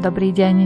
Dobrý 0.00 0.32
deň. 0.32 0.56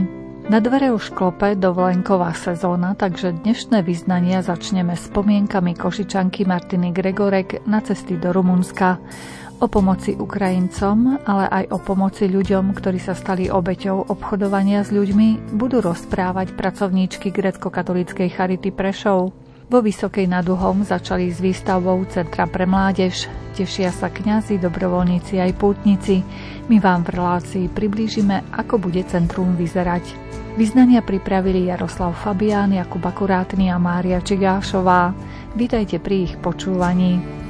Na 0.47 0.63
dvere 0.63 0.95
už 0.95 1.11
klope 1.11 1.59
dovolenková 1.59 2.31
sezóna, 2.31 2.95
takže 2.95 3.35
dnešné 3.35 3.83
vyznania 3.83 4.39
začneme 4.39 4.95
spomienkami 4.95 5.75
košičanky 5.75 6.47
Martiny 6.47 6.95
Gregorek 6.95 7.67
na 7.67 7.83
cesty 7.83 8.15
do 8.15 8.31
Rumunska. 8.31 8.95
O 9.59 9.67
pomoci 9.67 10.15
Ukrajincom, 10.15 11.19
ale 11.27 11.51
aj 11.51 11.63
o 11.67 11.77
pomoci 11.83 12.31
ľuďom, 12.31 12.71
ktorí 12.79 12.95
sa 12.95 13.11
stali 13.11 13.51
obeťou 13.51 14.07
obchodovania 14.07 14.87
s 14.87 14.95
ľuďmi, 14.95 15.51
budú 15.59 15.83
rozprávať 15.83 16.55
pracovníčky 16.55 17.27
grecko-katolíckej 17.35 18.31
Charity 18.31 18.71
Prešov. 18.71 19.44
Vo 19.65 19.81
Vysokej 19.81 20.29
nad 20.29 20.45
Uhom 20.45 20.85
začali 20.85 21.33
s 21.33 21.41
výstavbou 21.41 22.05
Centra 22.05 22.45
pre 22.45 22.69
mládež. 22.69 23.25
Tešia 23.57 23.89
sa 23.89 24.13
kňazi, 24.13 24.61
dobrovoľníci 24.61 25.41
aj 25.41 25.57
pútnici. 25.57 26.21
My 26.69 26.77
vám 26.77 27.01
v 27.01 27.17
relácii 27.17 27.65
priblížime, 27.73 28.45
ako 28.53 28.77
bude 28.77 29.01
centrum 29.09 29.57
vyzerať. 29.57 30.05
Vyznania 30.53 31.01
pripravili 31.01 31.73
Jaroslav 31.73 32.13
Fabián, 32.13 32.77
Jakub 32.77 33.01
Akurátny 33.01 33.73
a 33.73 33.81
Mária 33.81 34.21
Čigášová. 34.21 35.17
Vítajte 35.57 35.97
pri 35.97 36.29
ich 36.29 36.33
počúvaní. 36.37 37.44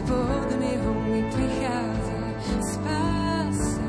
Lebo 0.00 0.16
od 0.16 0.50
Neho 0.60 0.92
mi 1.12 1.20
prichádza 1.28 2.16
spása. 2.72 3.84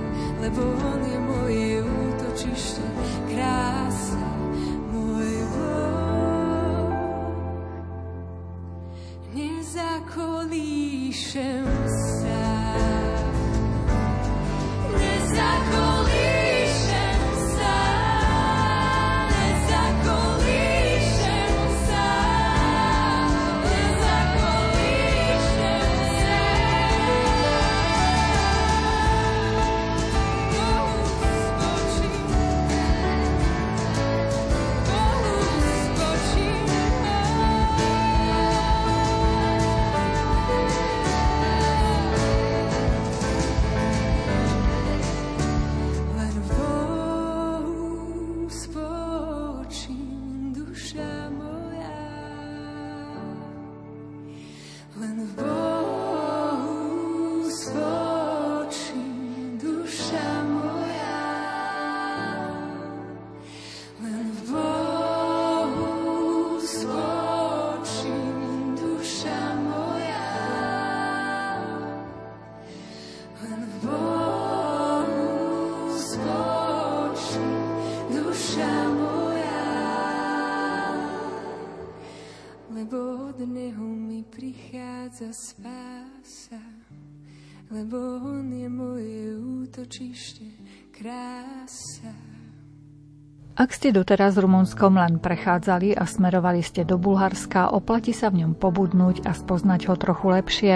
Ak 93.62 93.78
ste 93.78 93.94
doteraz 93.94 94.42
Rumunskom 94.42 94.98
len 94.98 95.22
prechádzali 95.22 95.94
a 95.94 96.10
smerovali 96.10 96.66
ste 96.66 96.82
do 96.82 96.98
Bulharska, 96.98 97.70
oplatí 97.70 98.10
sa 98.10 98.34
v 98.34 98.42
ňom 98.42 98.58
pobudnúť 98.58 99.22
a 99.22 99.38
spoznať 99.38 99.86
ho 99.86 99.94
trochu 100.02 100.34
lepšie. 100.34 100.74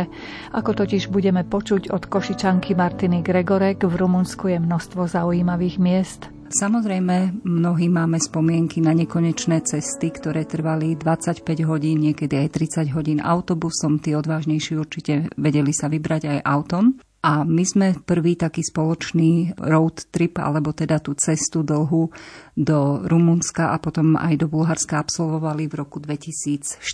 Ako 0.54 0.78
totiž 0.78 1.10
budeme 1.10 1.42
počuť 1.42 1.90
od 1.90 2.06
košičanky 2.06 2.78
Martiny 2.78 3.26
Gregorek, 3.26 3.90
v 3.90 3.90
Rumunsku 3.90 4.54
je 4.54 4.62
množstvo 4.62 5.02
zaujímavých 5.10 5.82
miest. 5.82 6.30
Samozrejme, 6.46 7.42
mnohí 7.42 7.90
máme 7.90 8.22
spomienky 8.22 8.86
na 8.86 8.94
nekonečné 8.94 9.66
cesty, 9.66 10.14
ktoré 10.14 10.46
trvali 10.46 10.94
25 10.94 11.42
hodín, 11.66 12.06
niekedy 12.06 12.38
aj 12.38 12.54
30 12.86 12.94
hodín 12.94 13.18
autobusom. 13.18 13.98
Tí 13.98 14.14
odvážnejší 14.14 14.78
určite 14.78 15.34
vedeli 15.42 15.74
sa 15.74 15.90
vybrať 15.90 16.38
aj 16.38 16.40
autom. 16.46 17.02
A 17.26 17.42
my 17.42 17.66
sme 17.66 17.98
prvý 18.06 18.38
taký 18.38 18.62
spoločný 18.62 19.58
road 19.58 20.14
trip, 20.14 20.38
alebo 20.38 20.78
teda 20.78 21.02
tú 21.02 21.18
cestu 21.18 21.66
dlhú 21.66 22.14
do 22.54 22.80
Rumunska 23.02 23.74
a 23.74 23.82
potom 23.82 24.14
aj 24.14 24.46
do 24.46 24.48
Bulharska 24.48 25.02
absolvovali 25.02 25.66
v 25.66 25.74
roku 25.74 25.98
2014. 25.98 26.86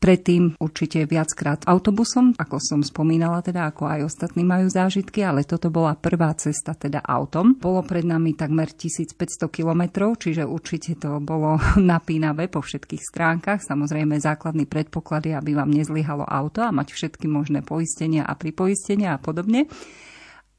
Predtým 0.00 0.56
určite 0.56 1.04
viackrát 1.04 1.60
autobusom, 1.68 2.32
ako 2.40 2.56
som 2.56 2.80
spomínala, 2.80 3.44
teda 3.44 3.68
ako 3.68 3.84
aj 3.84 4.00
ostatní 4.08 4.48
majú 4.48 4.64
zážitky, 4.64 5.20
ale 5.20 5.44
toto 5.44 5.68
bola 5.68 5.92
prvá 5.92 6.32
cesta 6.40 6.72
teda 6.72 7.04
autom. 7.04 7.60
Bolo 7.60 7.84
pred 7.84 8.08
nami 8.08 8.32
takmer 8.32 8.72
1500 8.72 9.52
kilometrov, 9.52 10.16
čiže 10.16 10.48
určite 10.48 10.96
to 10.96 11.20
bolo 11.20 11.60
napínavé 11.76 12.48
po 12.48 12.64
všetkých 12.64 13.02
stránkach. 13.12 13.60
Samozrejme 13.60 14.16
základný 14.16 14.64
predpoklad 14.64 15.28
je, 15.28 15.36
aby 15.36 15.52
vám 15.52 15.68
nezlyhalo 15.68 16.24
auto 16.24 16.64
a 16.64 16.72
mať 16.72 16.96
všetky 16.96 17.28
možné 17.28 17.60
poistenia 17.60 18.24
a 18.24 18.32
pripoistenia 18.32 19.12
a 19.12 19.20
podobne. 19.20 19.68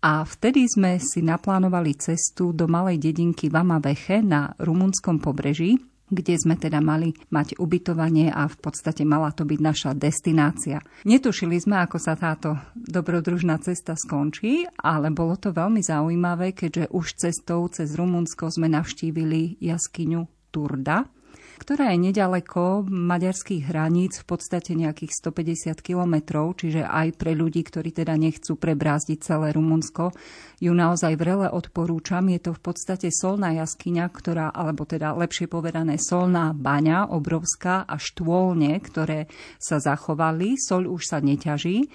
A 0.05 0.21
vtedy 0.21 0.69
sme 0.69 1.01
si 1.01 1.25
naplánovali 1.25 1.97
cestu 1.97 2.53
do 2.53 2.69
malej 2.69 3.01
dedinky 3.01 3.49
Vamaveche 3.49 4.21
na 4.21 4.53
rumunskom 4.61 5.17
pobreží, 5.17 5.81
kde 6.11 6.35
sme 6.35 6.59
teda 6.59 6.83
mali 6.83 7.15
mať 7.31 7.55
ubytovanie 7.57 8.27
a 8.29 8.45
v 8.51 8.57
podstate 8.59 9.07
mala 9.07 9.31
to 9.31 9.47
byť 9.47 9.59
naša 9.63 9.91
destinácia. 9.95 10.83
Netušili 11.07 11.55
sme, 11.57 11.79
ako 11.79 11.97
sa 11.97 12.19
táto 12.19 12.59
dobrodružná 12.75 13.57
cesta 13.63 13.95
skončí, 13.95 14.67
ale 14.75 15.09
bolo 15.09 15.39
to 15.39 15.55
veľmi 15.55 15.79
zaujímavé, 15.79 16.51
keďže 16.51 16.91
už 16.91 17.05
cestou 17.15 17.63
cez 17.71 17.95
Rumunsko 17.95 18.51
sme 18.51 18.67
navštívili 18.67 19.57
jaskyňu 19.63 20.27
Turda, 20.51 21.07
ktorá 21.61 21.93
je 21.93 22.09
nedaleko 22.09 22.89
maďarských 22.89 23.69
hraníc, 23.69 24.25
v 24.25 24.33
podstate 24.33 24.73
nejakých 24.73 25.13
150 25.13 25.77
kilometrov, 25.85 26.57
čiže 26.57 26.81
aj 26.81 27.13
pre 27.21 27.37
ľudí, 27.37 27.61
ktorí 27.61 27.93
teda 27.93 28.17
nechcú 28.17 28.57
prebrázdiť 28.57 29.21
celé 29.21 29.53
Rumunsko, 29.53 30.09
ju 30.57 30.73
naozaj 30.73 31.13
vrele 31.21 31.45
odporúčam. 31.53 32.25
Je 32.33 32.41
to 32.41 32.57
v 32.57 32.61
podstate 32.65 33.13
solná 33.13 33.53
jaskyňa, 33.61 34.09
ktorá, 34.09 34.49
alebo 34.49 34.89
teda 34.89 35.13
lepšie 35.13 35.45
povedané 35.45 36.01
solná 36.01 36.57
baňa, 36.57 37.13
obrovská 37.13 37.85
a 37.85 38.01
štôlne, 38.01 38.81
ktoré 38.81 39.29
sa 39.61 39.77
zachovali. 39.77 40.57
Sol 40.57 40.89
už 40.89 41.13
sa 41.13 41.21
neťaží, 41.21 41.85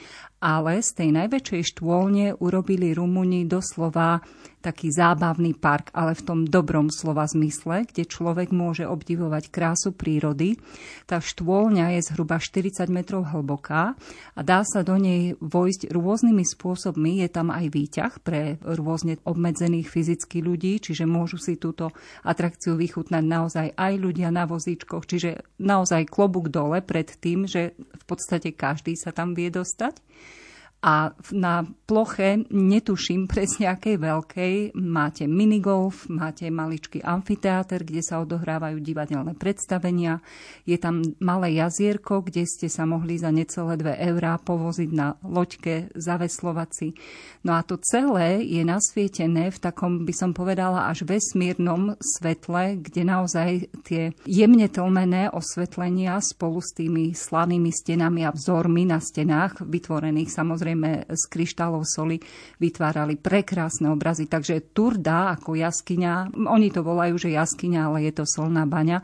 ale 0.46 0.78
z 0.78 0.94
tej 0.94 1.10
najväčšej 1.10 1.62
štôlne 1.75 2.38
urobili 2.38 2.94
Rumuni 2.94 3.50
doslova 3.50 4.22
taký 4.62 4.90
zábavný 4.90 5.54
park, 5.54 5.90
ale 5.94 6.14
v 6.14 6.22
tom 6.26 6.40
dobrom 6.43 6.90
slova 6.90 7.26
zmysle, 7.26 7.87
kde 7.87 8.06
človek 8.06 8.50
môže 8.50 8.82
obdivovať 8.82 9.50
krásu 9.50 9.94
prírody. 9.94 10.58
Tá 11.06 11.22
štôlňa 11.22 11.98
je 11.98 12.00
zhruba 12.10 12.43
40 12.43 12.87
metrov 12.90 13.31
hlboká 13.31 13.94
a 14.34 14.40
dá 14.43 14.66
sa 14.66 14.82
do 14.82 14.98
nej 14.98 15.38
vojsť 15.38 15.90
rôznymi 15.90 16.43
spôsobmi. 16.43 17.22
Je 17.22 17.28
tam 17.31 17.54
aj 17.54 17.66
výťah 17.70 18.12
pre 18.22 18.58
rôzne 18.62 19.22
obmedzených 19.22 19.87
fyzických 19.87 20.43
ľudí, 20.43 20.82
čiže 20.82 21.06
môžu 21.06 21.38
si 21.38 21.58
túto 21.58 21.94
atrakciu 22.26 22.75
vychutnať 22.75 23.22
naozaj 23.22 23.66
aj 23.75 23.93
ľudia 23.98 24.34
na 24.34 24.50
vozíčkoch, 24.50 25.06
čiže 25.06 25.46
naozaj 25.62 26.10
klobúk 26.10 26.50
dole 26.50 26.82
pred 26.82 27.06
tým, 27.06 27.46
že 27.46 27.78
v 27.78 28.04
podstate 28.06 28.50
každý 28.54 28.98
sa 28.98 29.14
tam 29.14 29.34
vie 29.34 29.50
dostať 29.50 30.06
a 30.86 31.10
na 31.34 31.66
ploche, 31.66 32.46
netuším 32.46 33.26
presne 33.32 33.74
akej 33.74 33.98
veľkej, 33.98 34.54
máte 34.78 35.26
minigolf, 35.26 36.06
máte 36.06 36.46
maličký 36.46 37.02
amfiteáter, 37.02 37.82
kde 37.82 38.06
sa 38.06 38.22
odohrávajú 38.22 38.78
divadelné 38.78 39.34
predstavenia. 39.34 40.22
Je 40.62 40.78
tam 40.78 41.02
malé 41.18 41.58
jazierko, 41.58 42.22
kde 42.22 42.46
ste 42.46 42.70
sa 42.70 42.86
mohli 42.86 43.18
za 43.18 43.34
necelé 43.34 43.74
2 43.74 44.14
eurá 44.14 44.38
povoziť 44.38 44.90
na 44.94 45.18
loďke, 45.26 45.90
zaveslovať 45.98 46.94
No 47.42 47.58
a 47.58 47.66
to 47.66 47.78
celé 47.82 48.46
je 48.46 48.62
nasvietené 48.62 49.50
v 49.50 49.58
takom, 49.58 50.06
by 50.06 50.14
som 50.14 50.30
povedala, 50.30 50.86
až 50.86 51.02
vesmírnom 51.02 51.98
svetle, 51.98 52.78
kde 52.78 53.02
naozaj 53.06 53.50
tie 53.82 54.14
jemne 54.26 54.66
tlmené 54.70 55.32
osvetlenia 55.32 56.18
spolu 56.22 56.62
s 56.62 56.74
tými 56.74 57.14
slanými 57.16 57.70
stenami 57.72 58.28
a 58.28 58.34
vzormi 58.34 58.86
na 58.86 58.98
stenách, 59.02 59.64
vytvorených 59.64 60.30
samozrejme 60.30 60.75
samozrejme 60.76 61.08
z 61.17 61.23
kryštálov 61.32 61.82
soli 61.88 62.17
vytvárali 62.61 63.17
prekrásne 63.17 63.88
obrazy. 63.88 64.28
Takže 64.28 64.73
Turda 64.76 65.32
ako 65.32 65.56
jaskyňa, 65.56 66.37
oni 66.37 66.69
to 66.69 66.84
volajú, 66.84 67.17
že 67.17 67.32
jaskyňa, 67.32 67.81
ale 67.88 68.05
je 68.05 68.12
to 68.12 68.25
solná 68.28 68.69
baňa, 68.69 69.00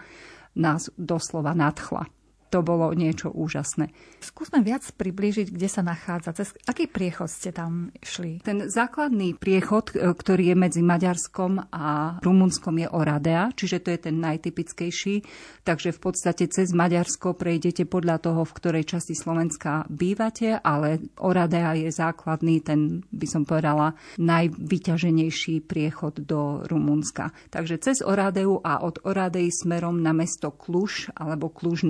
nás 0.53 0.93
doslova 1.01 1.57
nadchla 1.57 2.22
to 2.53 2.61
bolo 2.61 2.93
niečo 2.93 3.33
úžasné. 3.33 3.89
Skúsme 4.21 4.61
viac 4.61 4.85
priblížiť, 4.85 5.49
kde 5.49 5.69
sa 5.73 5.81
nachádza. 5.81 6.37
Cez 6.37 6.53
aký 6.69 6.85
priechod 6.85 7.33
ste 7.33 7.49
tam 7.49 7.89
šli? 8.05 8.45
Ten 8.45 8.69
základný 8.69 9.33
priechod, 9.41 9.97
e, 9.97 10.13
ktorý 10.13 10.53
je 10.53 10.57
medzi 10.61 10.83
Maďarskom 10.85 11.73
a 11.73 12.21
Rumunskom 12.21 12.77
je 12.77 12.93
Oradea, 12.93 13.49
čiže 13.57 13.81
to 13.81 13.89
je 13.97 13.99
ten 14.05 14.21
najtypickejší. 14.21 15.25
Takže 15.65 15.97
v 15.97 16.01
podstate 16.05 16.45
cez 16.53 16.77
Maďarsko 16.77 17.33
prejdete 17.33 17.89
podľa 17.89 18.21
toho, 18.21 18.45
v 18.45 18.53
ktorej 18.61 18.85
časti 18.85 19.17
Slovenska 19.17 19.89
bývate, 19.89 20.61
ale 20.61 21.01
Oradea 21.25 21.73
je 21.73 21.89
základný, 21.89 22.61
ten 22.61 23.01
by 23.09 23.27
som 23.27 23.49
povedala 23.49 23.97
najvyťaženejší 24.21 25.65
priechod 25.65 26.21
do 26.21 26.61
Rumunska. 26.69 27.33
Takže 27.49 27.81
cez 27.81 28.05
Oradeu 28.05 28.61
a 28.61 28.85
od 28.85 29.01
Oradei 29.09 29.49
smerom 29.49 30.05
na 30.05 30.13
mesto 30.13 30.53
Kluž 30.53 31.09
alebo 31.17 31.49
Kluž 31.49 31.89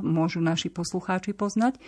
Môžu 0.00 0.40
naši 0.40 0.72
poslucháči 0.72 1.36
poznať. 1.36 1.76
E, 1.76 1.80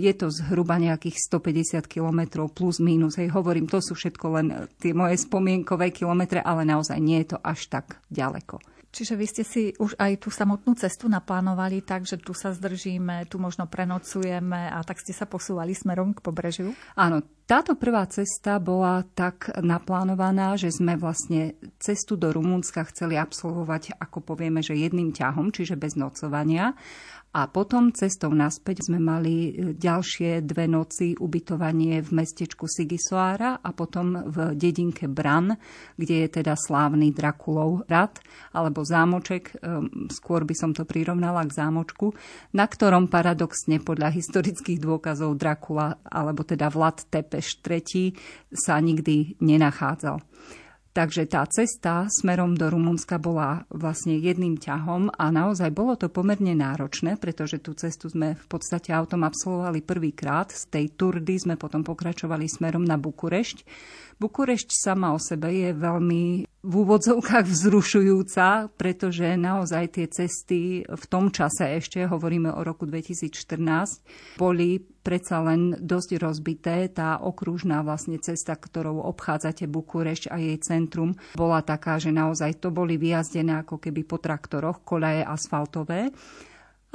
je 0.00 0.12
to 0.16 0.32
zhruba 0.34 0.80
nejakých 0.82 1.14
150 1.30 1.86
kilometrov 1.86 2.50
plus 2.50 2.82
minus. 2.82 3.20
Hej, 3.20 3.30
hovorím, 3.30 3.70
to 3.70 3.78
sú 3.78 3.94
všetko 3.94 4.26
len 4.34 4.46
tie 4.82 4.90
moje 4.90 5.22
spomienkové 5.22 5.94
kilometre, 5.94 6.42
ale 6.42 6.66
naozaj 6.66 6.98
nie 6.98 7.22
je 7.22 7.36
to 7.36 7.38
až 7.44 7.70
tak 7.70 8.02
ďaleko. 8.10 8.58
Čiže 8.96 9.12
vy 9.12 9.26
ste 9.28 9.44
si 9.44 9.62
už 9.76 9.92
aj 10.00 10.24
tú 10.24 10.32
samotnú 10.32 10.72
cestu 10.72 11.04
naplánovali 11.12 11.84
tak, 11.84 12.08
že 12.08 12.16
tu 12.16 12.32
sa 12.32 12.56
zdržíme, 12.56 13.28
tu 13.28 13.36
možno 13.36 13.68
prenocujeme 13.68 14.72
a 14.72 14.80
tak 14.80 15.04
ste 15.04 15.12
sa 15.12 15.28
posúvali 15.28 15.76
smerom 15.76 16.16
k 16.16 16.24
pobrežiu? 16.24 16.72
Áno, 16.96 17.20
táto 17.44 17.76
prvá 17.76 18.08
cesta 18.08 18.56
bola 18.56 19.04
tak 19.12 19.52
naplánovaná, 19.60 20.56
že 20.56 20.72
sme 20.72 20.96
vlastne 20.96 21.60
cestu 21.76 22.16
do 22.16 22.32
Rumúnska 22.32 22.88
chceli 22.88 23.20
absolvovať, 23.20 24.00
ako 24.00 24.32
povieme, 24.32 24.64
že 24.64 24.72
jedným 24.72 25.12
ťahom, 25.12 25.52
čiže 25.52 25.76
bez 25.76 25.92
nocovania. 25.92 26.72
A 27.36 27.52
potom 27.52 27.92
cestou 27.92 28.32
naspäť 28.32 28.88
sme 28.88 28.96
mali 28.96 29.52
e, 29.52 29.76
ďalšie 29.76 30.40
dve 30.48 30.64
noci 30.64 31.12
ubytovanie 31.20 32.00
v 32.00 32.24
mestečku 32.24 32.64
Sigisoára 32.64 33.60
a 33.60 33.76
potom 33.76 34.24
v 34.24 34.56
dedinke 34.56 35.04
Bran, 35.04 35.52
kde 36.00 36.24
je 36.24 36.28
teda 36.40 36.56
slávny 36.56 37.12
Drakulov 37.12 37.84
rad 37.92 38.24
alebo 38.56 38.80
zámoček, 38.80 39.52
e, 39.52 39.54
skôr 40.08 40.48
by 40.48 40.56
som 40.56 40.72
to 40.72 40.88
prirovnala 40.88 41.44
k 41.44 41.60
zámočku, 41.60 42.16
na 42.56 42.64
ktorom 42.64 43.12
paradoxne 43.12 43.84
podľa 43.84 44.16
historických 44.16 44.80
dôkazov 44.80 45.36
Drakula 45.36 46.00
alebo 46.08 46.40
teda 46.40 46.72
Vlad 46.72 47.04
Tepeš 47.12 47.60
III 47.60 48.16
sa 48.48 48.80
nikdy 48.80 49.36
nenachádzal. 49.44 50.24
Takže 50.96 51.28
tá 51.28 51.44
cesta 51.44 52.08
smerom 52.08 52.56
do 52.56 52.72
Rumunska 52.72 53.20
bola 53.20 53.68
vlastne 53.68 54.16
jedným 54.16 54.56
ťahom 54.56 55.12
a 55.12 55.28
naozaj 55.28 55.68
bolo 55.68 55.92
to 55.92 56.08
pomerne 56.08 56.56
náročné, 56.56 57.20
pretože 57.20 57.60
tú 57.60 57.76
cestu 57.76 58.08
sme 58.08 58.32
v 58.32 58.46
podstate 58.48 58.96
autom 58.96 59.20
absolvovali 59.28 59.84
prvýkrát. 59.84 60.48
Z 60.48 60.72
tej 60.72 60.96
Turdy 60.96 61.36
sme 61.36 61.60
potom 61.60 61.84
pokračovali 61.84 62.48
smerom 62.48 62.80
na 62.80 62.96
Bukurešť. 62.96 63.68
Bukurešť 64.16 64.72
sama 64.72 65.12
o 65.12 65.20
sebe 65.20 65.52
je 65.52 65.76
veľmi 65.76 66.48
v 66.66 66.82
úvodzovkách 66.82 67.46
vzrušujúca, 67.46 68.74
pretože 68.74 69.38
naozaj 69.38 69.84
tie 69.94 70.06
cesty 70.10 70.82
v 70.82 71.04
tom 71.06 71.30
čase, 71.30 71.78
ešte 71.78 72.02
hovoríme 72.10 72.50
o 72.50 72.66
roku 72.66 72.90
2014, 72.90 74.34
boli 74.34 74.82
predsa 74.82 75.46
len 75.46 75.78
dosť 75.78 76.18
rozbité. 76.18 76.90
Tá 76.90 77.22
okružná 77.22 77.86
vlastne 77.86 78.18
cesta, 78.18 78.58
ktorou 78.58 79.06
obchádzate 79.06 79.70
Bukurešť 79.70 80.34
a 80.34 80.42
jej 80.42 80.58
centrum, 80.58 81.14
bola 81.38 81.62
taká, 81.62 82.02
že 82.02 82.10
naozaj 82.10 82.58
to 82.58 82.74
boli 82.74 82.98
vyjazdené 82.98 83.62
ako 83.62 83.78
keby 83.78 84.02
po 84.02 84.18
traktoroch, 84.18 84.82
kolaje 84.82 85.22
asfaltové. 85.22 86.10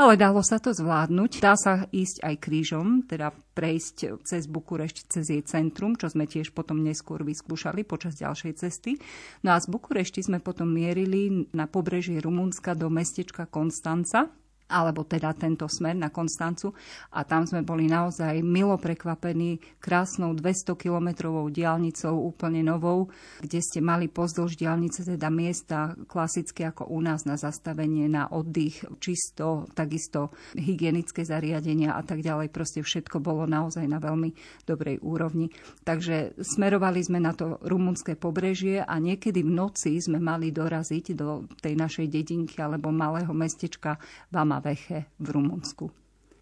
Ale 0.01 0.17
dalo 0.17 0.41
sa 0.41 0.57
to 0.57 0.73
zvládnuť. 0.73 1.45
Dá 1.45 1.53
sa 1.53 1.85
ísť 1.93 2.25
aj 2.25 2.35
krížom, 2.41 3.05
teda 3.05 3.37
prejsť 3.53 4.25
cez 4.25 4.49
Bukurešť, 4.49 4.97
cez 5.05 5.29
jej 5.29 5.45
centrum, 5.45 5.93
čo 5.93 6.09
sme 6.09 6.25
tiež 6.25 6.57
potom 6.57 6.81
neskôr 6.81 7.21
vyskúšali 7.21 7.85
počas 7.85 8.17
ďalšej 8.17 8.53
cesty. 8.57 8.97
No 9.45 9.53
a 9.53 9.61
z 9.61 9.69
Bukurešti 9.69 10.25
sme 10.25 10.41
potom 10.41 10.73
mierili 10.73 11.45
na 11.53 11.69
pobrežie 11.69 12.17
Rumunska 12.17 12.73
do 12.73 12.89
mestečka 12.89 13.45
Konstanca, 13.45 14.25
alebo 14.71 15.03
teda 15.03 15.35
tento 15.35 15.67
smer 15.67 15.99
na 15.99 16.07
Konstancu 16.07 16.71
a 17.11 17.27
tam 17.27 17.43
sme 17.43 17.67
boli 17.67 17.91
naozaj 17.91 18.39
milo 18.39 18.79
prekvapení 18.79 19.59
krásnou 19.83 20.31
200-kilometrovou 20.31 21.51
diálnicou 21.51 22.15
úplne 22.15 22.63
novou, 22.63 23.11
kde 23.43 23.59
ste 23.59 23.83
mali 23.83 24.07
pozdĺž 24.07 24.55
diálnice 24.55 25.03
teda 25.03 25.27
miesta 25.27 25.91
klasické 26.07 26.71
ako 26.71 26.87
u 26.87 27.03
nás 27.03 27.27
na 27.27 27.35
zastavenie, 27.35 28.07
na 28.07 28.31
oddych, 28.31 28.87
čisto, 29.03 29.67
takisto 29.75 30.31
hygienické 30.55 31.27
zariadenia 31.27 31.99
a 31.99 32.01
tak 32.07 32.23
ďalej. 32.23 32.47
Proste 32.47 32.79
všetko 32.79 33.19
bolo 33.19 33.43
naozaj 33.43 33.83
na 33.83 33.99
veľmi 33.99 34.31
dobrej 34.63 35.03
úrovni. 35.03 35.51
Takže 35.83 36.39
smerovali 36.39 37.03
sme 37.03 37.19
na 37.19 37.35
to 37.35 37.59
rumunské 37.67 38.15
pobrežie 38.15 38.79
a 38.79 38.95
niekedy 39.01 39.43
v 39.43 39.51
noci 39.51 39.99
sme 39.99 40.21
mali 40.21 40.53
doraziť 40.53 41.05
do 41.17 41.43
tej 41.59 41.75
našej 41.75 42.07
dedinky 42.07 42.61
alebo 42.61 42.93
malého 42.93 43.33
mestečka 43.35 43.97
Vama 44.31 44.60
Veche 44.61 45.09
v 45.17 45.27
Rumunsku. 45.33 45.89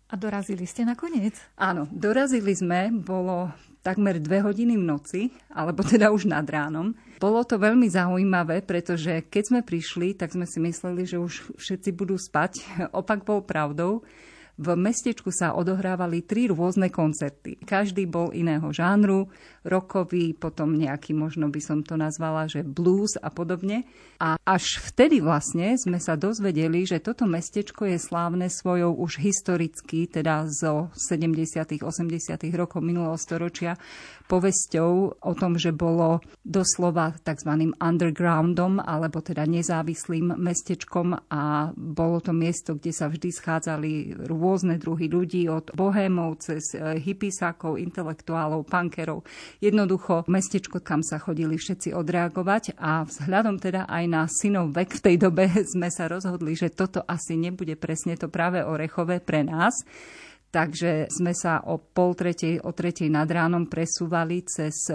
A 0.10 0.18
dorazili 0.18 0.66
ste 0.66 0.84
nakoniec? 0.84 1.38
Áno, 1.54 1.86
dorazili 1.94 2.52
sme, 2.58 2.90
bolo 2.90 3.54
takmer 3.86 4.18
dve 4.18 4.42
hodiny 4.42 4.74
v 4.76 4.86
noci, 4.86 5.22
alebo 5.54 5.86
teda 5.86 6.10
už 6.10 6.26
nad 6.26 6.44
ránom. 6.50 6.98
Bolo 7.22 7.46
to 7.46 7.62
veľmi 7.62 7.86
zaujímavé, 7.88 8.66
pretože 8.66 9.24
keď 9.30 9.44
sme 9.46 9.60
prišli, 9.62 10.18
tak 10.18 10.34
sme 10.34 10.50
si 10.50 10.58
mysleli, 10.60 11.06
že 11.06 11.22
už 11.22 11.56
všetci 11.56 11.94
budú 11.94 12.18
spať. 12.18 12.66
Opak 13.00 13.22
bol 13.22 13.46
pravdou. 13.46 14.02
V 14.60 14.76
mestečku 14.76 15.32
sa 15.32 15.56
odohrávali 15.56 16.20
tri 16.20 16.52
rôzne 16.52 16.92
koncerty. 16.92 17.64
Každý 17.64 18.04
bol 18.12 18.36
iného 18.36 18.68
žánru, 18.76 19.32
rokový, 19.64 20.36
potom 20.36 20.76
nejaký, 20.76 21.16
možno 21.16 21.48
by 21.48 21.64
som 21.64 21.80
to 21.80 21.96
nazvala, 21.96 22.44
že 22.44 22.68
blues 22.68 23.16
a 23.24 23.32
podobne. 23.32 23.88
A 24.20 24.36
až 24.44 24.84
vtedy 24.84 25.24
vlastne 25.24 25.80
sme 25.80 25.96
sa 26.04 26.20
dozvedeli, 26.20 26.84
že 26.84 27.00
toto 27.00 27.24
mestečko 27.24 27.88
je 27.88 27.96
slávne 27.96 28.52
svojou 28.52 29.00
už 29.00 29.24
historicky, 29.24 30.12
teda 30.12 30.44
zo 30.52 30.92
70. 30.92 31.80
80. 31.80 32.36
rokov 32.52 32.84
minulého 32.84 33.16
storočia, 33.16 33.80
povesťou 34.30 34.92
o 35.26 35.34
tom, 35.34 35.58
že 35.58 35.74
bolo 35.74 36.22
doslova 36.46 37.18
tzv. 37.18 37.74
undergroundom, 37.82 38.78
alebo 38.78 39.26
teda 39.26 39.50
nezávislým 39.50 40.38
mestečkom 40.38 41.18
a 41.34 41.74
bolo 41.74 42.22
to 42.22 42.30
miesto, 42.30 42.78
kde 42.78 42.94
sa 42.94 43.10
vždy 43.10 43.30
schádzali 43.34 43.92
rôzne 44.30 44.78
druhy 44.78 45.10
ľudí, 45.10 45.50
od 45.50 45.74
bohémov 45.74 46.46
cez 46.46 46.78
e, 46.78 47.02
hypisákov, 47.02 47.82
intelektuálov, 47.82 48.70
punkerov. 48.70 49.26
Jednoducho 49.58 50.30
mestečko, 50.30 50.86
kam 50.86 51.02
sa 51.02 51.18
chodili 51.18 51.58
všetci 51.58 51.98
odreagovať 51.98 52.78
a 52.78 53.02
vzhľadom 53.10 53.58
teda 53.58 53.90
aj 53.90 54.04
na 54.06 54.30
synov 54.30 54.70
vek 54.78 55.02
v 55.02 55.04
tej 55.10 55.16
dobe 55.18 55.50
sme 55.74 55.90
sa 55.90 56.06
rozhodli, 56.06 56.54
že 56.54 56.70
toto 56.70 57.02
asi 57.10 57.34
nebude 57.34 57.74
presne 57.74 58.14
to 58.14 58.30
práve 58.30 58.62
orechové 58.62 59.18
pre 59.18 59.42
nás 59.42 59.74
Takže 60.50 61.14
sme 61.14 61.38
sa 61.38 61.62
o 61.62 61.78
pol 61.78 62.18
tretej, 62.18 62.66
o 62.66 62.74
tretej 62.74 63.10
nad 63.14 63.30
ránom 63.30 63.70
presúvali 63.70 64.42
cez 64.50 64.90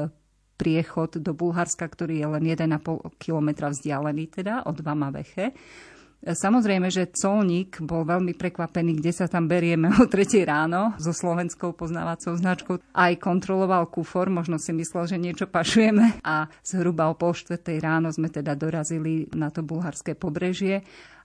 priechod 0.54 1.18
do 1.18 1.34
Bulharska, 1.34 1.86
ktorý 1.86 2.22
je 2.22 2.26
len 2.26 2.44
1,5 2.46 2.78
kilometra 3.18 3.70
vzdialený 3.70 4.30
teda 4.30 4.66
od 4.66 4.78
Vamaveche. 4.82 5.54
Samozrejme, 6.24 6.88
že 6.88 7.12
colník 7.12 7.84
bol 7.84 8.08
veľmi 8.08 8.32
prekvapený, 8.32 8.96
kde 8.96 9.12
sa 9.12 9.28
tam 9.28 9.44
berieme 9.44 9.92
o 9.92 10.08
3 10.08 10.24
ráno 10.48 10.96
so 10.96 11.12
slovenskou 11.12 11.76
poznávacou 11.76 12.32
značkou. 12.32 12.74
Aj 12.96 13.12
kontroloval 13.20 13.92
kufor, 13.92 14.32
možno 14.32 14.56
si 14.56 14.72
myslel, 14.72 15.04
že 15.04 15.20
niečo 15.20 15.44
pašujeme 15.44 16.24
a 16.24 16.48
zhruba 16.64 17.12
o 17.12 17.14
pol 17.14 17.36
4 17.36 17.60
ráno 17.76 18.08
sme 18.08 18.32
teda 18.32 18.56
dorazili 18.56 19.28
na 19.36 19.52
to 19.52 19.60
bulharské 19.60 20.16
pobrežie 20.16 20.80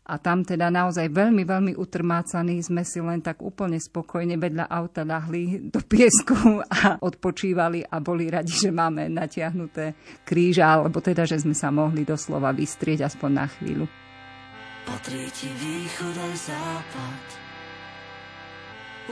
a 0.10 0.18
tam 0.18 0.42
teda 0.42 0.74
naozaj 0.74 1.06
veľmi, 1.14 1.46
veľmi 1.46 1.74
utrmácaní 1.78 2.58
sme 2.66 2.82
si 2.82 2.98
len 2.98 3.22
tak 3.22 3.46
úplne 3.46 3.78
spokojne 3.78 4.42
vedľa 4.42 4.66
auta 4.66 5.06
ľahli 5.06 5.70
do 5.70 5.86
piesku 5.86 6.66
a 6.66 6.98
odpočívali 6.98 7.86
a 7.86 8.02
boli 8.02 8.26
radi, 8.26 8.50
že 8.50 8.74
máme 8.74 9.06
natiahnuté 9.06 9.94
kríža, 10.26 10.66
alebo 10.82 10.98
teda, 10.98 11.30
že 11.30 11.38
sme 11.38 11.54
sa 11.54 11.70
mohli 11.70 12.02
doslova 12.02 12.50
vystrieť 12.50 13.06
aspoň 13.06 13.30
na 13.30 13.46
chvíľu. 13.46 13.86
Patrí 14.90 15.30
ti 15.30 15.54
východ 15.54 16.16
aj 16.18 16.34
západ, 16.50 17.26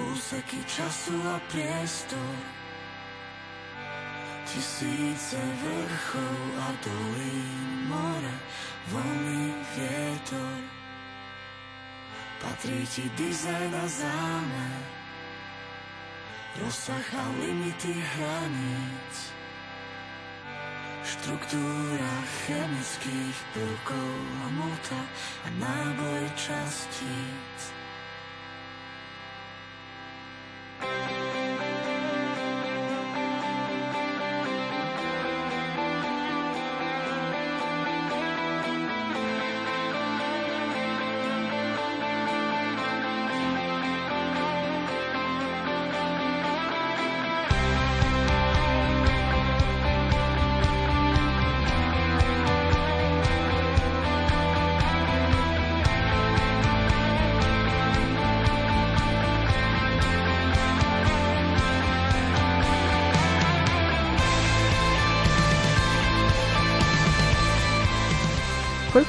úseky 0.01 0.59
času 0.65 1.13
a 1.29 1.37
priestor, 1.53 2.33
tisíce 4.49 5.37
vrchov 5.37 6.39
a 6.57 6.67
dolín, 6.81 7.85
more, 7.85 8.33
vlny, 8.89 9.53
vietor. 9.77 10.76
Patrí 12.57 12.81
ti 12.89 13.05
dizajn 13.13 13.69
a 13.69 13.85
zámer, 13.85 14.81
rozsah 16.57 17.05
a 17.13 17.29
limity 17.37 17.93
hraníc, 17.93 19.29
štruktúra 21.05 22.15
chemických 22.49 23.37
prvkov 23.53 24.17
a 24.41 24.47
mota 24.57 25.01
a 25.45 25.47
náboj 25.53 26.25
častíc. 26.33 27.77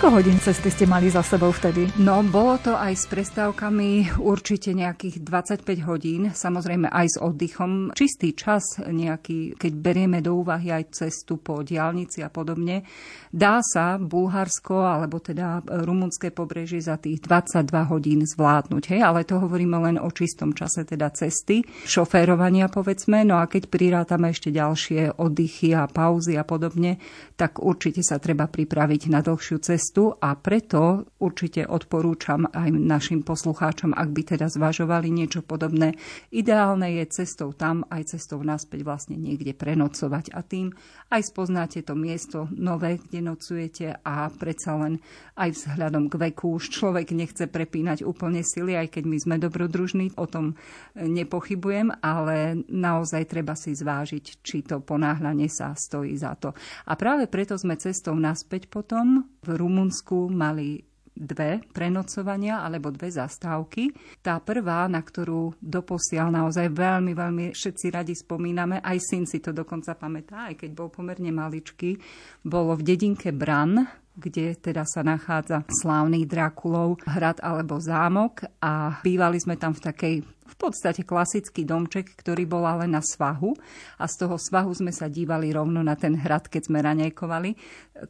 Koľko 0.08 0.24
hodín 0.24 0.40
cesty 0.40 0.72
ste 0.72 0.88
mali 0.88 1.12
za 1.12 1.20
sebou 1.20 1.52
vtedy? 1.52 1.84
No, 2.00 2.24
bolo 2.24 2.56
to 2.56 2.72
aj 2.72 2.96
s 2.96 3.04
prestávkami 3.12 4.16
určite 4.24 4.72
nejakých 4.72 5.20
25 5.20 5.84
hodín, 5.84 6.32
samozrejme 6.32 6.88
aj 6.88 7.06
s 7.12 7.16
oddychom. 7.20 7.92
Čistý 7.92 8.32
čas 8.32 8.80
nejaký, 8.80 9.60
keď 9.60 9.72
berieme 9.76 10.24
do 10.24 10.40
úvahy 10.40 10.72
aj 10.72 10.96
cestu 11.04 11.36
po 11.36 11.60
diálnici 11.60 12.24
a 12.24 12.32
podobne, 12.32 12.88
dá 13.28 13.60
sa 13.60 14.00
Bulharsko 14.00 14.80
alebo 14.80 15.20
teda 15.20 15.60
rumunské 15.84 16.32
pobrežie 16.32 16.80
za 16.80 16.96
tých 16.96 17.20
22 17.20 17.68
hodín 17.92 18.24
zvládnuť. 18.24 18.96
Hej? 18.96 19.04
Ale 19.04 19.28
to 19.28 19.44
hovoríme 19.44 19.76
len 19.76 20.00
o 20.00 20.08
čistom 20.08 20.56
čase 20.56 20.88
teda 20.88 21.12
cesty, 21.12 21.60
šoférovania 21.84 22.72
povedzme. 22.72 23.28
No 23.28 23.36
a 23.36 23.44
keď 23.44 23.68
prirátame 23.68 24.32
ešte 24.32 24.56
ďalšie 24.56 25.20
oddychy 25.20 25.76
a 25.76 25.84
pauzy 25.84 26.40
a 26.40 26.48
podobne, 26.48 26.96
tak 27.36 27.60
určite 27.60 28.00
sa 28.00 28.16
treba 28.16 28.48
pripraviť 28.48 29.12
na 29.12 29.20
dlhšiu 29.20 29.60
cestu 29.60 29.97
cestu 29.98 30.14
a 30.22 30.38
preto 30.38 31.10
určite 31.18 31.66
odporúčam 31.66 32.46
aj 32.54 32.70
našim 32.70 33.26
poslucháčom, 33.26 33.90
ak 33.98 34.08
by 34.14 34.22
teda 34.22 34.46
zvažovali 34.46 35.10
niečo 35.10 35.42
podobné. 35.42 35.98
Ideálne 36.30 37.02
je 37.02 37.04
cestou 37.10 37.50
tam 37.50 37.82
aj 37.90 38.14
cestou 38.14 38.38
naspäť 38.38 38.86
vlastne 38.86 39.18
niekde 39.18 39.58
prenocovať 39.58 40.30
a 40.30 40.46
tým 40.46 40.70
aj 41.10 41.34
spoznáte 41.34 41.82
to 41.82 41.98
miesto 41.98 42.46
nové, 42.54 43.02
kde 43.02 43.26
nocujete 43.26 43.98
a 44.06 44.30
predsa 44.30 44.78
len 44.78 45.02
aj 45.34 45.58
vzhľadom 45.58 46.06
k 46.06 46.14
veku 46.30 46.54
už 46.54 46.70
človek 46.70 47.10
nechce 47.10 47.50
prepínať 47.50 48.06
úplne 48.06 48.46
sily, 48.46 48.78
aj 48.78 48.94
keď 48.94 49.04
my 49.08 49.18
sme 49.18 49.36
dobrodružní, 49.42 50.14
o 50.14 50.30
tom 50.30 50.54
nepochybujem, 50.94 51.90
ale 51.98 52.62
naozaj 52.70 53.26
treba 53.26 53.58
si 53.58 53.74
zvážiť, 53.74 54.46
či 54.46 54.62
to 54.62 54.78
ponáhľanie 54.78 55.50
sa 55.50 55.74
stojí 55.74 56.14
za 56.14 56.38
to. 56.38 56.54
A 56.86 56.94
práve 56.94 57.26
preto 57.26 57.58
sme 57.58 57.74
cestou 57.74 58.14
naspäť 58.14 58.70
potom 58.70 59.26
v 59.42 59.50
Rumunsku 59.78 60.26
mali 60.26 60.82
dve 61.14 61.62
prenocovania 61.70 62.66
alebo 62.66 62.90
dve 62.90 63.14
zastávky. 63.14 63.94
Tá 64.18 64.42
prvá, 64.42 64.90
na 64.90 64.98
ktorú 64.98 65.54
doposiaľ 65.62 66.34
naozaj 66.34 66.66
veľmi, 66.74 67.14
veľmi 67.14 67.44
všetci 67.54 67.86
radi 67.94 68.18
spomíname, 68.18 68.82
aj 68.82 68.98
syn 68.98 69.22
si 69.22 69.38
to 69.38 69.54
dokonca 69.54 69.94
pamätá, 69.94 70.50
aj 70.50 70.66
keď 70.66 70.70
bol 70.74 70.90
pomerne 70.90 71.30
maličký, 71.30 71.94
bolo 72.42 72.74
v 72.74 72.82
dedinke 72.82 73.30
Bran 73.30 73.86
kde 74.18 74.58
teda 74.58 74.82
sa 74.82 75.06
nachádza 75.06 75.62
slávny 75.70 76.26
Drakulov 76.26 76.98
hrad 77.06 77.38
alebo 77.38 77.78
zámok 77.78 78.50
a 78.58 78.98
bývali 79.06 79.38
sme 79.38 79.54
tam 79.54 79.78
v 79.78 79.84
takej 79.86 80.14
v 80.48 80.56
podstate 80.56 81.04
klasický 81.04 81.68
domček, 81.68 82.16
ktorý 82.16 82.48
bol 82.48 82.64
ale 82.64 82.88
na 82.88 83.04
svahu. 83.04 83.52
A 84.00 84.08
z 84.08 84.14
toho 84.24 84.40
svahu 84.40 84.72
sme 84.72 84.90
sa 84.90 85.12
dívali 85.12 85.52
rovno 85.52 85.84
na 85.84 85.92
ten 85.94 86.16
hrad, 86.16 86.48
keď 86.48 86.72
sme 86.72 86.80
raňajkovali. 86.80 87.50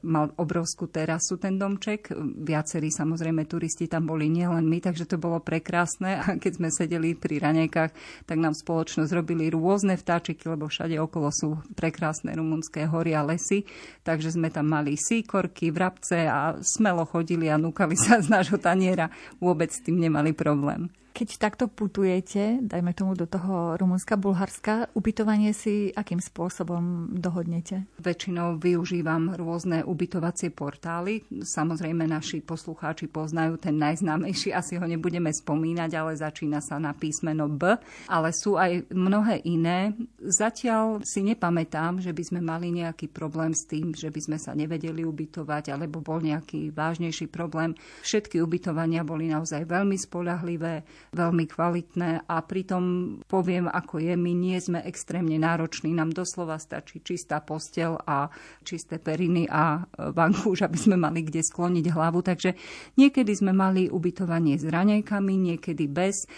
Mal 0.07 0.31
obrovskú 0.39 0.87
terasu 0.87 1.41
ten 1.41 1.59
domček, 1.59 2.15
viacerí 2.45 2.93
samozrejme 2.95 3.49
turisti 3.49 3.91
tam 3.91 4.07
boli, 4.07 4.31
nielen 4.31 4.69
my, 4.69 4.79
takže 4.79 5.09
to 5.09 5.17
bolo 5.19 5.43
prekrásne. 5.43 6.21
A 6.23 6.39
keď 6.39 6.53
sme 6.61 6.69
sedeli 6.71 7.19
pri 7.19 7.43
raňajkách, 7.43 7.93
tak 8.29 8.39
nám 8.39 8.55
spoločnosť 8.55 9.11
robili 9.11 9.51
rôzne 9.51 9.99
vtáčiky, 9.99 10.47
lebo 10.47 10.71
všade 10.71 10.95
okolo 11.01 11.33
sú 11.35 11.59
prekrásne 11.75 12.37
rumunské 12.37 12.87
hory 12.87 13.17
a 13.17 13.27
lesy, 13.27 13.67
takže 14.07 14.39
sme 14.39 14.53
tam 14.53 14.71
mali 14.71 14.95
síkorky, 14.95 15.73
vrabce 15.73 16.29
a 16.29 16.61
smelo 16.61 17.09
chodili 17.09 17.49
a 17.49 17.57
núkali 17.57 17.97
sa 17.97 18.21
z 18.21 18.29
nášho 18.29 18.61
taniera, 18.61 19.09
vôbec 19.41 19.73
s 19.73 19.83
tým 19.83 19.99
nemali 19.99 20.37
problém. 20.37 20.93
Keď 21.19 21.35
takto 21.43 21.67
putujete, 21.67 22.63
dajme 22.63 22.95
tomu 22.95 23.19
do 23.19 23.27
toho 23.27 23.75
Rumunska, 23.75 24.15
Bulharska, 24.15 24.87
ubytovanie 24.95 25.51
si 25.51 25.91
akým 25.91 26.23
spôsobom 26.23 27.11
dohodnete? 27.11 27.91
Väčšinou 27.99 28.55
využívam 28.63 29.35
rôzne 29.35 29.83
ubytovacie 29.83 30.55
portály. 30.55 31.27
Samozrejme, 31.27 32.07
naši 32.07 32.39
poslucháči 32.39 33.11
poznajú 33.11 33.59
ten 33.59 33.75
najznámejší, 33.83 34.55
asi 34.55 34.79
ho 34.79 34.87
nebudeme 34.87 35.35
spomínať, 35.35 35.91
ale 35.99 36.15
začína 36.15 36.63
sa 36.63 36.79
na 36.79 36.95
písmeno 36.95 37.51
B. 37.51 37.75
Ale 38.07 38.31
sú 38.31 38.55
aj 38.55 38.87
mnohé 38.95 39.43
iné. 39.43 39.99
Zatiaľ 40.23 41.03
si 41.03 41.27
nepamätám, 41.27 41.99
že 41.99 42.15
by 42.15 42.23
sme 42.31 42.47
mali 42.47 42.71
nejaký 42.71 43.11
problém 43.11 43.59
s 43.59 43.67
tým, 43.67 43.91
že 43.91 44.15
by 44.15 44.21
sme 44.23 44.39
sa 44.39 44.55
nevedeli 44.55 45.03
ubytovať, 45.03 45.75
alebo 45.75 45.99
bol 45.99 46.23
nejaký 46.23 46.71
vážnejší 46.71 47.27
problém. 47.27 47.75
Všetky 48.07 48.39
ubytovania 48.39 49.03
boli 49.03 49.27
naozaj 49.27 49.67
veľmi 49.67 49.99
spolahlivé 49.99 50.87
veľmi 51.13 51.45
kvalitné 51.49 52.29
a 52.29 52.37
pritom 52.45 52.83
poviem, 53.25 53.69
ako 53.69 54.01
je, 54.03 54.15
my 54.15 54.33
nie 54.37 54.59
sme 54.61 54.85
extrémne 54.85 55.37
nároční, 55.41 55.93
nám 55.93 56.13
doslova 56.13 56.61
stačí 56.61 57.01
čistá 57.01 57.41
postel 57.41 57.97
a 58.05 58.29
čisté 58.65 59.01
periny 59.01 59.49
a 59.49 59.85
vankúš, 60.13 60.69
aby 60.69 60.79
sme 60.79 60.97
mali 61.01 61.25
kde 61.25 61.41
skloniť 61.41 61.87
hlavu. 61.93 62.21
Takže 62.21 62.55
niekedy 63.01 63.33
sme 63.33 63.53
mali 63.57 63.89
ubytovanie 63.89 64.61
s 64.61 64.69
raňajkami, 64.69 65.35
niekedy 65.55 65.85
bez. 65.89 66.29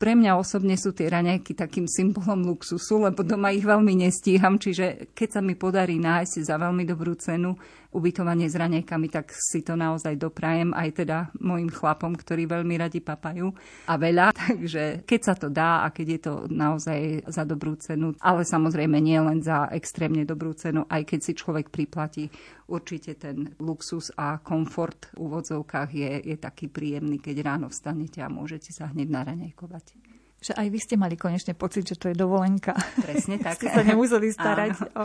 Pre 0.00 0.16
mňa 0.16 0.40
osobne 0.40 0.80
sú 0.80 0.96
tie 0.96 1.12
raňajky 1.12 1.52
takým 1.52 1.84
symbolom 1.84 2.40
luxusu, 2.48 3.04
lebo 3.04 3.20
doma 3.20 3.52
ich 3.52 3.68
veľmi 3.68 4.00
nestíham, 4.00 4.56
čiže 4.56 5.12
keď 5.12 5.28
sa 5.28 5.40
mi 5.44 5.52
podarí 5.52 6.00
nájsť 6.00 6.40
za 6.40 6.56
veľmi 6.56 6.88
dobrú 6.88 7.12
cenu 7.20 7.52
ubytovanie 7.92 8.46
s 8.46 8.56
raňajkami, 8.56 9.06
tak 9.10 9.34
si 9.34 9.66
to 9.66 9.74
naozaj 9.74 10.14
doprajem 10.14 10.70
aj 10.72 11.04
teda 11.04 11.18
mojim 11.42 11.68
chlapom, 11.68 12.14
ktorí 12.14 12.46
veľmi 12.46 12.78
radi 12.78 13.02
papajú 13.02 13.50
a 13.90 13.94
veľa. 13.98 14.32
Takže 14.48 15.04
keď 15.04 15.20
sa 15.20 15.34
to 15.36 15.52
dá 15.52 15.84
a 15.84 15.92
keď 15.92 16.06
je 16.08 16.20
to 16.22 16.34
naozaj 16.48 17.26
za 17.28 17.42
dobrú 17.42 17.74
cenu, 17.76 18.14
ale 18.22 18.46
samozrejme 18.46 18.96
nie 19.02 19.18
len 19.18 19.42
za 19.42 19.68
extrémne 19.74 20.24
dobrú 20.24 20.54
cenu, 20.54 20.86
aj 20.86 21.02
keď 21.02 21.20
si 21.20 21.32
človek 21.36 21.68
priplatí, 21.68 22.32
určite 22.70 23.18
ten 23.18 23.50
luxus 23.58 24.14
a 24.14 24.38
komfort 24.38 25.10
v 25.12 25.26
úvodzovkách 25.26 25.90
je, 25.90 26.10
je 26.30 26.36
taký 26.38 26.70
príjemný, 26.70 27.18
keď 27.18 27.42
ráno 27.42 27.66
vstanete 27.66 28.22
a 28.22 28.30
môžete 28.30 28.70
sa 28.70 28.88
hneď 28.94 29.10
naraňajkovať 29.10 30.09
že 30.40 30.56
aj 30.56 30.66
vy 30.72 30.78
ste 30.80 30.96
mali 30.96 31.20
konečne 31.20 31.52
pocit, 31.52 31.84
že 31.84 32.00
to 32.00 32.08
je 32.08 32.16
dovolenka. 32.16 32.72
Presne 33.04 33.36
tak. 33.44 33.60
ste 33.60 33.68
sa 33.68 33.84
nemuseli 33.84 34.32
starať 34.36 34.72
Áno. 34.96 35.04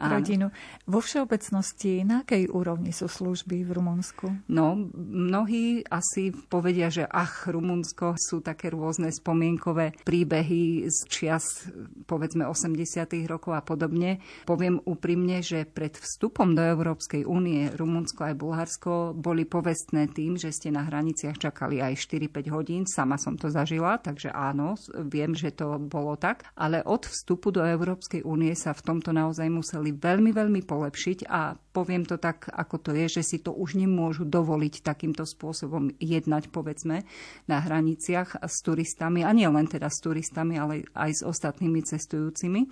rodinu. 0.00 0.46
Áno. 0.48 0.56
Vo 0.88 1.04
všeobecnosti, 1.04 2.00
na 2.02 2.24
akej 2.24 2.48
úrovni 2.48 2.90
sú 2.96 3.06
služby 3.06 3.60
v 3.68 3.70
Rumunsku? 3.76 4.26
No, 4.48 4.74
mnohí 4.96 5.84
asi 5.84 6.32
povedia, 6.32 6.88
že 6.88 7.04
ach, 7.04 7.44
Rumunsko 7.44 8.16
sú 8.16 8.40
také 8.40 8.72
rôzne 8.72 9.12
spomienkové 9.12 10.00
príbehy 10.00 10.88
z 10.88 10.98
čias, 11.12 11.68
povedzme, 12.08 12.48
80 12.48 13.04
rokov 13.28 13.52
a 13.52 13.60
podobne. 13.60 14.24
Poviem 14.48 14.80
úprimne, 14.88 15.44
že 15.44 15.68
pred 15.68 15.92
vstupom 15.92 16.56
do 16.56 16.64
Európskej 16.64 17.28
únie 17.28 17.68
Rumunsko 17.76 18.32
aj 18.32 18.34
Bulharsko 18.40 19.12
boli 19.12 19.44
povestné 19.44 20.08
tým, 20.08 20.40
že 20.40 20.48
ste 20.48 20.72
na 20.72 20.88
hraniciach 20.88 21.36
čakali 21.36 21.84
aj 21.84 22.00
4-5 22.00 22.54
hodín. 22.56 22.82
Sama 22.88 23.20
som 23.20 23.36
to 23.36 23.52
zažila, 23.52 24.00
takže 24.00 24.32
áno, 24.32 24.69
viem, 25.06 25.32
že 25.32 25.54
to 25.54 25.78
bolo 25.80 26.18
tak, 26.18 26.44
ale 26.58 26.84
od 26.84 27.06
vstupu 27.08 27.54
do 27.54 27.64
Európskej 27.64 28.26
únie 28.26 28.52
sa 28.58 28.76
v 28.76 28.84
tomto 28.84 29.14
naozaj 29.14 29.48
museli 29.48 29.94
veľmi, 29.94 30.34
veľmi 30.34 30.60
polepšiť 30.66 31.18
a 31.30 31.56
poviem 31.70 32.02
to 32.02 32.18
tak, 32.18 32.50
ako 32.50 32.76
to 32.82 32.90
je, 32.92 33.20
že 33.20 33.22
si 33.22 33.38
to 33.40 33.54
už 33.54 33.78
nemôžu 33.78 34.26
dovoliť 34.26 34.82
takýmto 34.82 35.22
spôsobom 35.22 35.94
jednať, 36.02 36.50
povedzme, 36.50 37.06
na 37.46 37.58
hraniciach 37.62 38.42
s 38.42 38.56
turistami, 38.60 39.22
a 39.22 39.30
nie 39.30 39.46
len 39.46 39.70
teda 39.70 39.86
s 39.88 40.02
turistami, 40.02 40.58
ale 40.58 40.84
aj 40.92 41.10
s 41.10 41.22
ostatnými 41.22 41.80
cestujúcimi. 41.86 42.66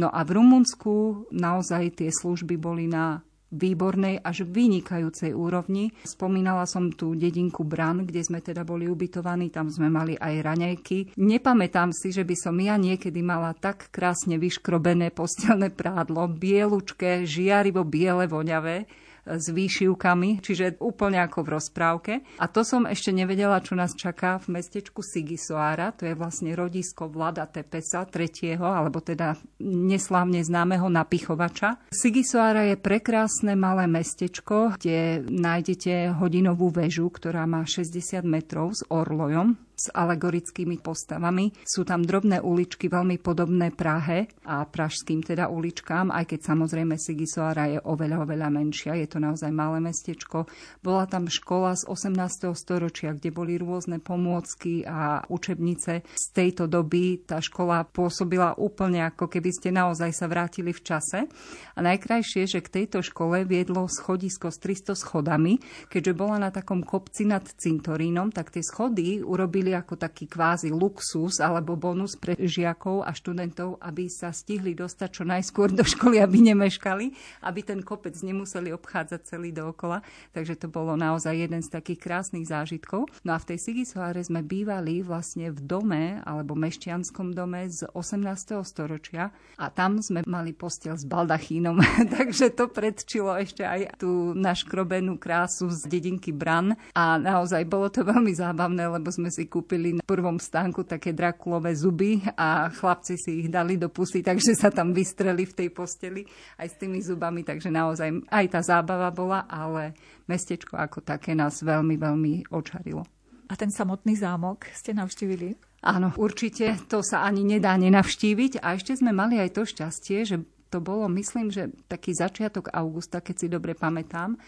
No 0.00 0.08
a 0.08 0.24
v 0.24 0.40
Rumunsku 0.40 1.26
naozaj 1.30 2.00
tie 2.00 2.10
služby 2.10 2.56
boli 2.56 2.88
na 2.88 3.20
výbornej 3.50 4.22
až 4.22 4.46
vynikajúcej 4.46 5.34
úrovni. 5.34 5.90
Spomínala 6.06 6.64
som 6.64 6.90
tú 6.94 7.18
dedinku 7.18 7.66
Bran, 7.66 8.06
kde 8.06 8.22
sme 8.22 8.38
teda 8.38 8.62
boli 8.62 8.86
ubytovaní, 8.86 9.50
tam 9.50 9.68
sme 9.68 9.90
mali 9.90 10.14
aj 10.14 10.34
raňajky. 10.40 10.98
Nepamätám 11.18 11.90
si, 11.90 12.14
že 12.14 12.22
by 12.22 12.34
som 12.38 12.56
ja 12.62 12.78
niekedy 12.78 13.20
mala 13.20 13.52
tak 13.58 13.90
krásne 13.90 14.38
vyškrobené 14.38 15.10
postelné 15.10 15.74
prádlo, 15.74 16.30
bielučké, 16.30 17.26
žiarivo 17.26 17.82
biele, 17.82 18.30
voňavé 18.30 18.86
s 19.26 19.46
výšivkami, 19.52 20.40
čiže 20.40 20.80
úplne 20.80 21.20
ako 21.22 21.44
v 21.44 21.52
rozprávke. 21.56 22.12
A 22.40 22.46
to 22.48 22.64
som 22.64 22.88
ešte 22.88 23.12
nevedela, 23.12 23.60
čo 23.62 23.76
nás 23.76 23.92
čaká 23.96 24.40
v 24.40 24.60
mestečku 24.60 25.04
Sigisoara, 25.04 25.92
to 25.92 26.08
je 26.08 26.14
vlastne 26.16 26.52
rodisko 26.56 27.10
Vlada 27.10 27.44
Tepesa 27.48 28.08
tretieho, 28.08 28.64
alebo 28.64 29.04
teda 29.04 29.36
neslávne 29.62 30.40
známeho 30.40 30.88
napichovača. 30.88 31.80
Sigisoara 31.92 32.72
je 32.72 32.76
prekrásne 32.80 33.52
malé 33.56 33.86
mestečko, 33.86 34.76
kde 34.80 35.24
nájdete 35.26 36.16
hodinovú 36.16 36.72
väžu, 36.72 37.08
ktorá 37.08 37.44
má 37.44 37.64
60 37.64 38.24
metrov 38.24 38.72
s 38.76 38.82
orlojom 38.88 39.69
s 39.80 39.88
alegorickými 39.88 40.76
postavami. 40.84 41.56
Sú 41.64 41.88
tam 41.88 42.04
drobné 42.04 42.44
uličky 42.44 42.92
veľmi 42.92 43.16
podobné 43.16 43.72
Prahe 43.72 44.28
a 44.44 44.68
pražským 44.68 45.24
teda 45.24 45.48
uličkám, 45.48 46.12
aj 46.12 46.36
keď 46.36 46.40
samozrejme 46.52 47.00
Sigisoara 47.00 47.72
je 47.72 47.78
oveľa, 47.80 48.28
oveľa 48.28 48.48
menšia. 48.52 48.92
Je 49.00 49.08
to 49.08 49.16
naozaj 49.16 49.48
malé 49.48 49.80
mestečko. 49.80 50.44
Bola 50.84 51.08
tam 51.08 51.32
škola 51.32 51.72
z 51.80 51.88
18. 51.88 52.52
storočia, 52.52 53.16
kde 53.16 53.32
boli 53.32 53.56
rôzne 53.56 53.96
pomôcky 54.04 54.84
a 54.84 55.24
učebnice. 55.32 56.04
Z 56.04 56.26
tejto 56.36 56.68
doby 56.68 57.24
tá 57.24 57.40
škola 57.40 57.88
pôsobila 57.88 58.52
úplne 58.60 59.08
ako 59.08 59.32
keby 59.32 59.50
ste 59.54 59.72
naozaj 59.72 60.12
sa 60.12 60.28
vrátili 60.28 60.76
v 60.76 60.84
čase. 60.84 61.24
A 61.72 61.78
najkrajšie, 61.80 62.44
že 62.44 62.60
k 62.60 62.84
tejto 62.84 63.00
škole 63.00 63.48
viedlo 63.48 63.88
schodisko 63.88 64.52
s 64.52 64.60
300 64.60 64.92
schodami, 64.92 65.56
keďže 65.88 66.12
bola 66.12 66.36
na 66.36 66.50
takom 66.52 66.84
kopci 66.84 67.24
nad 67.24 67.46
cintorínom, 67.46 68.34
tak 68.34 68.52
tie 68.52 68.60
schody 68.60 69.22
urobili 69.22 69.69
urobili 69.70 69.78
ako 69.78 69.94
taký 69.96 70.26
kvázi 70.26 70.74
luxus 70.74 71.38
alebo 71.38 71.78
bonus 71.78 72.18
pre 72.18 72.34
žiakov 72.34 73.06
a 73.06 73.14
študentov, 73.14 73.78
aby 73.78 74.10
sa 74.10 74.34
stihli 74.34 74.74
dostať 74.74 75.08
čo 75.10 75.24
najskôr 75.24 75.70
do 75.70 75.86
školy, 75.86 76.18
aby 76.18 76.42
nemeškali, 76.50 77.06
aby 77.46 77.60
ten 77.62 77.80
kopec 77.86 78.14
nemuseli 78.18 78.74
obchádzať 78.74 79.20
celý 79.22 79.54
dookola. 79.54 80.02
Takže 80.34 80.58
to 80.58 80.66
bolo 80.66 80.98
naozaj 80.98 81.34
jeden 81.38 81.62
z 81.62 81.70
takých 81.70 82.02
krásnych 82.02 82.50
zážitkov. 82.50 83.06
No 83.22 83.30
a 83.34 83.38
v 83.38 83.54
tej 83.54 83.58
Sigisoare 83.62 84.20
sme 84.26 84.42
bývali 84.42 85.06
vlastne 85.06 85.54
v 85.54 85.60
dome 85.62 86.18
alebo 86.26 86.58
mešťanskom 86.58 87.30
dome 87.36 87.70
z 87.70 87.86
18. 87.94 88.58
storočia 88.66 89.30
a 89.60 89.66
tam 89.70 90.02
sme 90.02 90.26
mali 90.26 90.50
postel 90.50 90.98
s 90.98 91.06
baldachínom. 91.06 91.78
Takže 92.16 92.50
to 92.56 92.66
predčilo 92.66 93.36
ešte 93.38 93.62
aj 93.62 94.00
tú 94.00 94.34
naškrobenú 94.34 95.20
krásu 95.20 95.70
z 95.70 95.86
dedinky 95.86 96.34
Bran 96.34 96.74
a 96.96 97.20
naozaj 97.20 97.62
bolo 97.68 97.92
to 97.92 98.02
veľmi 98.02 98.32
zábavné, 98.32 98.88
lebo 98.88 99.12
sme 99.12 99.28
si 99.28 99.46
kúpili 99.46 99.59
kúpili 99.60 99.92
na 99.92 100.00
prvom 100.00 100.40
stánku 100.40 100.88
také 100.88 101.12
drakulové 101.12 101.76
zuby 101.76 102.24
a 102.32 102.72
chlapci 102.72 103.20
si 103.20 103.44
ich 103.44 103.52
dali 103.52 103.76
do 103.76 103.92
pusy, 103.92 104.24
takže 104.24 104.56
sa 104.56 104.72
tam 104.72 104.96
vystreli 104.96 105.44
v 105.44 105.52
tej 105.52 105.68
posteli 105.68 106.24
aj 106.56 106.66
s 106.72 106.78
tými 106.80 107.04
zubami, 107.04 107.44
takže 107.44 107.68
naozaj 107.68 108.24
aj 108.32 108.46
tá 108.48 108.60
zábava 108.64 109.12
bola, 109.12 109.44
ale 109.44 109.92
mestečko 110.24 110.80
ako 110.80 111.04
také 111.04 111.36
nás 111.36 111.60
veľmi, 111.60 112.00
veľmi 112.00 112.48
očarilo. 112.48 113.04
A 113.52 113.58
ten 113.58 113.68
samotný 113.68 114.16
zámok 114.16 114.64
ste 114.72 114.96
navštívili? 114.96 115.60
Áno, 115.84 116.14
určite 116.16 116.80
to 116.88 117.04
sa 117.04 117.26
ani 117.28 117.44
nedá 117.44 117.76
nenavštíviť. 117.76 118.62
A 118.62 118.78
ešte 118.78 118.94
sme 118.94 119.10
mali 119.10 119.42
aj 119.42 119.58
to 119.58 119.66
šťastie, 119.66 120.18
že 120.22 120.36
to 120.70 120.78
bolo, 120.78 121.10
myslím, 121.10 121.50
že 121.50 121.66
taký 121.90 122.14
začiatok 122.14 122.70
augusta, 122.70 123.18
keď 123.18 123.34
si 123.34 123.46
dobre 123.50 123.74
pamätám 123.74 124.38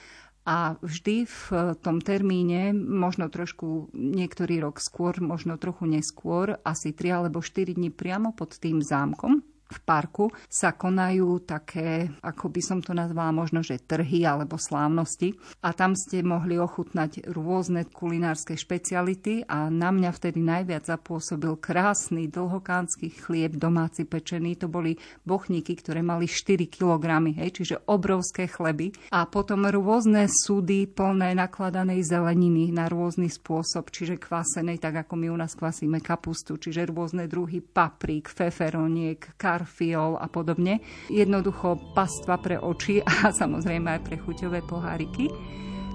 a 0.42 0.74
vždy 0.82 1.26
v 1.30 1.42
tom 1.78 2.02
termíne, 2.02 2.74
možno 2.74 3.30
trošku 3.30 3.94
niektorý 3.94 4.58
rok 4.58 4.82
skôr, 4.82 5.14
možno 5.22 5.54
trochu 5.54 5.86
neskôr, 5.86 6.58
asi 6.66 6.90
3 6.90 7.22
alebo 7.22 7.38
4 7.38 7.78
dní 7.78 7.94
priamo 7.94 8.34
pod 8.34 8.58
tým 8.58 8.82
zámkom, 8.82 9.46
v 9.72 9.80
parku 9.82 10.28
sa 10.46 10.76
konajú 10.76 11.42
také, 11.48 12.12
ako 12.20 12.52
by 12.52 12.60
som 12.60 12.78
to 12.84 12.92
nazvala, 12.92 13.32
možno, 13.32 13.64
že 13.64 13.80
trhy 13.80 14.28
alebo 14.28 14.60
slávnosti. 14.60 15.32
A 15.64 15.72
tam 15.72 15.96
ste 15.96 16.20
mohli 16.20 16.60
ochutnať 16.60 17.32
rôzne 17.32 17.88
kulinárske 17.88 18.54
špeciality 18.54 19.48
a 19.48 19.72
na 19.72 19.88
mňa 19.88 20.10
vtedy 20.12 20.44
najviac 20.44 20.84
zapôsobil 20.84 21.56
krásny 21.56 22.28
dlhokánsky 22.28 23.08
chlieb 23.08 23.56
domáci 23.56 24.04
pečený. 24.04 24.60
To 24.60 24.68
boli 24.68 25.00
bochníky, 25.24 25.80
ktoré 25.80 26.04
mali 26.04 26.28
4 26.28 26.68
kg, 26.68 27.32
hej, 27.32 27.50
čiže 27.50 27.88
obrovské 27.88 28.44
chleby. 28.44 28.92
A 29.14 29.24
potom 29.24 29.64
rôzne 29.64 30.28
súdy 30.28 30.84
plné 30.84 31.32
nakladanej 31.32 32.04
zeleniny 32.04 32.68
na 32.74 32.92
rôzny 32.92 33.32
spôsob, 33.32 33.88
čiže 33.88 34.20
kvasenej, 34.20 34.82
tak 34.82 35.06
ako 35.06 35.16
my 35.16 35.26
u 35.32 35.36
nás 35.40 35.56
kvasíme 35.56 36.02
kapustu, 36.04 36.60
čiže 36.60 36.90
rôzne 36.90 37.24
druhy 37.30 37.62
paprík, 37.62 38.28
feferoniek, 38.28 39.22
kar 39.38 39.61
karfiol 39.62 40.18
a 40.18 40.26
podobne. 40.26 40.82
Jednoducho 41.06 41.94
pastva 41.94 42.42
pre 42.42 42.58
oči 42.58 42.98
a 42.98 43.30
samozrejme 43.40 43.94
aj 43.94 44.00
pre 44.02 44.18
chuťové 44.18 44.66
poháriky. 44.66 45.30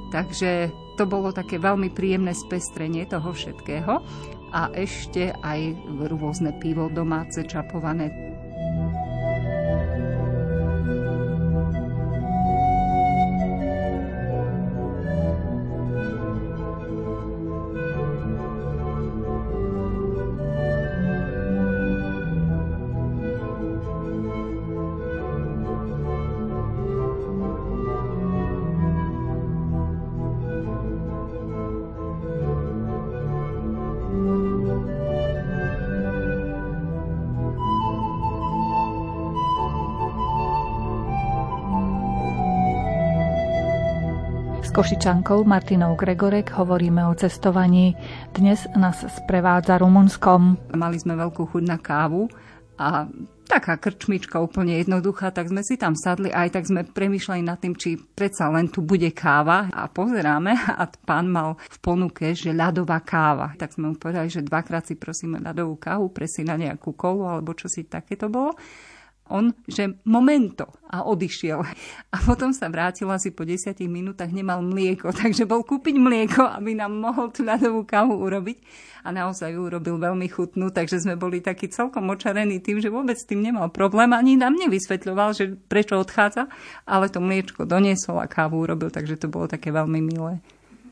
Takže 0.07 0.71
to 0.95 1.03
bolo 1.03 1.35
také 1.35 1.59
veľmi 1.59 1.91
príjemné 1.91 2.31
spestrenie 2.31 3.03
toho 3.11 3.35
všetkého 3.35 3.99
a 4.55 4.71
ešte 4.71 5.35
aj 5.43 5.75
rôzne 6.07 6.55
pivo 6.63 6.87
domáce 6.87 7.43
čapované 7.43 8.07
Košičankou 44.77 45.41
Martinou 45.41 45.97
Gregorek 45.97 46.53
hovoríme 46.53 47.01
o 47.09 47.17
cestovaní. 47.17 47.97
Dnes 48.29 48.69
nás 48.77 49.01
sprevádza 49.09 49.81
Rumunskom. 49.81 50.53
Mali 50.77 51.01
sme 51.01 51.17
veľkú 51.17 51.49
chuť 51.49 51.63
na 51.65 51.81
kávu 51.81 52.29
a 52.77 53.09
taká 53.49 53.81
krčmička 53.81 54.37
úplne 54.37 54.77
jednoduchá, 54.77 55.33
tak 55.33 55.49
sme 55.49 55.65
si 55.65 55.81
tam 55.81 55.97
sadli 55.97 56.29
aj 56.29 56.53
tak 56.53 56.69
sme 56.69 56.85
premýšľali 56.85 57.41
nad 57.41 57.57
tým, 57.57 57.73
či 57.73 57.97
predsa 57.97 58.53
len 58.53 58.69
tu 58.69 58.85
bude 58.85 59.09
káva 59.17 59.65
a 59.73 59.89
pozeráme 59.89 60.53
a 60.53 60.85
pán 60.85 61.25
mal 61.25 61.57
v 61.57 61.77
ponuke, 61.81 62.37
že 62.37 62.53
ľadová 62.53 63.01
káva. 63.01 63.57
Tak 63.57 63.73
sme 63.73 63.89
mu 63.89 63.95
povedali, 63.97 64.29
že 64.29 64.45
dvakrát 64.45 64.85
si 64.85 64.93
prosíme 64.93 65.41
ľadovú 65.41 65.81
kávu, 65.81 66.13
presí 66.13 66.45
na 66.45 66.53
nejakú 66.53 66.93
kolu 66.93 67.25
alebo 67.25 67.57
čo 67.57 67.65
si 67.65 67.89
takéto 67.89 68.29
bolo 68.29 68.53
on, 69.29 69.53
že 69.67 69.99
momento 70.07 70.67
a 70.87 71.03
odišiel. 71.03 71.59
A 72.11 72.17
potom 72.23 72.55
sa 72.55 72.71
vrátil 72.71 73.07
asi 73.11 73.35
po 73.35 73.43
desiatich 73.43 73.91
minútach, 73.91 74.31
nemal 74.31 74.63
mlieko, 74.63 75.11
takže 75.21 75.47
bol 75.47 75.63
kúpiť 75.63 75.95
mlieko, 75.99 76.43
aby 76.47 76.75
nám 76.75 76.95
mohol 76.95 77.31
tú 77.31 77.43
ľadovú 77.43 77.83
kávu 77.83 78.15
urobiť. 78.17 78.57
A 79.07 79.15
naozaj 79.15 79.55
ju 79.55 79.71
urobil 79.71 79.95
veľmi 79.95 80.27
chutnú, 80.27 80.67
takže 80.67 80.99
sme 80.99 81.15
boli 81.15 81.39
takí 81.39 81.71
celkom 81.71 82.11
očarení 82.11 82.59
tým, 82.59 82.83
že 82.83 82.91
vôbec 82.91 83.15
s 83.15 83.23
tým 83.23 83.39
nemal 83.39 83.71
problém. 83.71 84.11
Ani 84.11 84.35
nám 84.35 84.59
nevysvetľoval, 84.59 85.31
že 85.31 85.55
prečo 85.71 85.95
odchádza, 85.95 86.51
ale 86.83 87.07
to 87.07 87.23
mliečko 87.23 87.63
doniesol 87.63 88.19
a 88.19 88.27
kávu 88.27 88.67
urobil, 88.67 88.91
takže 88.91 89.15
to 89.15 89.31
bolo 89.31 89.47
také 89.47 89.71
veľmi 89.71 90.03
milé. 90.03 90.43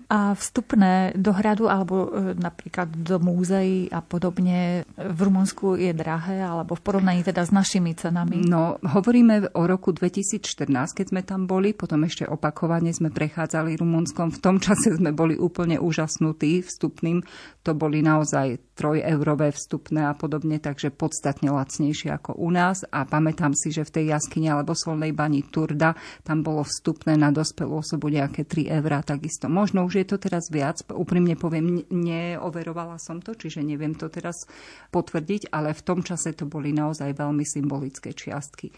A 0.05 0.37
vstupné 0.37 1.17
do 1.17 1.33
hradu 1.33 1.65
alebo 1.65 2.09
e, 2.13 2.37
napríklad 2.37 2.93
do 2.93 3.17
múzeí 3.17 3.89
a 3.89 4.05
podobne 4.05 4.85
v 4.93 5.19
Rumunsku 5.19 5.81
je 5.81 5.97
drahé 5.97 6.45
alebo 6.45 6.77
v 6.77 6.85
porovnaní 6.85 7.25
teda 7.25 7.41
s 7.41 7.49
našimi 7.49 7.97
cenami? 7.97 8.45
No, 8.45 8.77
hovoríme 8.85 9.57
o 9.57 9.65
roku 9.65 9.89
2014, 9.89 10.93
keď 10.93 11.05
sme 11.09 11.21
tam 11.25 11.49
boli, 11.49 11.73
potom 11.73 12.05
ešte 12.05 12.29
opakovane 12.29 12.93
sme 12.93 13.09
prechádzali 13.09 13.81
Rumunskom. 13.81 14.29
V 14.29 14.39
tom 14.45 14.61
čase 14.61 14.93
sme 14.93 15.09
boli 15.09 15.33
úplne 15.41 15.81
úžasnutí 15.81 16.61
vstupným. 16.61 17.25
To 17.65 17.73
boli 17.73 18.05
naozaj 18.05 18.61
trojeurové 18.77 19.55
vstupné 19.55 20.05
a 20.05 20.13
podobne, 20.13 20.61
takže 20.61 20.93
podstatne 20.93 21.49
lacnejšie 21.49 22.13
ako 22.13 22.37
u 22.37 22.53
nás. 22.53 22.85
A 22.93 23.09
pamätám 23.09 23.57
si, 23.57 23.73
že 23.73 23.87
v 23.87 23.93
tej 24.01 24.05
jaskyni 24.13 24.53
alebo 24.53 24.77
solnej 24.77 25.15
bani 25.15 25.41
Turda 25.47 25.95
tam 26.21 26.43
bolo 26.45 26.61
vstupné 26.61 27.17
na 27.17 27.33
dospelú 27.33 27.81
osobu 27.81 28.11
nejaké 28.13 28.45
3 28.45 28.69
eurá 28.69 29.01
takisto. 29.01 29.47
Možno 29.49 29.87
už 29.87 30.03
je 30.03 30.04
to 30.05 30.21
teraz 30.21 30.47
viac, 30.53 30.79
úprimne 30.93 31.35
poviem, 31.35 31.83
neoverovala 31.89 33.01
som 33.01 33.19
to, 33.19 33.33
čiže 33.33 33.65
neviem 33.65 33.97
to 33.97 34.07
teraz 34.07 34.47
potvrdiť, 34.93 35.49
ale 35.51 35.73
v 35.73 35.81
tom 35.81 35.99
čase 36.05 36.37
to 36.37 36.45
boli 36.45 36.71
naozaj 36.71 37.11
veľmi 37.17 37.43
symbolické 37.43 38.13
čiastky. 38.13 38.69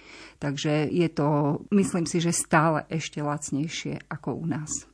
Takže 0.42 0.88
je 0.88 1.08
to, 1.12 1.62
myslím 1.76 2.10
si, 2.10 2.24
že 2.24 2.32
stále 2.34 2.88
ešte 2.88 3.20
lacnejšie 3.20 4.08
ako 4.10 4.30
u 4.40 4.46
nás 4.48 4.88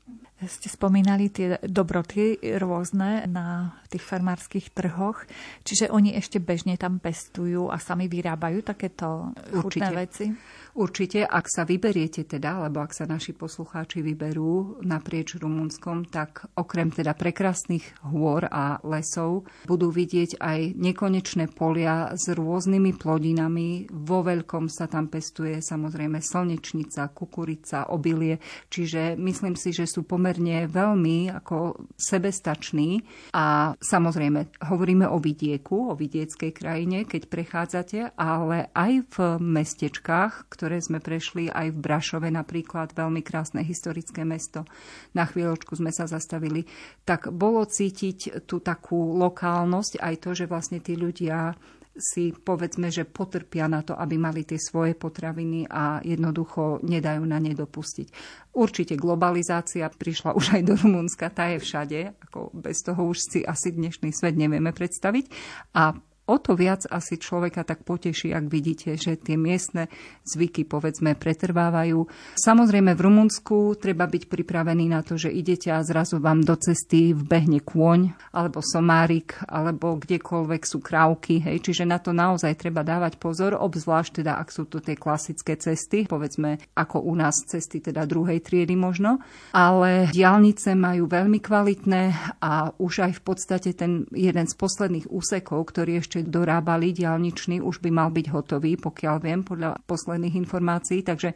ste 0.48 0.68
spomínali 0.68 1.32
tie 1.32 1.60
dobroty 1.64 2.40
rôzne 2.60 3.28
na 3.30 3.78
tých 3.88 4.04
farmárskych 4.04 4.76
trhoch, 4.76 5.24
čiže 5.64 5.92
oni 5.92 6.16
ešte 6.18 6.40
bežne 6.44 6.76
tam 6.76 7.00
pestujú 7.00 7.72
a 7.72 7.80
sami 7.80 8.12
vyrábajú 8.12 8.60
takéto 8.66 9.32
chutné 9.54 9.88
Určite. 9.92 9.96
veci? 9.96 10.26
Určite, 10.74 11.22
ak 11.22 11.54
sa 11.54 11.70
vyberiete 11.70 12.26
teda, 12.26 12.66
alebo 12.66 12.82
ak 12.82 12.98
sa 12.98 13.06
naši 13.06 13.38
poslucháči 13.38 14.02
vyberú 14.02 14.82
naprieč 14.82 15.38
Rumunskom, 15.38 16.10
tak 16.10 16.50
okrem 16.58 16.90
teda 16.90 17.14
prekrásnych 17.14 17.86
hôr 18.02 18.50
a 18.50 18.82
lesov 18.82 19.46
budú 19.70 19.94
vidieť 19.94 20.42
aj 20.42 20.74
nekonečné 20.74 21.54
polia 21.54 22.18
s 22.18 22.26
rôznymi 22.34 22.90
plodinami. 22.98 23.86
Vo 23.94 24.26
veľkom 24.26 24.66
sa 24.66 24.90
tam 24.90 25.14
pestuje 25.14 25.62
samozrejme 25.62 26.18
slnečnica, 26.18 27.14
kukurica, 27.14 27.94
obilie, 27.94 28.42
čiže 28.74 29.14
myslím 29.14 29.54
si, 29.54 29.78
že 29.78 29.86
sú 29.86 30.10
pomerne 30.10 30.66
veľmi 30.66 31.38
ako 31.38 31.86
sebestační 31.94 33.06
a 33.38 33.78
samozrejme 33.78 34.66
hovoríme 34.74 35.06
o 35.06 35.22
vidieku, 35.22 35.90
o 35.90 35.94
vidieckej 35.94 36.50
krajine, 36.50 37.06
keď 37.06 37.30
prechádzate, 37.30 38.00
ale 38.18 38.74
aj 38.74 38.92
v 39.14 39.18
mestečkách, 39.38 40.50
ktoré 40.64 40.80
sme 40.80 41.04
prešli 41.04 41.52
aj 41.52 41.76
v 41.76 41.84
Brašove 41.84 42.32
napríklad, 42.32 42.96
veľmi 42.96 43.20
krásne 43.20 43.68
historické 43.68 44.24
mesto. 44.24 44.64
Na 45.12 45.28
chvíľočku 45.28 45.76
sme 45.76 45.92
sa 45.92 46.08
zastavili. 46.08 46.64
Tak 47.04 47.36
bolo 47.36 47.68
cítiť 47.68 48.48
tú 48.48 48.64
takú 48.64 49.12
lokálnosť, 49.20 50.00
aj 50.00 50.16
to, 50.24 50.32
že 50.32 50.48
vlastne 50.48 50.80
tí 50.80 50.96
ľudia 50.96 51.52
si 52.00 52.32
povedzme, 52.32 52.88
že 52.88 53.04
potrpia 53.04 53.68
na 53.68 53.84
to, 53.84 53.92
aby 53.92 54.16
mali 54.16 54.48
tie 54.48 54.56
svoje 54.56 54.96
potraviny 54.96 55.68
a 55.68 56.00
jednoducho 56.00 56.80
nedajú 56.80 57.28
na 57.28 57.44
ne 57.44 57.52
dopustiť. 57.52 58.08
Určite 58.56 58.96
globalizácia 58.96 59.92
prišla 59.92 60.32
už 60.32 60.58
aj 60.58 60.62
do 60.64 60.80
Rumunska, 60.80 61.28
tá 61.28 61.52
je 61.52 61.60
všade, 61.60 62.24
ako 62.24 62.56
bez 62.56 62.80
toho 62.88 63.04
už 63.12 63.20
si 63.20 63.40
asi 63.44 63.76
dnešný 63.76 64.16
svet 64.16 64.40
nevieme 64.40 64.72
predstaviť. 64.72 65.28
A 65.76 65.92
o 66.24 66.40
to 66.40 66.56
viac 66.56 66.88
asi 66.88 67.20
človeka 67.20 67.68
tak 67.68 67.84
poteší, 67.84 68.32
ak 68.32 68.46
vidíte, 68.48 68.96
že 68.96 69.20
tie 69.20 69.36
miestne 69.36 69.92
zvyky, 70.24 70.64
povedzme, 70.64 71.20
pretrvávajú. 71.20 72.08
Samozrejme, 72.40 72.96
v 72.96 73.04
Rumunsku 73.04 73.76
treba 73.76 74.08
byť 74.08 74.32
pripravený 74.32 74.86
na 74.88 75.04
to, 75.04 75.20
že 75.20 75.28
idete 75.28 75.68
a 75.68 75.84
zrazu 75.84 76.24
vám 76.24 76.40
do 76.40 76.56
cesty 76.56 77.12
vbehne 77.12 77.60
kôň, 77.60 78.16
alebo 78.32 78.64
somárik, 78.64 79.36
alebo 79.52 80.00
kdekoľvek 80.00 80.62
sú 80.64 80.80
krávky, 80.80 81.44
hej, 81.44 81.60
čiže 81.60 81.84
na 81.84 82.00
to 82.00 82.16
naozaj 82.16 82.56
treba 82.56 82.88
dávať 82.88 83.20
pozor, 83.20 83.60
obzvlášť 83.60 84.24
teda, 84.24 84.40
ak 84.40 84.50
sú 84.52 84.64
to 84.68 84.80
tie 84.80 84.96
klasické 84.96 85.60
cesty, 85.60 86.08
povedzme, 86.08 86.56
ako 86.72 87.04
u 87.04 87.14
nás 87.20 87.36
cesty 87.44 87.84
teda 87.84 88.08
druhej 88.08 88.40
triedy 88.40 88.80
možno, 88.80 89.20
ale 89.52 90.08
diálnice 90.16 90.72
majú 90.72 91.10
veľmi 91.12 91.44
kvalitné 91.44 92.04
a 92.40 92.72
už 92.80 93.12
aj 93.12 93.12
v 93.20 93.22
podstate 93.22 93.70
ten 93.76 94.08
jeden 94.16 94.48
z 94.48 94.56
posledných 94.56 95.12
úsekov, 95.12 95.68
ktorý 95.74 96.00
ešte 96.00 96.13
ešte 96.14 96.30
dorábali 96.30 96.94
diálničný, 96.94 97.58
už 97.58 97.82
by 97.82 97.90
mal 97.90 98.14
byť 98.14 98.30
hotový, 98.30 98.78
pokiaľ 98.78 99.16
viem, 99.18 99.42
podľa 99.42 99.82
posledných 99.90 100.38
informácií. 100.38 101.02
Takže 101.02 101.34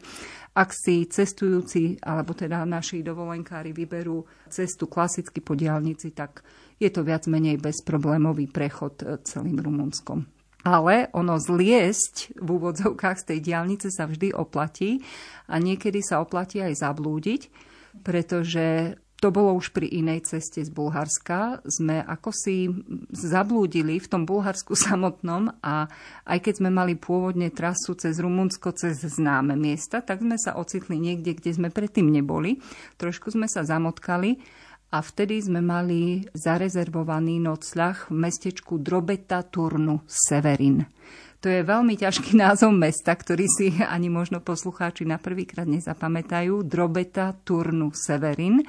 ak 0.54 0.70
si 0.70 1.02
cestujúci, 1.10 1.98
alebo 1.98 2.30
teda 2.30 2.62
naši 2.62 3.02
dovolenkári 3.02 3.74
vyberú 3.74 4.22
cestu 4.46 4.86
klasicky 4.86 5.42
po 5.42 5.58
diálnici, 5.58 6.14
tak 6.14 6.46
je 6.78 6.86
to 6.94 7.02
viac 7.02 7.26
menej 7.26 7.58
bezproblémový 7.58 8.46
prechod 8.46 9.02
e, 9.02 9.18
celým 9.26 9.58
Rumunskom. 9.58 10.30
Ale 10.62 11.10
ono 11.10 11.42
zliesť 11.42 12.38
v 12.38 12.48
úvodzovkách 12.54 13.18
z 13.18 13.28
tej 13.34 13.38
diálnice 13.50 13.90
sa 13.90 14.06
vždy 14.06 14.30
oplatí 14.30 15.02
a 15.50 15.58
niekedy 15.58 15.98
sa 16.06 16.22
oplatí 16.22 16.62
aj 16.62 16.78
zablúdiť, 16.78 17.50
pretože 18.06 18.94
to 19.18 19.34
bolo 19.34 19.58
už 19.58 19.74
pri 19.74 19.90
inej 19.90 20.30
ceste 20.30 20.62
z 20.62 20.70
Bulharska. 20.70 21.58
Sme 21.66 22.06
ako 22.06 22.30
si 22.30 22.70
zablúdili 23.10 23.98
v 23.98 24.06
tom 24.06 24.22
Bulharsku 24.22 24.78
samotnom 24.86 25.50
a 25.58 25.90
aj 26.22 26.38
keď 26.38 26.54
sme 26.62 26.70
mali 26.70 26.94
pôvodne 26.94 27.50
trasu 27.50 27.98
cez 27.98 28.22
Rumunsko, 28.22 28.70
cez 28.78 29.02
známe 29.02 29.58
miesta, 29.58 29.98
tak 30.06 30.22
sme 30.22 30.38
sa 30.38 30.54
ocitli 30.54 31.02
niekde, 31.02 31.34
kde 31.34 31.50
sme 31.50 31.68
predtým 31.74 32.06
neboli. 32.06 32.62
Trošku 32.94 33.34
sme 33.34 33.50
sa 33.50 33.66
zamotkali 33.66 34.38
a 34.94 35.02
vtedy 35.02 35.42
sme 35.42 35.60
mali 35.60 36.24
zarezervovaný 36.32 37.42
nocľah 37.42 38.08
v 38.08 38.14
mestečku 38.14 38.80
Drobeta 38.80 39.42
Turnu 39.44 40.06
Severin. 40.06 40.86
To 41.38 41.46
je 41.46 41.62
veľmi 41.62 41.94
ťažký 41.94 42.34
názov 42.44 42.74
mesta, 42.74 43.14
ktorý 43.14 43.46
si 43.46 43.66
ani 43.78 44.10
možno 44.10 44.42
poslucháči 44.42 45.06
na 45.06 45.22
prvýkrát 45.22 45.68
nezapamätajú. 45.70 46.66
Drobeta 46.66 47.34
Turnu 47.46 47.94
Severin. 47.94 48.64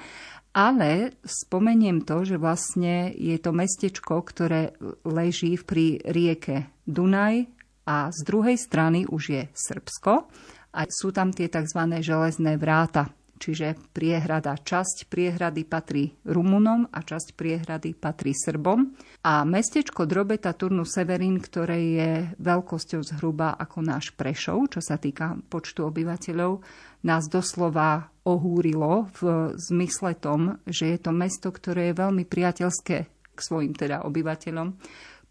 Ale 0.60 1.16
spomeniem 1.24 2.04
to, 2.04 2.28
že 2.28 2.36
vlastne 2.36 3.16
je 3.16 3.40
to 3.40 3.56
mestečko, 3.56 4.20
ktoré 4.28 4.76
leží 5.08 5.56
pri 5.56 6.04
rieke 6.04 6.68
Dunaj 6.84 7.48
a 7.88 8.12
z 8.12 8.20
druhej 8.28 8.60
strany 8.60 9.08
už 9.08 9.24
je 9.32 9.44
Srbsko 9.56 10.28
a 10.76 10.80
sú 10.92 11.16
tam 11.16 11.32
tie 11.32 11.48
tzv. 11.48 11.80
železné 12.04 12.60
vráta 12.60 13.08
čiže 13.40 13.80
priehrada, 13.96 14.60
časť 14.60 15.08
priehrady 15.08 15.64
patrí 15.64 16.12
Rumunom 16.28 16.92
a 16.92 17.00
časť 17.00 17.34
priehrady 17.40 17.96
patrí 17.96 18.36
Srbom. 18.36 18.94
A 19.24 19.48
mestečko 19.48 20.04
Drobeta 20.04 20.52
Turnu 20.52 20.84
Severin, 20.84 21.40
ktoré 21.40 21.80
je 21.80 22.12
veľkosťou 22.36 23.02
zhruba 23.02 23.56
ako 23.56 23.80
náš 23.80 24.12
Prešov, 24.14 24.76
čo 24.76 24.84
sa 24.84 25.00
týka 25.00 25.40
počtu 25.48 25.88
obyvateľov, 25.88 26.60
nás 27.08 27.32
doslova 27.32 28.12
ohúrilo 28.28 29.08
v 29.24 29.56
zmysle 29.56 30.20
tom, 30.20 30.60
že 30.68 30.94
je 30.94 31.00
to 31.00 31.16
mesto, 31.16 31.50
ktoré 31.50 31.90
je 31.90 32.00
veľmi 32.04 32.28
priateľské 32.28 32.98
k 33.08 33.40
svojim 33.40 33.72
teda 33.72 34.04
obyvateľom, 34.04 34.76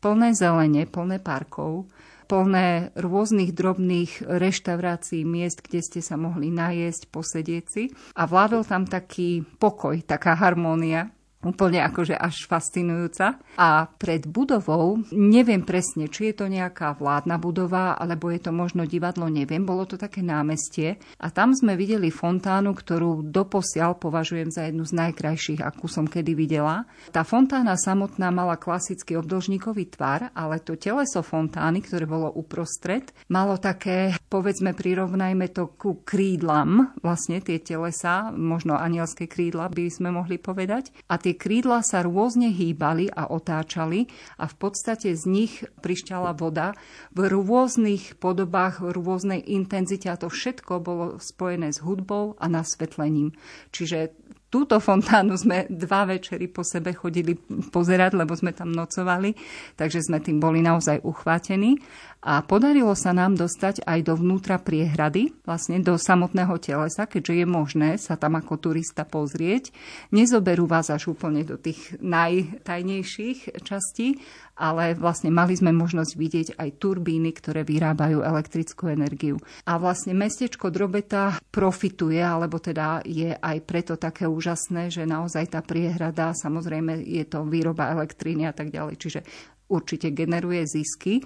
plné 0.01 0.29
zelene, 0.33 0.89
plné 0.89 1.21
parkov, 1.21 1.93
plné 2.29 2.93
rôznych 2.95 3.57
drobných 3.57 4.29
reštaurácií, 4.29 5.25
miest, 5.25 5.65
kde 5.65 5.81
ste 5.81 6.01
sa 6.05 6.21
mohli 6.21 6.53
najesť, 6.53 7.09
posedieť 7.09 7.65
si. 7.67 7.89
A 8.15 8.29
vládol 8.29 8.69
tam 8.69 8.85
taký 8.85 9.43
pokoj, 9.57 9.97
taká 10.05 10.37
harmónia 10.37 11.09
úplne 11.39 11.79
akože 11.87 12.19
až 12.19 12.51
fascinujúca. 12.51 13.39
A 13.55 13.87
pred 13.87 14.27
budovou, 14.27 14.99
neviem 15.15 15.63
presne, 15.63 16.11
či 16.11 16.31
je 16.31 16.43
to 16.43 16.47
nejaká 16.51 16.99
vládna 16.99 17.39
budova, 17.39 17.95
alebo 17.95 18.31
je 18.35 18.43
to 18.43 18.51
možno 18.51 18.83
divadlo, 18.91 19.31
neviem, 19.31 19.63
bolo 19.63 19.87
to 19.87 19.95
také 19.95 20.19
námestie. 20.19 20.99
A 21.23 21.31
tam 21.31 21.55
sme 21.55 21.79
videli 21.79 22.11
fontánu, 22.11 22.75
ktorú 22.75 23.23
doposiaľ 23.23 23.99
považujem 24.03 24.51
za 24.51 24.67
jednu 24.67 24.83
z 24.83 24.99
najkrajších, 24.99 25.63
akú 25.63 25.87
som 25.87 26.11
kedy 26.11 26.35
videla. 26.35 26.91
Tá 27.15 27.23
fontána 27.23 27.79
samotná 27.79 28.35
mala 28.35 28.59
klasický 28.59 29.15
obdlžníkový 29.23 29.95
tvar, 29.95 30.35
ale 30.35 30.59
to 30.59 30.75
teleso 30.75 31.23
fontány, 31.23 31.83
ktoré 31.87 32.07
bolo 32.07 32.35
uprostred, 32.35 33.15
malo 33.31 33.63
také, 33.63 34.19
povedzme, 34.27 34.75
prirovnajme 34.75 35.47
to 35.55 35.71
ku 35.79 36.03
krídlam, 36.03 36.91
vlastne 37.03 37.39
tie 37.39 37.63
telesa, 37.63 38.35
možno 38.35 38.75
anielské 38.75 39.31
krídla 39.31 39.71
by 39.71 39.87
sme 39.87 40.11
mohli 40.11 40.41
povedať. 40.41 40.91
A 41.07 41.21
krídla 41.35 41.85
sa 41.85 42.05
rôzne 42.05 42.53
hýbali 42.53 43.11
a 43.13 43.29
otáčali 43.29 44.07
a 44.39 44.47
v 44.47 44.55
podstate 44.57 45.13
z 45.13 45.25
nich 45.27 45.53
prišťala 45.85 46.37
voda 46.37 46.77
v 47.13 47.29
rôznych 47.29 48.17
podobách, 48.17 48.81
v 48.85 48.95
rôznej 48.95 49.41
intenzite 49.45 50.09
a 50.09 50.21
to 50.21 50.31
všetko 50.31 50.81
bolo 50.81 51.07
spojené 51.19 51.75
s 51.75 51.83
hudbou 51.83 52.39
a 52.39 52.47
nasvetlením. 52.47 53.35
Čiže 53.75 54.15
túto 54.49 54.81
fontánu 54.81 55.37
sme 55.37 55.69
dva 55.69 56.09
večery 56.09 56.49
po 56.49 56.65
sebe 56.65 56.97
chodili 56.97 57.37
pozerať, 57.69 58.17
lebo 58.17 58.33
sme 58.33 58.57
tam 58.57 58.73
nocovali, 58.73 59.37
takže 59.77 60.09
sme 60.09 60.25
tým 60.25 60.41
boli 60.41 60.65
naozaj 60.65 61.05
uchvátení. 61.05 61.77
A 62.19 62.43
podarilo 62.43 62.99
sa 62.99 63.15
nám 63.15 63.39
dostať 63.39 63.87
aj 63.87 64.11
do 64.11 64.19
vnútra 64.19 64.59
priehrady, 64.59 65.39
vlastne 65.47 65.79
do 65.79 65.95
samotného 65.95 66.59
telesa, 66.59 67.07
keďže 67.07 67.35
je 67.43 67.47
možné 67.47 67.91
sa 67.95 68.19
tam 68.19 68.35
ako 68.35 68.59
turista 68.59 69.07
pozrieť. 69.07 69.71
Nezoberú 70.11 70.67
vás 70.67 70.91
až 70.91 71.15
úplne 71.15 71.47
do 71.47 71.55
tých 71.55 71.95
najtajnejších 72.03 73.63
častí, 73.63 74.19
ale 74.59 74.99
vlastne 74.99 75.31
mali 75.31 75.55
sme 75.55 75.71
možnosť 75.71 76.13
vidieť 76.19 76.49
aj 76.59 76.83
turbíny, 76.83 77.31
ktoré 77.39 77.63
vyrábajú 77.63 78.27
elektrickú 78.27 78.91
energiu. 78.91 79.39
A 79.71 79.79
vlastne 79.79 80.11
mestečko 80.11 80.75
Drobeta 80.75 81.39
profituje, 81.55 82.19
alebo 82.19 82.59
teda 82.59 83.07
je 83.07 83.31
aj 83.31 83.57
preto 83.63 83.95
také 83.95 84.27
úžasné, 84.27 84.91
že 84.91 85.07
naozaj 85.07 85.55
tá 85.55 85.63
priehrada, 85.63 86.35
samozrejme 86.35 86.99
je 86.99 87.23
to 87.31 87.47
výroba 87.47 87.95
elektriny 87.95 88.51
a 88.51 88.53
tak 88.53 88.75
ďalej, 88.75 88.99
čiže 88.99 89.21
určite 89.69 90.11
generuje 90.11 90.65
zisky, 90.67 91.23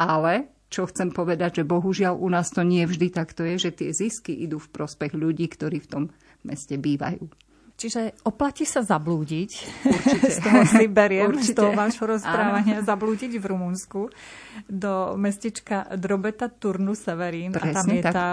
ale 0.00 0.50
čo 0.72 0.90
chcem 0.90 1.14
povedať, 1.14 1.62
že 1.62 1.70
bohužiaľ 1.70 2.18
u 2.18 2.26
nás 2.26 2.50
to 2.50 2.66
nie 2.66 2.82
vždy 2.82 3.14
takto 3.14 3.46
je, 3.46 3.70
že 3.70 3.70
tie 3.70 3.90
zisky 3.94 4.34
idú 4.34 4.58
v 4.58 4.72
prospech 4.74 5.14
ľudí, 5.14 5.46
ktorí 5.46 5.78
v 5.78 5.90
tom 5.90 6.04
meste 6.42 6.74
bývajú. 6.74 7.30
Čiže 7.84 8.24
oplatí 8.24 8.64
sa 8.64 8.80
zablúdiť, 8.80 9.50
Určite. 9.84 10.28
z 10.36 10.38
toho 10.40 10.60
si 10.64 10.88
beriem, 10.88 11.36
Určite. 11.36 11.52
z 11.52 11.56
toho 11.60 11.76
vášho 11.76 12.08
rozprávania, 12.08 12.80
Áno. 12.80 12.88
zablúdiť 12.88 13.36
v 13.36 13.44
Rumunsku 13.44 14.08
do 14.64 15.20
mestečka 15.20 15.92
Drobeta 15.92 16.48
Turnu 16.48 16.96
Severín 16.96 17.52
Presne, 17.52 17.68
a 17.68 17.76
tam 17.76 17.86
je 17.92 18.00
tak. 18.00 18.14
tá 18.16 18.28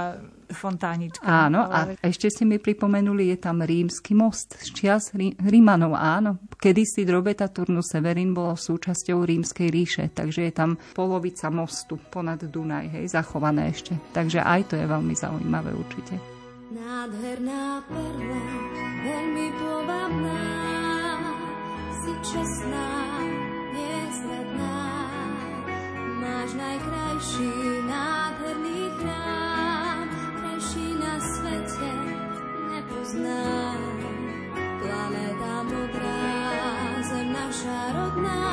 fontánička. 0.55 1.23
Áno, 1.27 1.67
ale... 1.67 1.99
a 1.99 2.07
ešte 2.07 2.31
ste 2.31 2.47
mi 2.47 2.63
pripomenuli, 2.63 3.27
je 3.35 3.37
tam 3.43 3.59
rímsky 3.59 4.15
most 4.15 4.55
z 4.55 4.71
čias 4.71 5.11
Rí- 5.11 5.35
Rímanov, 5.35 5.99
áno. 5.99 6.39
Kedysi 6.55 7.03
Drobeta 7.03 7.51
Turnu 7.51 7.83
Severín 7.83 8.31
bolo 8.31 8.55
súčasťou 8.55 9.27
rímskej 9.27 9.67
ríše, 9.67 10.03
takže 10.15 10.47
je 10.47 10.53
tam 10.55 10.79
polovica 10.95 11.51
mostu 11.51 11.99
ponad 11.99 12.39
Dunaj, 12.39 12.87
hej, 12.87 13.05
zachované 13.11 13.67
ešte. 13.67 13.99
Takže 14.15 14.39
aj 14.39 14.71
to 14.71 14.79
je 14.79 14.87
veľmi 14.87 15.11
zaujímavé 15.11 15.75
určite. 15.75 16.30
Nádherná 16.71 17.83
perla, 17.83 18.47
veľmi 19.03 19.47
povabná, 19.59 20.47
si 21.99 22.13
čestná, 22.31 22.91
nezradná. 23.75 24.79
Máš 26.23 26.55
najkrajší, 26.55 27.51
nádherný 27.91 28.87
chrám, 29.03 30.05
krajší 30.39 30.87
na 30.95 31.13
svete 31.19 31.91
nepoznám. 32.71 33.81
Planéta 34.79 35.55
modrá, 35.67 36.23
zem 37.03 37.27
naša 37.35 37.79
rodná, 37.99 38.47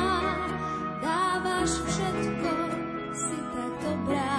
dávaš 0.99 1.71
všetko, 1.87 2.51
si 3.15 3.37
tak 3.55 3.71
dobrá, 3.79 4.35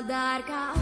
ad 0.00 0.10
arca 0.10 0.79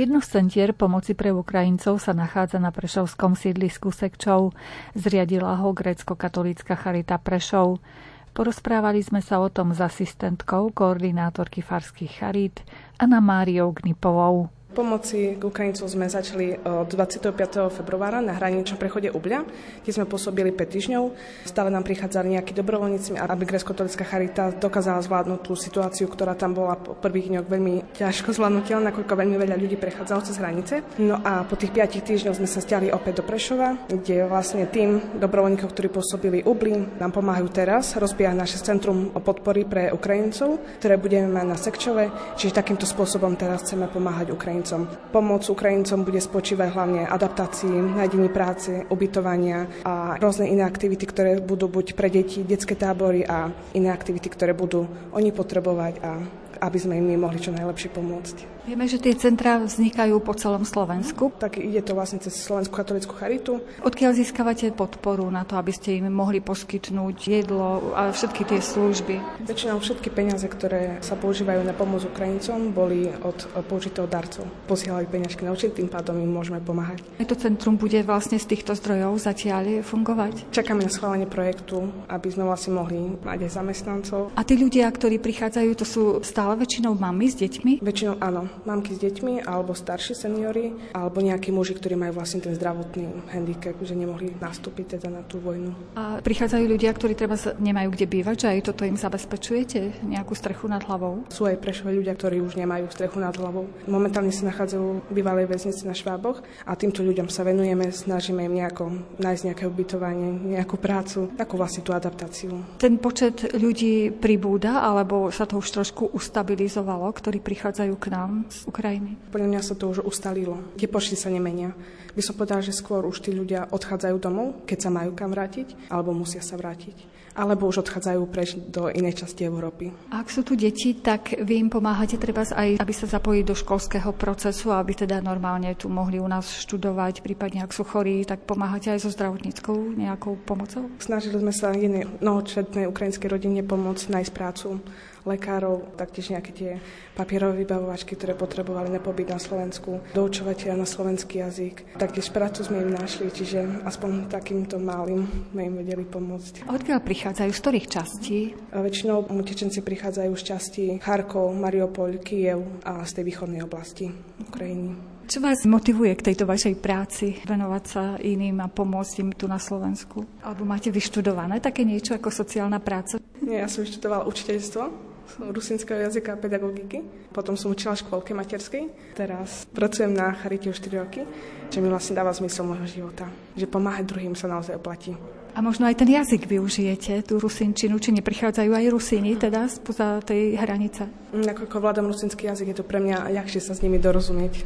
Jedno 0.00 0.24
z 0.24 0.40
centier 0.40 0.72
pomoci 0.72 1.12
pre 1.12 1.28
Ukrajincov 1.28 2.00
sa 2.00 2.16
nachádza 2.16 2.56
na 2.56 2.72
Prešovskom 2.72 3.36
sídlisku 3.36 3.92
Sekčov. 3.92 4.56
Zriadila 4.96 5.60
ho 5.60 5.76
grécko-katolícka 5.76 6.72
Charita 6.72 7.20
Prešov. 7.20 7.84
Porozprávali 8.32 9.04
sme 9.04 9.20
sa 9.20 9.44
o 9.44 9.52
tom 9.52 9.76
s 9.76 9.84
asistentkou 9.84 10.72
koordinátorky 10.72 11.60
farských 11.60 12.16
charít 12.16 12.64
Anna 12.96 13.20
Máriou 13.20 13.76
Gnipovou. 13.76 14.48
Pomoci 14.70 15.34
k 15.34 15.42
Ukrajincov 15.42 15.90
sme 15.90 16.06
začali 16.06 16.54
od 16.62 16.86
25. 16.86 17.34
februára 17.74 18.22
na 18.22 18.38
hraničnom 18.38 18.78
prechode 18.78 19.10
Ubľa, 19.10 19.42
kde 19.82 19.90
sme 19.90 20.06
pôsobili 20.06 20.54
5 20.54 20.62
týždňov. 20.62 21.02
Stále 21.42 21.74
nám 21.74 21.82
prichádzali 21.82 22.38
nejakí 22.38 22.54
dobrovoľníci, 22.54 23.18
aby 23.18 23.50
grecko-katolická 23.50 24.06
charita 24.06 24.54
dokázala 24.54 25.02
zvládnuť 25.02 25.40
tú 25.42 25.58
situáciu, 25.58 26.06
ktorá 26.06 26.38
tam 26.38 26.54
bola 26.54 26.78
po 26.78 26.94
prvých 26.94 27.34
dňoch 27.34 27.46
veľmi 27.50 27.98
ťažko 27.98 28.30
zvládnutelná, 28.30 28.94
nakoľko 28.94 29.10
veľmi 29.10 29.36
veľa 29.42 29.58
ľudí 29.58 29.74
prechádzalo 29.74 30.20
cez 30.22 30.38
hranice. 30.38 30.86
No 31.02 31.18
a 31.18 31.42
po 31.42 31.58
tých 31.58 31.74
5 31.74 32.06
týždňoch 32.06 32.38
sme 32.38 32.46
sa 32.46 32.62
stiali 32.62 32.94
opäť 32.94 33.20
do 33.20 33.24
Prešova, 33.26 33.74
kde 33.90 34.30
vlastne 34.30 34.70
tým 34.70 35.18
dobrovoľníkov, 35.18 35.66
ktorí 35.66 35.90
pôsobili 35.90 36.46
Ubli, 36.46 36.78
nám 37.02 37.10
pomáhajú 37.10 37.50
teraz 37.50 37.98
rozbiehať 37.98 38.38
naše 38.38 38.62
centrum 38.62 39.10
podpory 39.18 39.66
pre 39.66 39.90
Ukrajincov, 39.90 40.62
ktoré 40.78 40.94
budeme 40.94 41.26
mať 41.26 41.46
na 41.50 41.58
Sekčove, 41.58 42.04
čiže 42.38 42.54
takýmto 42.54 42.86
spôsobom 42.86 43.34
teraz 43.34 43.66
chceme 43.66 43.90
pomáhať 43.90 44.30
Ukrajincom. 44.30 44.58
Ukrajincom. 44.60 45.08
Pomoc 45.08 45.42
Ukrajincom 45.48 46.04
bude 46.04 46.20
spočívať 46.20 46.68
hlavne 46.68 47.02
adaptácii, 47.08 47.96
nájdení 47.96 48.28
práce, 48.28 48.84
ubytovania 48.92 49.64
a 49.88 50.20
rôzne 50.20 50.52
iné 50.52 50.68
aktivity, 50.68 51.08
ktoré 51.08 51.40
budú 51.40 51.66
buď 51.72 51.96
pre 51.96 52.12
deti, 52.12 52.44
detské 52.44 52.76
tábory 52.76 53.24
a 53.24 53.48
iné 53.72 53.88
aktivity, 53.88 54.28
ktoré 54.28 54.52
budú 54.52 54.84
oni 55.16 55.32
potrebovať 55.32 55.94
a 56.04 56.10
aby 56.58 56.78
sme 56.80 56.98
im 56.98 57.14
mohli 57.14 57.38
čo 57.38 57.54
najlepšie 57.54 57.94
pomôcť. 57.94 58.60
Vieme, 58.60 58.84
že 58.84 59.00
tie 59.00 59.16
centrá 59.16 59.56
vznikajú 59.56 60.20
po 60.20 60.36
celom 60.36 60.68
Slovensku. 60.68 61.32
Tak 61.40 61.58
ide 61.58 61.80
to 61.80 61.96
vlastne 61.96 62.20
cez 62.20 62.38
Slovenskú 62.38 62.76
katolickú 62.76 63.16
charitu. 63.16 63.58
Odkiaľ 63.82 64.14
získavate 64.14 64.70
podporu 64.70 65.26
na 65.32 65.48
to, 65.48 65.56
aby 65.56 65.72
ste 65.74 65.98
im 65.98 66.12
mohli 66.12 66.38
poskytnúť 66.44 67.16
jedlo 67.18 67.96
a 67.96 68.12
všetky 68.12 68.46
tie 68.46 68.60
služby? 68.60 69.44
Väčšinou 69.48 69.80
všetky 69.80 70.12
peniaze, 70.12 70.44
ktoré 70.46 71.00
sa 71.00 71.16
používajú 71.16 71.66
na 71.66 71.72
pomoc 71.74 72.04
Ukrajincom, 72.04 72.70
boli 72.70 73.08
od 73.24 73.48
použitého 73.66 74.06
darcov. 74.06 74.46
Posielali 74.68 75.08
peniažky 75.08 75.42
na 75.42 75.56
účet, 75.56 75.74
tým 75.74 75.88
pádom 75.88 76.20
im 76.20 76.30
môžeme 76.30 76.60
pomáhať. 76.60 77.02
To 77.18 77.34
centrum 77.38 77.78
bude 77.80 78.02
vlastne 78.04 78.36
z 78.36 78.46
týchto 78.54 78.76
zdrojov 78.76 79.18
zatiaľ 79.20 79.86
fungovať? 79.86 80.52
Čakáme 80.52 80.82
na 80.84 80.92
schválenie 80.92 81.28
projektu, 81.28 81.90
aby 82.06 82.28
sme 82.28 82.46
vlastne 82.46 82.74
mohli 82.76 83.18
mať 83.24 83.38
aj 83.46 83.50
zamestnancov. 83.50 84.20
A 84.34 84.42
tí 84.46 84.56
ľudia, 84.56 84.86
ktorí 84.88 85.20
prichádzajú, 85.20 85.70
to 85.76 85.86
sú 85.86 86.02
stále 86.24 86.39
väčšinou 86.56 86.96
mami 86.96 87.26
s 87.28 87.36
deťmi? 87.36 87.72
Väčšinou 87.84 88.16
áno 88.20 88.48
mamky 88.64 88.96
s 88.96 89.00
deťmi 89.02 89.44
alebo 89.44 89.76
starší 89.76 90.16
seniory 90.16 90.72
alebo 90.96 91.20
nejakí 91.20 91.52
muži, 91.52 91.76
ktorí 91.76 91.98
majú 91.98 92.20
vlastne 92.20 92.40
ten 92.40 92.56
zdravotný 92.56 93.30
handicap, 93.32 93.76
že 93.80 93.94
nemohli 93.98 94.36
nastúpiť 94.40 94.98
teda 94.98 95.08
na 95.10 95.22
tú 95.26 95.42
vojnu. 95.42 95.72
A 95.96 96.22
prichádzajú 96.22 96.64
ľudia, 96.64 96.90
ktorí 96.94 97.12
treba 97.18 97.36
nemajú 97.60 97.88
kde 97.92 98.06
bývať, 98.06 98.36
že 98.46 98.48
aj 98.56 98.60
toto 98.72 98.82
im 98.86 98.96
zabezpečujete, 98.96 100.06
nejakú 100.06 100.32
strechu 100.32 100.70
nad 100.70 100.82
hlavou? 100.84 101.26
Sú 101.28 101.44
aj 101.44 101.60
prešové 101.60 101.96
ľudia, 101.98 102.16
ktorí 102.16 102.40
už 102.40 102.56
nemajú 102.56 102.88
strechu 102.92 103.18
nad 103.20 103.34
hlavou. 103.36 103.68
Momentálne 103.90 104.32
sa 104.32 104.48
nachádzajú 104.48 105.10
v 105.10 105.12
bývalej 105.12 105.46
väznici 105.50 105.84
na 105.84 105.94
Šváboch 105.96 106.40
a 106.64 106.72
týmto 106.78 107.02
ľuďom 107.02 107.28
sa 107.28 107.42
venujeme, 107.42 107.90
snažíme 107.90 108.46
im 108.46 108.54
nejako 108.60 108.92
nájsť 109.18 109.42
nejaké 109.50 109.64
ubytovanie, 109.66 110.56
nejakú 110.56 110.78
prácu, 110.78 111.32
takú 111.34 111.58
vlastne 111.58 111.82
tú 111.82 111.90
adaptáciu. 111.90 112.62
Ten 112.78 112.96
počet 112.96 113.52
ľudí 113.56 114.14
pribúda, 114.14 114.84
alebo 114.84 115.28
sa 115.34 115.44
to 115.44 115.58
už 115.58 115.68
trošku 115.82 116.12
ustabilizovalo, 116.30 117.10
ktorí 117.10 117.42
prichádzajú 117.42 117.94
k 117.98 118.06
nám 118.14 118.46
z 118.46 118.62
Ukrajiny? 118.70 119.18
Podľa 119.34 119.50
mňa 119.50 119.60
sa 119.66 119.74
to 119.74 119.90
už 119.90 120.06
ustalilo. 120.06 120.62
Tie 120.78 120.86
počty 120.86 121.18
sa 121.18 121.26
nemenia. 121.26 121.74
By 122.14 122.22
som 122.22 122.38
povedala, 122.38 122.62
že 122.62 122.70
skôr 122.70 123.02
už 123.02 123.18
tí 123.18 123.34
ľudia 123.34 123.66
odchádzajú 123.66 124.16
domov, 124.22 124.62
keď 124.62 124.78
sa 124.78 124.90
majú 124.94 125.10
kam 125.18 125.34
vrátiť, 125.34 125.90
alebo 125.90 126.14
musia 126.14 126.38
sa 126.38 126.54
vrátiť 126.54 127.18
alebo 127.30 127.70
už 127.70 127.86
odchádzajú 127.86 128.20
preč 128.26 128.58
do 128.58 128.90
inej 128.90 129.22
časti 129.22 129.46
Európy. 129.46 129.94
Ak 130.10 130.28
sú 130.28 130.42
tu 130.42 130.58
deti, 130.58 130.98
tak 130.98 131.38
vy 131.38 131.62
im 131.62 131.70
pomáhate 131.70 132.18
treba 132.18 132.42
aj, 132.42 132.82
aby 132.82 132.92
sa 132.92 133.06
zapojili 133.06 133.46
do 133.46 133.54
školského 133.54 134.10
procesu, 134.12 134.74
aby 134.74 134.92
teda 134.92 135.22
normálne 135.22 135.72
tu 135.78 135.86
mohli 135.86 136.18
u 136.18 136.26
nás 136.26 136.50
študovať, 136.66 137.22
prípadne 137.22 137.62
ak 137.62 137.72
sú 137.72 137.86
chorí, 137.86 138.26
tak 138.26 138.44
pomáhate 138.44 138.90
aj 138.90 139.06
so 139.06 139.10
zdravotníckou 139.14 139.94
nejakou 139.94 140.36
pomocou? 140.42 140.90
Snažili 140.98 141.38
sme 141.38 141.54
sa 141.54 141.70
jednej 141.70 142.10
mnohočetnej 142.20 142.90
ukrajinskej 142.90 143.28
rodine 143.30 143.62
pomôcť 143.62 144.10
nájsť 144.10 144.32
prácu 144.34 144.82
lekárov, 145.24 145.96
taktiež 145.96 146.32
nejaké 146.32 146.52
tie 146.52 146.70
papierové 147.16 147.64
vybavovačky, 147.64 148.16
ktoré 148.16 148.32
potrebovali 148.32 148.88
na 148.88 149.00
pobyt 149.02 149.28
na 149.28 149.40
Slovensku, 149.40 150.00
doučovateľa 150.16 150.76
na 150.80 150.86
slovenský 150.88 151.44
jazyk. 151.44 152.00
Taktiež 152.00 152.32
prácu 152.32 152.64
sme 152.64 152.80
im 152.80 152.92
našli, 152.94 153.28
čiže 153.28 153.84
aspoň 153.84 154.32
takýmto 154.32 154.80
malým 154.80 155.28
sme 155.52 155.68
im 155.68 155.74
vedeli 155.80 156.04
pomôcť. 156.06 156.68
Odkiaľ 156.68 156.98
prichádzajú? 157.04 157.50
Z 157.50 157.60
ktorých 157.60 157.86
častí? 157.90 158.38
A 158.72 158.80
väčšinou 158.80 159.28
utečenci 159.28 159.84
prichádzajú 159.84 160.32
z 160.36 160.42
časti 160.42 160.84
Charkov, 161.02 161.52
Mariupol, 161.56 162.22
Kiev 162.22 162.82
a 162.86 163.04
z 163.04 163.20
tej 163.20 163.24
východnej 163.28 163.60
oblasti 163.64 164.08
Ukrajiny. 164.40 165.10
Čo 165.30 165.46
vás 165.46 165.62
motivuje 165.62 166.10
k 166.18 166.26
tejto 166.26 166.42
vašej 166.42 166.74
práci, 166.82 167.38
venovať 167.46 167.84
sa 167.86 168.18
iným 168.18 168.58
a 168.58 168.66
pomôcť 168.66 169.14
im 169.22 169.30
tu 169.30 169.46
na 169.46 169.62
Slovensku? 169.62 170.26
Alebo 170.42 170.66
máte 170.66 170.90
vyštudované 170.90 171.62
také 171.62 171.86
niečo 171.86 172.18
ako 172.18 172.34
sociálna 172.34 172.82
práca? 172.82 173.22
Nie, 173.38 173.62
ja 173.62 173.70
som 173.70 173.86
vyštudovala 173.86 174.26
učiteľstvo, 174.26 175.09
rusinského 175.48 175.96
jazyka 175.96 176.36
a 176.36 176.40
pedagogiky. 176.40 177.00
Potom 177.32 177.56
som 177.56 177.72
učila 177.72 177.96
v 177.96 178.04
škôlke 178.04 178.36
materskej. 178.36 179.16
Teraz 179.16 179.64
pracujem 179.72 180.12
na 180.12 180.36
Charite 180.36 180.68
už 180.68 180.76
4 180.84 181.00
roky, 181.00 181.24
čo 181.72 181.80
mi 181.80 181.88
vlastne 181.88 182.12
dáva 182.12 182.36
zmysel 182.36 182.68
môjho 182.68 182.84
života. 182.84 183.24
Že 183.56 183.66
pomáhať 183.72 184.04
druhým 184.04 184.36
sa 184.36 184.46
naozaj 184.46 184.76
oplatí. 184.76 185.16
A 185.50 185.58
možno 185.58 185.90
aj 185.90 185.98
ten 185.98 186.06
jazyk 186.06 186.46
využijete, 186.46 187.26
tú 187.26 187.42
rusinčinu, 187.42 187.98
či 187.98 188.14
neprichádzajú 188.14 188.70
aj 188.70 188.86
rusíni 188.94 189.34
teda 189.34 189.66
spoza 189.66 190.22
tej 190.22 190.54
hranice? 190.54 191.10
Nakoľko 191.34 191.76
vládam 191.82 192.06
rusinský 192.06 192.46
jazyk, 192.46 192.70
je 192.70 192.78
to 192.78 192.86
pre 192.86 193.02
mňa 193.02 193.34
ľahšie 193.34 193.58
sa 193.58 193.74
s 193.74 193.82
nimi 193.82 193.98
dorozumieť 193.98 194.62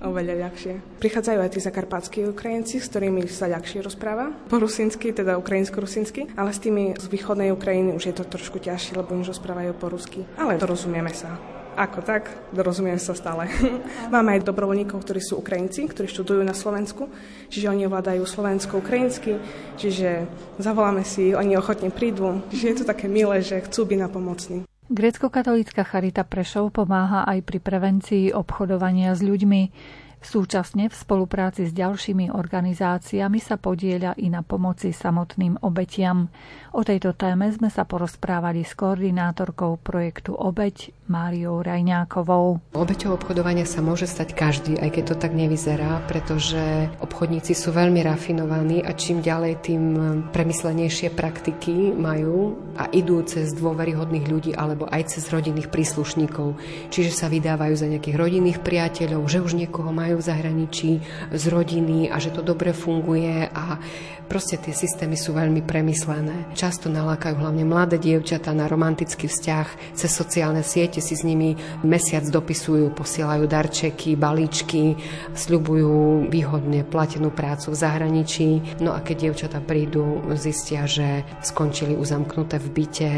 oveľa 0.00 0.34
ľahšie. 0.48 1.00
Prichádzajú 1.00 1.38
aj 1.40 1.50
tí 1.54 1.60
zakarpatskí 1.60 2.18
Ukrajinci, 2.28 2.80
s 2.80 2.88
ktorými 2.88 3.24
sa 3.28 3.48
ľahšie 3.48 3.84
rozpráva 3.84 4.32
po 4.48 4.56
rusinsky, 4.60 5.12
teda 5.12 5.36
ukrajinsko-rusinsky, 5.36 6.32
ale 6.34 6.50
s 6.52 6.60
tými 6.60 6.96
z 6.96 7.06
východnej 7.08 7.52
Ukrajiny 7.52 7.96
už 7.96 8.10
je 8.10 8.14
to 8.16 8.24
trošku 8.24 8.58
ťažšie, 8.60 8.96
lebo 8.98 9.16
už 9.16 9.36
rozprávajú 9.36 9.72
po 9.76 9.92
rusky. 9.92 10.24
Ale 10.40 10.56
dorozumieme 10.56 11.12
sa. 11.12 11.36
Ako 11.80 12.02
tak, 12.02 12.28
dorozumiem 12.50 12.98
sa 12.98 13.14
stále. 13.14 13.46
Máme 14.14 14.36
aj 14.36 14.44
dobrovoľníkov, 14.44 15.00
ktorí 15.06 15.22
sú 15.22 15.38
Ukrajinci, 15.38 15.86
ktorí 15.86 16.10
študujú 16.10 16.42
na 16.42 16.52
Slovensku, 16.52 17.08
čiže 17.48 17.70
oni 17.70 17.86
ovládajú 17.86 18.26
slovensko-ukrajinsky, 18.26 19.38
čiže 19.78 20.26
zavoláme 20.58 21.06
si, 21.06 21.32
oni 21.32 21.54
ochotne 21.54 21.88
prídu, 21.94 22.42
čiže 22.50 22.66
je 22.66 22.76
to 22.82 22.84
také 22.84 23.06
milé, 23.06 23.40
že 23.40 23.62
chcú 23.64 23.86
byť 23.86 23.98
napomocní. 24.02 24.69
Grecko-katolícka 24.90 25.86
Charita 25.86 26.26
Prešov 26.26 26.74
pomáha 26.74 27.22
aj 27.22 27.46
pri 27.46 27.62
prevencii 27.62 28.34
obchodovania 28.34 29.14
s 29.14 29.22
ľuďmi. 29.22 29.62
Súčasne 30.20 30.92
v 30.92 30.94
spolupráci 30.94 31.64
s 31.64 31.72
ďalšími 31.72 32.28
organizáciami 32.28 33.40
sa 33.40 33.56
podieľa 33.56 34.20
i 34.20 34.28
na 34.28 34.44
pomoci 34.44 34.92
samotným 34.92 35.64
obetiam. 35.64 36.28
O 36.76 36.84
tejto 36.84 37.16
téme 37.16 37.48
sme 37.48 37.72
sa 37.72 37.88
porozprávali 37.88 38.60
s 38.62 38.76
koordinátorkou 38.76 39.80
projektu 39.80 40.36
Obeť 40.36 40.92
Máriou 41.10 41.64
Rajňákovou. 41.64 42.76
Obeťou 42.76 43.18
obchodovania 43.18 43.66
sa 43.66 43.82
môže 43.82 44.06
stať 44.06 44.36
každý, 44.36 44.78
aj 44.78 44.94
keď 44.94 45.04
to 45.10 45.16
tak 45.18 45.32
nevyzerá, 45.34 46.04
pretože 46.06 46.86
obchodníci 47.02 47.56
sú 47.56 47.74
veľmi 47.74 48.04
rafinovaní 48.06 48.84
a 48.86 48.94
čím 48.94 49.18
ďalej, 49.18 49.52
tým 49.66 49.82
premyslenejšie 50.30 51.10
praktiky 51.16 51.96
majú 51.96 52.54
a 52.78 52.86
idú 52.94 53.24
cez 53.26 53.50
dôveryhodných 53.56 54.26
ľudí 54.30 54.52
alebo 54.54 54.86
aj 54.86 55.16
cez 55.16 55.26
rodinných 55.26 55.72
príslušníkov. 55.72 56.54
Čiže 56.94 57.10
sa 57.10 57.26
vydávajú 57.26 57.74
za 57.74 57.90
nejakých 57.90 58.14
rodinných 58.14 58.62
priateľov, 58.62 59.26
že 59.26 59.42
už 59.42 59.58
niekoho 59.58 59.90
majú 59.90 60.09
majú 60.10 60.18
v 60.18 60.26
zahraničí 60.26 60.90
z 61.30 61.44
rodiny 61.46 62.10
a 62.10 62.18
že 62.18 62.34
to 62.34 62.42
dobre 62.42 62.74
funguje 62.74 63.46
a 63.46 63.78
proste 64.26 64.58
tie 64.58 64.74
systémy 64.74 65.14
sú 65.14 65.34
veľmi 65.34 65.62
premyslené. 65.62 66.50
Často 66.54 66.90
nalákajú 66.90 67.38
hlavne 67.38 67.62
mladé 67.62 67.98
dievčatá 68.02 68.50
na 68.50 68.66
romantický 68.66 69.30
vzťah, 69.30 69.94
cez 69.94 70.10
sociálne 70.10 70.66
siete 70.66 70.98
si 70.98 71.14
s 71.14 71.22
nimi 71.22 71.54
mesiac 71.86 72.26
dopisujú, 72.26 72.90
posielajú 72.90 73.46
darčeky, 73.46 74.18
balíčky, 74.18 74.98
sľubujú 75.34 76.26
výhodne 76.26 76.82
platenú 76.86 77.30
prácu 77.30 77.70
v 77.70 77.80
zahraničí. 77.82 78.48
No 78.82 78.90
a 78.94 79.02
keď 79.02 79.30
dievčatá 79.30 79.58
prídu, 79.62 80.22
zistia, 80.34 80.90
že 80.90 81.22
skončili 81.42 81.94
uzamknuté 81.94 82.58
v 82.58 82.68
byte 82.70 83.10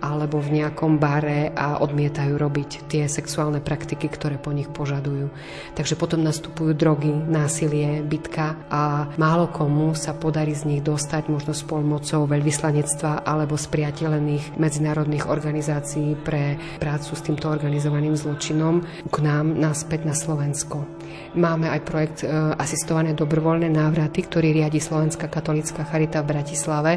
alebo 0.00 0.40
v 0.40 0.60
nejakom 0.60 0.96
bare 0.96 1.52
a 1.54 1.78
odmietajú 1.80 2.34
robiť 2.36 2.88
tie 2.88 3.04
sexuálne 3.06 3.60
praktiky, 3.60 4.08
ktoré 4.08 4.40
po 4.40 4.50
nich 4.50 4.68
požadujú. 4.68 5.30
Takže 5.76 5.94
potom 5.94 6.24
nastupujú 6.24 6.72
drogy, 6.74 7.12
násilie, 7.12 8.00
bitka 8.00 8.56
a 8.72 9.12
málo 9.20 9.52
komu 9.52 9.92
sa 9.94 10.16
podarí 10.16 10.56
z 10.56 10.66
nich 10.66 10.82
dostať 10.82 11.28
možno 11.28 11.52
s 11.52 11.62
pomocou 11.62 12.24
veľvyslanectva 12.26 13.22
alebo 13.24 13.60
spriateľených 13.60 14.56
medzinárodných 14.56 15.28
organizácií 15.28 16.16
pre 16.20 16.56
prácu 16.80 17.12
s 17.14 17.24
týmto 17.24 17.52
organizovaným 17.52 18.16
zločinom 18.16 18.82
k 19.08 19.16
nám 19.22 19.54
naspäť 19.54 20.08
na 20.08 20.14
Slovensko. 20.16 20.88
Máme 21.30 21.70
aj 21.70 21.80
projekt 21.86 22.18
e, 22.22 22.28
asistované 22.58 23.14
dobrovoľné 23.14 23.70
návraty, 23.70 24.26
ktorý 24.26 24.50
riadi 24.50 24.82
Slovenská 24.82 25.30
katolická 25.30 25.86
charita 25.86 26.26
v 26.26 26.34
Bratislave 26.34 26.92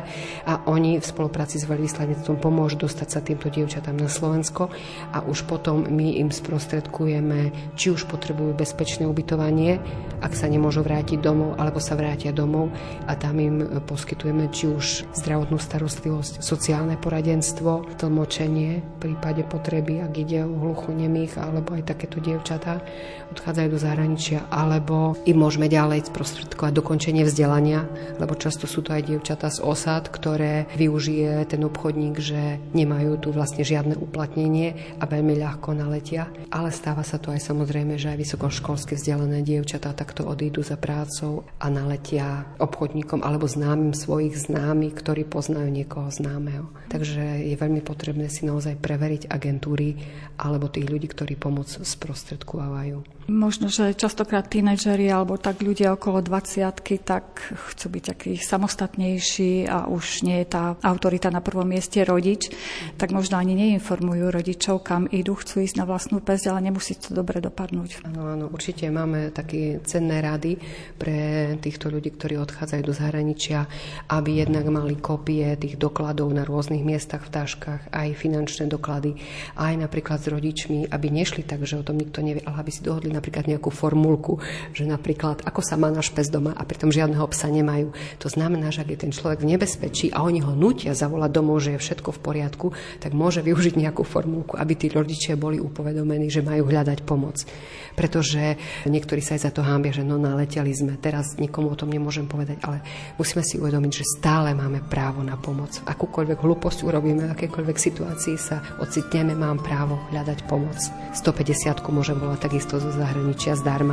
a 0.49 0.65
oni 0.65 0.97
v 0.97 1.05
spolupráci 1.05 1.61
s 1.61 1.69
veľvyslanectvom 1.69 2.41
pomôžu 2.41 2.81
dostať 2.81 3.07
sa 3.13 3.21
týmto 3.21 3.53
dievčatám 3.53 3.93
na 3.93 4.09
Slovensko 4.09 4.73
a 5.13 5.21
už 5.21 5.45
potom 5.45 5.86
my 5.86 6.17
im 6.17 6.34
sprostredkujeme, 6.34 7.53
či 7.77 7.93
už 7.93 8.09
potrebujú 8.09 8.57
bezpečné 8.57 9.05
ubytovanie, 9.05 9.77
ak 10.25 10.34
sa 10.34 10.49
nemôžu 10.49 10.81
vrátiť 10.81 11.21
domov, 11.21 11.53
alebo 11.61 11.77
sa 11.77 11.93
vrátia 11.93 12.34
domov 12.34 12.73
a 13.05 13.13
tam 13.13 13.38
im 13.38 13.86
poskytujeme 13.86 14.49
či 14.49 14.65
už 14.65 15.13
zdravotnú 15.13 15.61
starostlivosť, 15.61 16.41
sociálne 16.41 16.97
poradenstvo, 16.97 18.01
tlmočenie 18.01 18.81
v 18.81 18.95
prípade 18.97 19.45
potreby, 19.45 20.01
ak 20.01 20.13
ide 20.17 20.41
o 20.41 20.57
hluchonemých 20.57 21.38
alebo 21.38 21.77
aj 21.77 21.86
takéto 21.86 22.17
dievčatá 22.17 22.81
odchádzajú 23.29 23.67
do 23.69 23.77
zahraničia, 23.77 24.22
alebo 24.32 25.19
im 25.28 25.38
môžeme 25.38 25.67
ďalej 25.67 26.07
sprostredkovať 26.07 26.71
dokončenie 26.71 27.28
vzdelania, 27.28 27.84
lebo 28.21 28.38
často 28.39 28.69
sú 28.69 28.80
to 28.80 28.95
aj 28.95 29.09
dievčatá 29.09 29.51
z 29.51 29.59
osad, 29.59 30.07
ktoré 30.07 30.69
využije 30.80 31.49
ten 31.49 31.61
obchodník, 31.67 32.21
že 32.24 32.61
nemajú 32.71 33.19
tu 33.19 33.30
vlastne 33.36 33.65
žiadne 33.65 33.99
uplatnenie 33.99 34.99
a 34.99 35.03
veľmi 35.03 35.36
ľahko 35.36 35.76
naletia. 35.76 36.32
Ale 36.53 36.71
stáva 36.71 37.03
sa 37.03 37.19
to 37.19 37.34
aj 37.34 37.43
samozrejme, 37.43 37.99
že 37.99 38.13
aj 38.13 38.21
vysokoškolské 38.21 38.95
vzdelané 38.95 39.43
dievčatá 39.43 39.91
takto 39.91 40.24
odídu 40.24 40.63
za 40.63 40.80
prácou 40.80 41.43
a 41.59 41.67
naletia 41.67 42.47
obchodníkom 42.61 43.26
alebo 43.26 43.49
známym 43.49 43.91
svojich 43.91 44.47
známych, 44.47 44.95
ktorí 44.95 45.28
poznajú 45.28 45.67
niekoho 45.67 46.07
známeho. 46.13 46.69
Takže 46.93 47.49
je 47.49 47.55
veľmi 47.57 47.82
potrebné 47.82 48.30
si 48.30 48.45
naozaj 48.45 48.78
preveriť 48.80 49.28
agentúry 49.28 49.97
alebo 50.38 50.69
tých 50.69 50.88
ľudí, 50.88 51.09
ktorí 51.09 51.34
pomoc 51.39 51.67
sprostredkovajú. 51.69 53.28
Možno, 53.32 53.71
že 53.71 53.95
častokrát 54.14 54.45
tínedžeri 54.45 55.09
alebo 55.09 55.41
tak 55.41 55.66
ľudia 55.66 55.97
okolo 55.97 56.22
20 56.22 56.70
tak 57.01 57.49
chcú 57.49 57.97
byť 57.97 58.03
takí 58.14 58.38
samostatnejší 58.38 59.66
a 59.66 59.89
už 59.89 60.22
nie 60.22 60.45
je 60.45 60.53
tá 60.53 60.78
autorita 60.86 61.34
na 61.34 61.41
prvom 61.41 61.66
mieste 61.66 61.97
rodič, 62.05 62.53
tak 62.93 63.09
možno 63.09 63.41
ani 63.41 63.57
neinformujú 63.57 64.30
rodičov, 64.30 64.86
kam 64.86 65.09
idú, 65.09 65.34
chcú 65.34 65.66
ísť 65.66 65.82
na 65.82 65.89
vlastnú 65.89 66.22
pesť, 66.22 66.53
ale 66.53 66.70
nemusí 66.70 66.93
to 66.93 67.18
dobre 67.18 67.41
dopadnúť. 67.41 68.05
Áno, 68.05 68.38
áno, 68.38 68.45
určite 68.53 68.86
máme 68.93 69.34
také 69.34 69.82
cenné 69.82 70.22
rady 70.22 70.61
pre 70.93 71.57
týchto 71.57 71.89
ľudí, 71.89 72.14
ktorí 72.14 72.38
odchádzajú 72.38 72.82
do 72.86 72.93
zahraničia, 72.93 73.66
aby 74.14 74.45
jednak 74.45 74.70
mali 74.70 74.93
kopie 74.93 75.57
tých 75.57 75.82
dokladov 75.82 76.30
na 76.30 76.45
rôznych 76.45 76.86
miestach 76.86 77.26
v 77.26 77.34
taškách, 77.34 77.89
aj 77.89 78.14
finančné 78.14 78.70
doklady, 78.70 79.18
aj 79.57 79.74
napríklad 79.74 80.22
s 80.22 80.30
rodičmi, 80.30 80.93
aby 80.93 81.07
nešli 81.09 81.41
tak, 81.41 81.66
že 81.66 81.82
o 81.82 81.88
tom 81.88 81.97
nikto 81.97 82.22
nevie, 82.22 82.45
ale 82.45 82.61
aby 82.61 82.70
si 82.70 82.86
dohodli 82.86 83.09
napríklad 83.09 83.49
nejakú 83.49 83.74
formulku, 84.03 84.43
že 84.75 84.83
napríklad 84.83 85.47
ako 85.47 85.63
sa 85.63 85.79
má 85.79 85.87
náš 85.87 86.11
pes 86.11 86.27
doma 86.27 86.51
a 86.51 86.67
pritom 86.67 86.91
žiadneho 86.91 87.23
psa 87.31 87.47
nemajú. 87.47 87.95
To 88.19 88.27
znamená, 88.27 88.67
že 88.67 88.83
ak 88.83 88.91
je 88.91 88.99
ten 89.07 89.15
človek 89.15 89.39
v 89.39 89.55
nebezpečí 89.55 90.11
a 90.11 90.27
oni 90.27 90.43
ho 90.43 90.51
nutia 90.51 90.91
zavolať 90.91 91.31
domov, 91.31 91.63
že 91.63 91.79
je 91.79 91.79
všetko 91.79 92.11
v 92.11 92.19
poriadku, 92.19 92.67
tak 92.99 93.15
môže 93.15 93.39
využiť 93.39 93.79
nejakú 93.79 94.03
formulku, 94.03 94.59
aby 94.59 94.75
tí 94.75 94.91
rodičia 94.91 95.39
boli 95.39 95.63
upovedomení, 95.63 96.27
že 96.27 96.43
majú 96.43 96.67
hľadať 96.67 96.99
pomoc. 97.07 97.47
Pretože 97.95 98.59
niektorí 98.91 99.23
sa 99.23 99.39
aj 99.39 99.47
za 99.47 99.51
to 99.55 99.63
hámbia, 99.63 99.95
že 99.95 100.03
no 100.03 100.19
naleteli 100.19 100.75
sme, 100.75 100.99
teraz 100.99 101.39
nikomu 101.39 101.71
o 101.71 101.79
tom 101.79 101.87
nemôžem 101.87 102.27
povedať, 102.27 102.59
ale 102.67 102.83
musíme 103.15 103.39
si 103.45 103.55
uvedomiť, 103.55 104.03
že 104.03 104.19
stále 104.19 104.51
máme 104.51 104.83
právo 104.83 105.23
na 105.23 105.39
pomoc. 105.39 105.79
Akúkoľvek 105.87 106.43
hlúposť 106.43 106.83
urobíme, 106.83 107.31
v 107.31 107.33
akékoľvek 107.39 107.77
situácii 107.79 108.35
sa 108.35 108.59
ocitneme, 108.83 109.37
mám 109.37 109.61
právo 109.61 109.95
hľadať 110.11 110.43
pomoc. 110.49 110.75
150 111.13 111.85
môžem 111.93 112.17
volať 112.17 112.49
takisto 112.49 112.81
zo 112.81 112.89
zahraničia 112.89 113.53
zdarma 113.53 113.92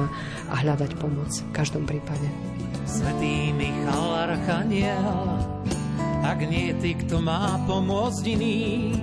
a 0.50 0.54
hľadať 0.60 0.96
pomoc 1.00 1.30
v 1.32 1.50
každom 1.50 1.84
prípade. 1.88 2.28
Svetý 2.84 3.54
Michal 3.56 4.30
Archaniel, 4.30 5.40
ak 6.20 6.38
nie 6.44 6.76
ty, 6.78 6.94
kto 6.94 7.22
má 7.24 7.58
pomôcť 7.64 8.24
iný, 8.28 8.94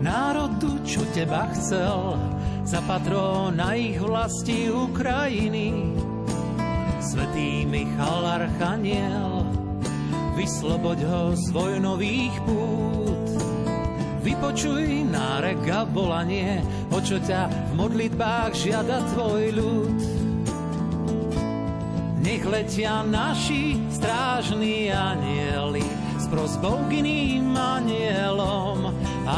národu, 0.00 0.82
čo 0.86 1.02
teba 1.12 1.50
chcel, 1.52 2.14
za 2.66 2.82
na 3.54 3.78
ich 3.78 3.98
vlasti 3.98 4.66
Ukrajiny. 4.70 5.94
Svetý 6.98 7.62
Michal 7.62 8.26
Archaniel, 8.26 9.46
vysloboď 10.34 10.98
ho 11.06 11.22
z 11.38 11.46
vojnových 11.54 12.34
pút, 12.42 13.25
Vypočuj 14.26 15.06
nárek 15.06 15.62
a 15.70 15.86
volanie, 15.86 16.58
o 16.90 16.98
čo 16.98 17.22
ťa 17.22 17.46
v 17.46 17.72
modlitbách 17.78 18.58
žiada 18.58 18.98
tvoj 19.14 19.54
ľud. 19.54 19.98
Nech 22.26 22.42
letia 22.42 23.06
naši 23.06 23.78
strážni 23.86 24.90
anieli 24.90 25.86
s 26.18 26.26
prozbou 26.26 26.90
k 26.90 27.06
iným 27.06 27.54
anielom, 27.54 28.90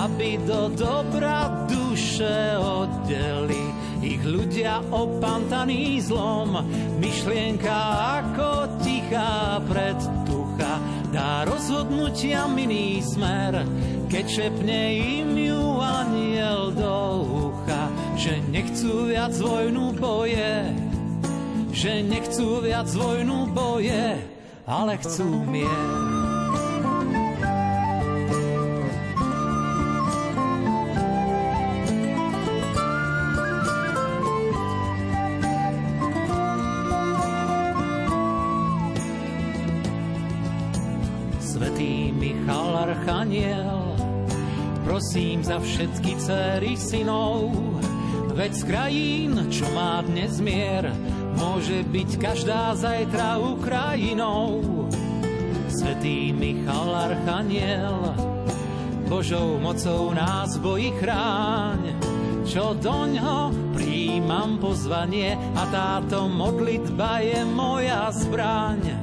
aby 0.09 0.41
do 0.49 0.73
dobra 0.73 1.69
duše 1.69 2.57
oddeli 2.57 3.61
ich 4.01 4.25
ľudia 4.25 4.89
opantaný 4.89 6.01
zlom. 6.01 6.65
Myšlienka 6.97 7.77
ako 8.25 8.81
tichá 8.81 9.61
predtucha 9.69 10.81
dá 11.13 11.45
rozhodnutia 11.45 12.49
miný 12.49 13.05
smer, 13.05 13.69
keď 14.09 14.25
šepne 14.25 14.83
im 14.97 15.37
ju 15.37 15.63
aniel 15.85 16.73
do 16.73 16.97
ucha, 17.53 17.93
že 18.17 18.41
nechcú 18.49 19.13
viac 19.13 19.37
vojnu 19.37 19.93
boje, 20.01 20.73
že 21.77 22.01
nechcú 22.01 22.65
viac 22.65 22.89
vojnu 22.89 23.53
boje, 23.53 24.17
ale 24.65 24.93
chcú 25.05 25.45
mier. 25.45 26.28
Prosím 45.09 45.41
za 45.41 45.57
všetky 45.57 46.21
céry 46.21 46.77
synov, 46.77 47.49
veď 48.37 48.53
z 48.53 48.63
krajín, 48.69 49.33
čo 49.49 49.65
má 49.73 50.05
dnes 50.05 50.37
mier, 50.37 50.85
môže 51.33 51.81
byť 51.81 52.11
každá 52.21 52.77
zajtra 52.77 53.41
Ukrajinou. 53.41 54.61
Svetý 55.73 56.37
Michal 56.37 56.93
Archaniel, 56.93 58.13
Božou 59.09 59.57
mocou 59.57 60.13
nás 60.13 60.61
bojí 60.61 60.93
chráň, 61.01 61.97
čo 62.45 62.77
doňho 62.77 63.73
príjmam 63.81 64.61
pozvanie 64.61 65.41
a 65.57 65.65
táto 65.73 66.29
modlitba 66.29 67.25
je 67.25 67.49
moja 67.49 68.13
zbraň. 68.13 68.98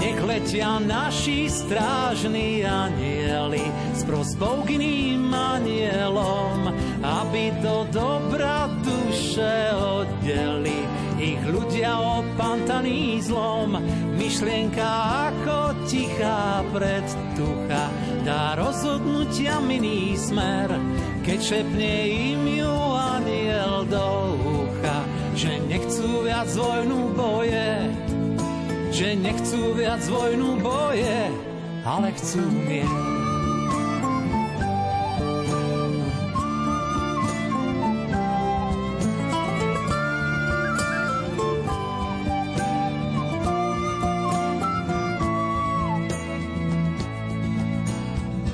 Nech 0.00 0.16
letia 0.24 0.80
naši 0.80 1.44
strážni 1.52 2.64
anieli 2.64 3.60
s 3.92 4.00
prosbou 4.08 4.64
k 4.64 4.80
iným 4.80 5.28
anielom, 5.28 6.72
aby 7.04 7.52
do 7.60 7.84
dobra 7.92 8.64
duše 8.80 9.76
oddeli 9.76 10.80
ich 11.20 11.44
ľudia 11.44 12.00
opantaný 12.00 13.20
zlom. 13.20 13.76
Myšlienka 14.16 14.88
ako 15.28 15.84
tichá 15.84 16.64
predtucha 16.72 17.92
dá 18.24 18.56
rozhodnutia 18.56 19.60
miný 19.60 20.16
smer, 20.16 20.80
keď 21.28 21.38
šepne 21.44 21.92
im 22.08 22.42
ju 22.48 22.76
aniel 22.96 23.84
do 23.84 24.08
ucha, 24.64 25.04
že 25.36 25.60
nechcú 25.68 26.24
viac 26.24 26.48
vojnu 26.56 27.12
boje, 27.12 27.84
že 29.00 29.16
nechcú 29.16 29.72
viac 29.80 30.04
vojnu 30.12 30.60
boje, 30.60 31.32
ale 31.88 32.12
chcú 32.20 32.44
mier. 32.52 32.84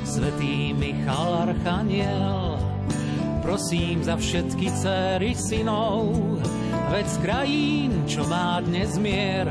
Svetý 0.07 0.71
Michal 0.79 1.51
Archaniel, 1.51 2.55
prosím 3.43 4.07
za 4.07 4.15
všetky 4.15 4.71
dcery 4.71 5.35
synov, 5.35 6.15
Veď 6.87 7.09
krajín, 7.19 7.91
čo 8.07 8.23
má 8.31 8.63
dnes 8.63 8.95
mier, 8.95 9.51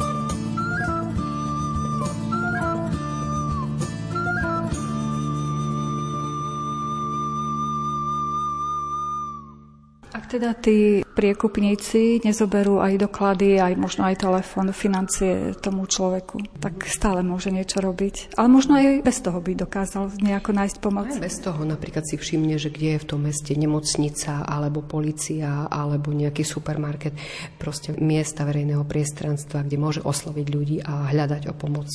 Teda 10.31 10.55
tí 10.55 11.03
priekupníci 11.03 12.23
nezoberú 12.23 12.79
aj 12.79 13.03
doklady, 13.03 13.59
aj 13.59 13.75
možno 13.75 14.07
aj 14.07 14.23
telefón, 14.23 14.71
financie 14.71 15.51
tomu 15.59 15.83
človeku, 15.83 16.39
tak 16.63 16.87
stále 16.87 17.19
môže 17.19 17.51
niečo 17.51 17.83
robiť. 17.83 18.39
Ale 18.39 18.47
možno 18.47 18.79
aj 18.79 19.03
bez 19.03 19.19
toho 19.19 19.43
by 19.43 19.51
dokázal 19.59 20.07
nejako 20.23 20.55
nájsť 20.55 20.77
pomoc. 20.79 21.11
Aj 21.11 21.19
bez 21.19 21.43
toho 21.43 21.67
napríklad 21.67 22.07
si 22.07 22.15
všimne, 22.15 22.55
že 22.55 22.71
kde 22.71 22.95
je 22.95 23.01
v 23.03 23.09
tom 23.11 23.27
meste 23.27 23.51
nemocnica, 23.51 24.47
alebo 24.47 24.79
policia, 24.79 25.67
alebo 25.67 26.15
nejaký 26.15 26.47
supermarket, 26.47 27.11
proste 27.59 27.91
miesta 27.99 28.47
verejného 28.47 28.87
priestranstva, 28.87 29.67
kde 29.67 29.77
môže 29.77 30.01
osloviť 30.01 30.47
ľudí 30.47 30.77
a 30.79 31.11
hľadať 31.11 31.51
o 31.51 31.53
pomoc. 31.53 31.91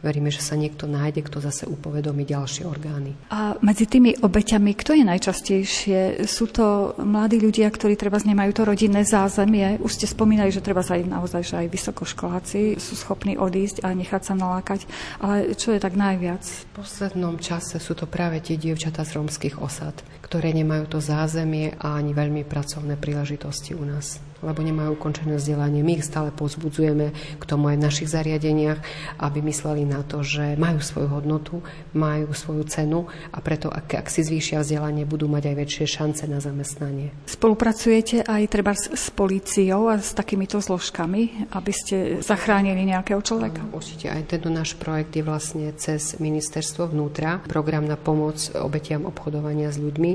Veríme, 0.00 0.32
že 0.32 0.40
sa 0.40 0.56
niekto 0.56 0.88
nájde, 0.88 1.20
kto 1.28 1.44
zase 1.44 1.68
upovedomí 1.68 2.24
ďalšie 2.24 2.64
orgány. 2.64 3.12
A 3.28 3.60
medzi 3.60 3.84
tými 3.84 4.16
obeťami, 4.16 4.72
kto 4.72 4.96
je 4.96 5.04
najčastejšie? 5.04 6.24
Sú 6.24 6.48
to 6.48 6.96
mladí 6.96 7.36
ľudia, 7.36 7.68
ktorí 7.68 8.00
treba 8.00 8.16
nemajú 8.16 8.50
to 8.56 8.62
rodinné 8.64 9.04
zázemie. 9.04 9.76
Už 9.84 10.00
ste 10.00 10.08
spomínali, 10.08 10.48
že 10.48 10.64
treba 10.64 10.80
aj 10.80 11.04
naozaj, 11.04 11.42
že 11.44 11.54
aj 11.60 11.68
vysokoškoláci 11.68 12.80
sú 12.80 12.94
schopní 12.96 13.36
odísť 13.36 13.84
a 13.84 13.92
nechať 13.92 14.32
sa 14.32 14.34
nalákať. 14.36 14.88
Ale 15.20 15.52
čo 15.52 15.76
je 15.76 15.80
tak 15.84 15.92
najviac? 16.00 16.40
V 16.48 16.80
poslednom 16.80 17.36
čase 17.36 17.76
sú 17.76 17.92
to 17.92 18.08
práve 18.08 18.40
tie 18.40 18.56
dievčatá 18.56 19.04
z 19.04 19.20
rómskych 19.20 19.60
osad, 19.60 19.92
ktoré 20.24 20.56
nemajú 20.56 20.96
to 20.96 20.98
zázemie 21.04 21.76
a 21.76 22.00
ani 22.00 22.16
veľmi 22.16 22.48
pracovné 22.48 22.96
príležitosti 22.96 23.76
u 23.76 23.84
nás 23.84 24.29
lebo 24.40 24.64
nemajú 24.64 24.96
ukončené 24.96 25.36
vzdelanie. 25.36 25.84
My 25.84 26.00
ich 26.00 26.08
stále 26.08 26.32
pozbudzujeme 26.32 27.12
k 27.36 27.44
tomu 27.44 27.68
aj 27.68 27.76
v 27.76 27.84
našich 27.84 28.08
zariadeniach, 28.08 28.80
aby 29.20 29.38
mysleli 29.44 29.84
na 29.84 30.00
to, 30.00 30.24
že 30.24 30.56
majú 30.56 30.80
svoju 30.80 31.08
hodnotu, 31.12 31.60
majú 31.92 32.32
svoju 32.32 32.64
cenu 32.66 33.00
a 33.32 33.38
preto, 33.44 33.68
ak, 33.68 34.00
ak 34.00 34.08
si 34.08 34.24
zvýšia 34.24 34.64
vzdelanie, 34.64 35.04
budú 35.04 35.28
mať 35.28 35.52
aj 35.52 35.56
väčšie 35.60 35.84
šance 35.86 36.24
na 36.24 36.40
zamestnanie. 36.40 37.12
Spolupracujete 37.28 38.24
aj 38.24 38.42
treba 38.48 38.72
s, 38.72 38.88
s 38.88 39.12
políciou 39.12 39.92
a 39.92 40.00
s 40.00 40.16
takýmito 40.16 40.56
zložkami, 40.58 41.52
aby 41.52 41.72
ste 41.72 41.96
zachránili 42.24 42.88
nejakého 42.88 43.20
človeka? 43.20 43.60
Určite 43.76 44.08
aj 44.08 44.22
tento 44.32 44.48
náš 44.48 44.72
projekt 44.74 45.12
je 45.14 45.24
vlastne 45.24 45.68
cez 45.76 46.16
ministerstvo 46.16 46.88
vnútra, 46.88 47.44
program 47.44 47.84
na 47.84 48.00
pomoc 48.00 48.40
obetiam 48.56 49.04
obchodovania 49.04 49.68
s 49.68 49.76
ľuďmi 49.76 50.12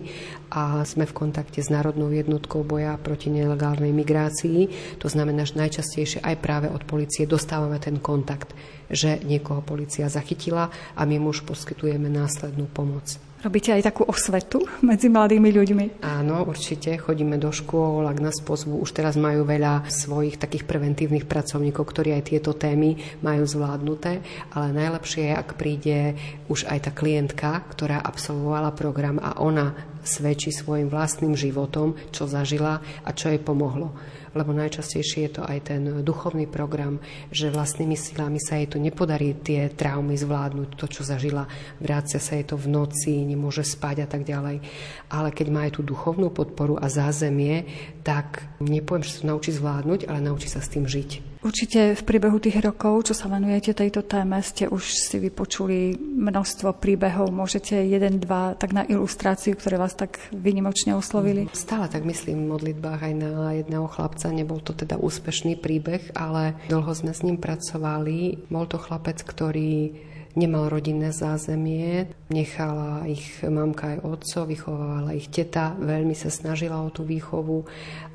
a 0.56 0.82
sme 0.82 1.06
v 1.06 1.14
kontakte 1.14 1.62
s 1.62 1.70
Národnou 1.70 2.10
jednotkou 2.10 2.66
boja 2.66 2.98
proti 2.98 3.30
nelegálnej 3.30 3.94
migrácii 3.94 4.15
migrácii. 4.16 4.60
To 5.04 5.12
znamená, 5.12 5.44
že 5.44 5.60
najčastejšie 5.60 6.24
aj 6.24 6.36
práve 6.40 6.68
od 6.72 6.88
policie 6.88 7.28
dostávame 7.28 7.76
ten 7.84 8.00
kontakt, 8.00 8.56
že 8.88 9.20
niekoho 9.28 9.60
policia 9.60 10.08
zachytila 10.08 10.72
a 10.96 11.02
my 11.04 11.20
mu 11.20 11.36
už 11.36 11.44
poskytujeme 11.44 12.08
následnú 12.08 12.72
pomoc. 12.72 13.20
Robíte 13.46 13.78
aj 13.78 13.94
takú 13.94 14.10
osvetu 14.10 14.66
medzi 14.82 15.06
mladými 15.06 15.54
ľuďmi? 15.54 15.86
Áno, 16.02 16.50
určite. 16.50 16.98
Chodíme 16.98 17.38
do 17.38 17.54
škôl, 17.54 18.02
ak 18.10 18.18
nás 18.18 18.42
pozvú. 18.42 18.82
Už 18.82 18.90
teraz 18.90 19.14
majú 19.22 19.46
veľa 19.46 19.86
svojich 19.86 20.42
takých 20.42 20.66
preventívnych 20.66 21.30
pracovníkov, 21.30 21.86
ktorí 21.86 22.18
aj 22.18 22.34
tieto 22.34 22.58
témy 22.58 22.98
majú 23.22 23.46
zvládnuté. 23.46 24.26
Ale 24.50 24.74
najlepšie 24.74 25.30
je, 25.30 25.34
ak 25.38 25.62
príde 25.62 26.18
už 26.50 26.66
aj 26.66 26.90
tá 26.90 26.92
klientka, 26.96 27.62
ktorá 27.70 28.02
absolvovala 28.02 28.74
program 28.74 29.22
a 29.22 29.38
ona 29.38 29.78
svedčí 30.06 30.54
svojim 30.54 30.88
vlastným 30.88 31.36
životom, 31.36 31.98
čo 32.14 32.30
zažila 32.30 32.80
a 33.04 33.10
čo 33.12 33.34
jej 33.34 33.42
pomohlo 33.42 33.92
lebo 34.36 34.52
najčastejšie 34.52 35.20
je 35.26 35.32
to 35.40 35.42
aj 35.48 35.72
ten 35.72 36.04
duchovný 36.04 36.46
program, 36.46 37.00
že 37.32 37.48
vlastnými 37.48 37.96
silami 37.96 38.38
sa 38.38 38.60
jej 38.60 38.68
to 38.68 38.78
nepodarí 38.78 39.32
tie 39.40 39.72
traumy 39.72 40.20
zvládnuť, 40.20 40.76
to, 40.76 40.86
čo 40.92 41.08
zažila, 41.08 41.48
vrácia 41.80 42.20
sa 42.20 42.36
jej 42.36 42.44
to 42.44 42.60
v 42.60 42.68
noci, 42.68 43.24
nemôže 43.24 43.64
spať 43.64 44.04
a 44.04 44.08
tak 44.12 44.28
ďalej. 44.28 44.60
Ale 45.08 45.32
keď 45.32 45.48
má 45.48 45.64
aj 45.66 45.80
tú 45.80 45.82
duchovnú 45.88 46.30
podporu 46.36 46.76
a 46.76 46.92
zázemie, 46.92 47.64
tak 48.04 48.44
nepoviem, 48.60 49.08
že 49.08 49.24
sa 49.24 49.32
naučí 49.32 49.56
zvládnuť, 49.56 50.12
ale 50.12 50.20
naučí 50.20 50.52
sa 50.52 50.60
s 50.60 50.70
tým 50.70 50.84
žiť. 50.84 51.35
Určite 51.46 51.94
v 51.94 52.02
priebehu 52.02 52.42
tých 52.42 52.58
rokov, 52.58 53.06
čo 53.06 53.14
sa 53.14 53.30
venujete 53.30 53.78
tejto 53.78 54.02
téme, 54.02 54.42
ste 54.42 54.66
už 54.66 54.82
si 54.82 55.22
vypočuli 55.22 55.94
množstvo 55.94 56.74
príbehov. 56.82 57.30
Môžete 57.30 57.86
jeden, 57.86 58.18
dva, 58.18 58.58
tak 58.58 58.74
na 58.74 58.82
ilustráciu, 58.82 59.54
ktoré 59.54 59.78
vás 59.78 59.94
tak 59.94 60.18
vynimočne 60.34 60.98
oslovili? 60.98 61.46
Stále 61.54 61.86
tak 61.86 62.02
myslím 62.02 62.50
v 62.50 62.52
modlitbách 62.58 62.98
aj 62.98 63.14
na 63.14 63.54
jedného 63.62 63.86
chlapca. 63.86 64.34
Nebol 64.34 64.58
to 64.66 64.74
teda 64.74 64.98
úspešný 64.98 65.62
príbeh, 65.62 66.18
ale 66.18 66.58
dlho 66.66 66.90
sme 66.98 67.14
s 67.14 67.22
ním 67.22 67.38
pracovali. 67.38 68.50
Bol 68.50 68.66
to 68.66 68.82
chlapec, 68.82 69.22
ktorý 69.22 69.94
nemal 70.36 70.68
rodinné 70.68 71.16
zázemie, 71.16 72.12
nechala 72.28 73.08
ich 73.08 73.42
mamka 73.44 73.96
aj 73.96 74.00
otco, 74.04 74.40
vychovávala 74.46 75.16
ich 75.16 75.32
teta, 75.32 75.74
veľmi 75.80 76.14
sa 76.14 76.28
snažila 76.28 76.84
o 76.84 76.92
tú 76.92 77.08
výchovu, 77.08 77.64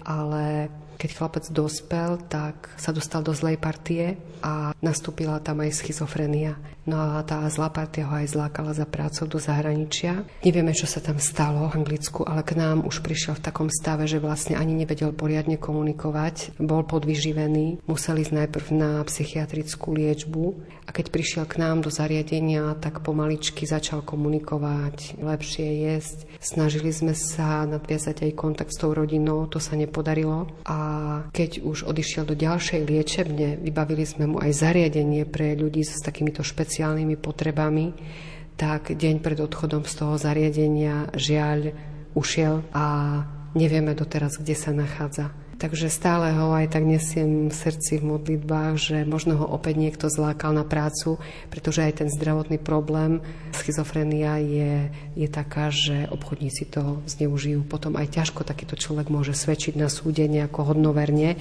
ale 0.04 0.68
keď 1.00 1.10
chlapec 1.16 1.44
dospel, 1.48 2.20
tak 2.28 2.76
sa 2.76 2.92
dostal 2.92 3.24
do 3.24 3.32
zlej 3.32 3.56
partie 3.56 4.20
a 4.44 4.76
nastúpila 4.84 5.40
tam 5.40 5.64
aj 5.64 5.80
schizofrenia. 5.80 6.60
No 6.90 6.98
a 6.98 7.22
tá 7.22 7.46
zlá 7.46 7.70
partia 7.70 8.02
ho 8.02 8.18
aj 8.18 8.34
zlákala 8.34 8.74
za 8.74 8.82
prácou 8.82 9.30
do 9.30 9.38
zahraničia. 9.38 10.26
Nevieme, 10.42 10.74
čo 10.74 10.90
sa 10.90 10.98
tam 10.98 11.22
stalo 11.22 11.70
v 11.70 11.86
Anglicku, 11.86 12.26
ale 12.26 12.42
k 12.42 12.58
nám 12.58 12.82
už 12.82 13.06
prišiel 13.06 13.38
v 13.38 13.46
takom 13.46 13.70
stave, 13.70 14.10
že 14.10 14.18
vlastne 14.18 14.58
ani 14.58 14.74
nevedel 14.74 15.14
poriadne 15.14 15.54
komunikovať. 15.54 16.58
Bol 16.58 16.82
podvyživený, 16.82 17.86
museli 17.86 18.26
ísť 18.26 18.34
najprv 18.34 18.66
na 18.74 18.90
psychiatrickú 19.06 19.94
liečbu 19.94 20.44
a 20.82 20.90
keď 20.90 21.14
prišiel 21.14 21.44
k 21.46 21.62
nám 21.62 21.86
do 21.86 21.94
zariadenia, 21.94 22.74
tak 22.82 23.06
pomaličky 23.06 23.70
začal 23.70 24.02
komunikovať, 24.02 25.22
lepšie 25.22 25.86
jesť. 25.86 26.26
Snažili 26.42 26.90
sme 26.90 27.14
sa 27.14 27.70
nadviazať 27.70 28.26
aj 28.26 28.32
kontakt 28.34 28.74
s 28.74 28.82
tou 28.82 28.90
rodinou, 28.90 29.46
to 29.46 29.62
sa 29.62 29.78
nepodarilo. 29.78 30.50
A 30.66 30.78
keď 31.30 31.62
už 31.62 31.86
odišiel 31.86 32.26
do 32.26 32.34
ďalšej 32.34 32.82
liečebne, 32.82 33.62
vybavili 33.62 34.02
sme 34.02 34.26
mu 34.26 34.42
aj 34.42 34.58
zariadenie 34.58 35.22
pre 35.30 35.54
ľudí 35.54 35.86
s 35.86 36.02
takýmito 36.02 36.42
špeciálnymi 36.42 36.79
špeciálnymi 36.80 37.20
potrebami, 37.20 37.92
tak 38.56 38.96
deň 38.96 39.20
pred 39.20 39.36
odchodom 39.36 39.84
z 39.84 40.00
toho 40.00 40.16
zariadenia 40.16 41.12
žiaľ 41.12 41.76
ušiel 42.16 42.64
a 42.72 43.20
nevieme 43.52 43.92
doteraz, 43.92 44.40
kde 44.40 44.56
sa 44.56 44.72
nachádza. 44.72 45.28
Takže 45.60 45.92
stále 45.92 46.32
ho 46.32 46.56
aj 46.56 46.72
tak 46.72 46.88
nesiem 46.88 47.52
v 47.52 47.54
srdci 47.54 48.00
v 48.00 48.16
modlitbách, 48.16 48.80
že 48.80 49.04
možno 49.04 49.36
ho 49.36 49.44
opäť 49.44 49.76
niekto 49.76 50.08
zlákal 50.08 50.56
na 50.56 50.64
prácu, 50.64 51.20
pretože 51.52 51.84
aj 51.84 52.00
ten 52.00 52.08
zdravotný 52.08 52.56
problém, 52.56 53.20
schizofrenia 53.52 54.40
je, 54.40 54.88
je 55.20 55.28
taká, 55.28 55.68
že 55.68 56.08
obchodníci 56.08 56.64
to 56.64 57.04
zneužijú. 57.04 57.60
Potom 57.68 58.00
aj 58.00 58.08
ťažko 58.08 58.40
takýto 58.40 58.80
človek 58.80 59.12
môže 59.12 59.36
svedčiť 59.36 59.76
na 59.76 59.92
súde 59.92 60.24
nejako 60.24 60.72
hodnoverne, 60.72 61.36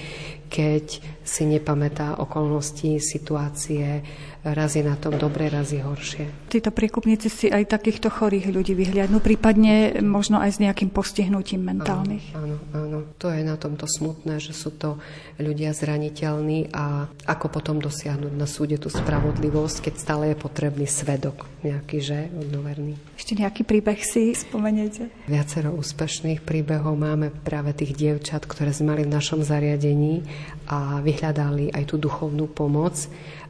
keď 0.52 1.00
si 1.30 1.46
nepamätá 1.46 2.18
okolnosti, 2.18 2.98
situácie, 2.98 4.02
raz 4.42 4.74
je 4.74 4.82
na 4.82 4.98
tom 4.98 5.14
dobre, 5.14 5.46
raz 5.46 5.70
je 5.70 5.78
horšie. 5.78 6.50
Títo 6.50 6.74
priekupníci 6.74 7.30
si 7.30 7.46
aj 7.46 7.70
takýchto 7.70 8.10
chorých 8.10 8.50
ľudí 8.50 8.74
vyhliadnú, 8.74 9.22
prípadne 9.22 10.02
možno 10.02 10.42
aj 10.42 10.58
s 10.58 10.58
nejakým 10.58 10.90
postihnutím 10.90 11.62
mentálnych. 11.62 12.34
Áno, 12.34 12.58
áno, 12.74 12.82
áno. 12.82 12.98
to 13.20 13.30
je 13.30 13.46
na 13.46 13.54
tomto 13.54 13.86
smutné 13.86 14.10
smutné, 14.10 14.40
že 14.40 14.56
sú 14.56 14.74
to 14.74 14.98
ľudia 15.38 15.70
zraniteľní 15.70 16.74
a 16.74 17.06
ako 17.28 17.46
potom 17.46 17.76
dosiahnuť 17.78 18.32
na 18.34 18.48
súde 18.48 18.80
tú 18.80 18.90
spravodlivosť, 18.90 19.86
keď 19.86 19.94
stále 19.94 20.24
je 20.32 20.36
potrebný 20.36 20.88
svedok 20.90 21.46
nejaký, 21.60 21.98
že 22.00 22.18
odnoverný. 22.32 22.96
Ešte 23.14 23.36
nejaký 23.36 23.62
príbeh 23.68 24.00
si 24.00 24.32
spomeniete? 24.32 25.12
Viacero 25.28 25.76
úspešných 25.76 26.40
príbehov 26.40 26.96
máme 26.96 27.28
práve 27.30 27.76
tých 27.76 27.92
dievčat, 27.92 28.48
ktoré 28.48 28.72
sme 28.72 28.96
mali 28.96 29.02
v 29.04 29.12
našom 29.12 29.44
zariadení 29.44 30.24
a 30.70 31.02
vyhľadali 31.02 31.74
aj 31.74 31.84
tú 31.90 31.98
duchovnú 31.98 32.46
pomoc 32.54 32.94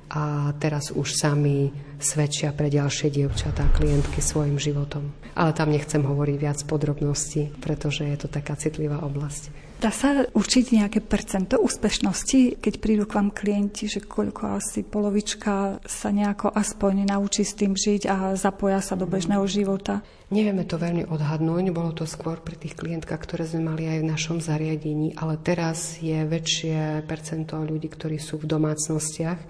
a 0.09 0.57
teraz 0.57 0.89
už 0.91 1.13
sami 1.13 1.69
svedčia 2.03 2.51
pre 2.51 2.73
ďalšie 2.73 3.13
dievčatá, 3.13 3.69
klientky 3.77 4.19
svojim 4.19 4.57
životom. 4.57 5.13
Ale 5.39 5.55
tam 5.55 5.71
nechcem 5.71 6.03
hovoriť 6.03 6.37
viac 6.37 6.59
podrobností, 6.67 7.55
pretože 7.63 8.05
je 8.05 8.17
to 8.21 8.29
taká 8.29 8.59
citlivá 8.59 9.01
oblasť. 9.05 9.71
Dá 9.81 9.89
sa 9.89 10.29
určiť 10.29 10.77
nejaké 10.77 11.01
percento 11.01 11.57
úspešnosti, 11.57 12.61
keď 12.61 12.75
prídu 12.85 13.09
k 13.09 13.17
vám 13.17 13.33
klienti, 13.33 13.89
že 13.89 14.05
koľko 14.05 14.61
asi 14.61 14.85
polovička 14.85 15.81
sa 15.81 16.09
nejako 16.13 16.53
aspoň 16.53 17.09
naučí 17.09 17.49
s 17.49 17.57
tým 17.57 17.73
žiť 17.73 18.05
a 18.05 18.37
zapoja 18.37 18.85
sa 18.85 18.93
do 18.93 19.09
bežného 19.09 19.41
života? 19.49 20.05
Nevieme 20.31 20.69
to 20.69 20.77
veľmi 20.77 21.09
odhadnúť, 21.09 21.73
bolo 21.73 21.97
to 21.97 22.05
skôr 22.05 22.39
pri 22.45 22.61
tých 22.61 22.77
klientkách, 22.77 23.19
ktoré 23.25 23.49
sme 23.49 23.73
mali 23.73 23.89
aj 23.89 23.99
v 24.05 24.11
našom 24.13 24.39
zariadení, 24.45 25.17
ale 25.17 25.41
teraz 25.41 25.97
je 25.99 26.29
väčšie 26.29 27.03
percento 27.09 27.57
ľudí, 27.59 27.89
ktorí 27.89 28.21
sú 28.21 28.37
v 28.37 28.47
domácnostiach 28.53 29.41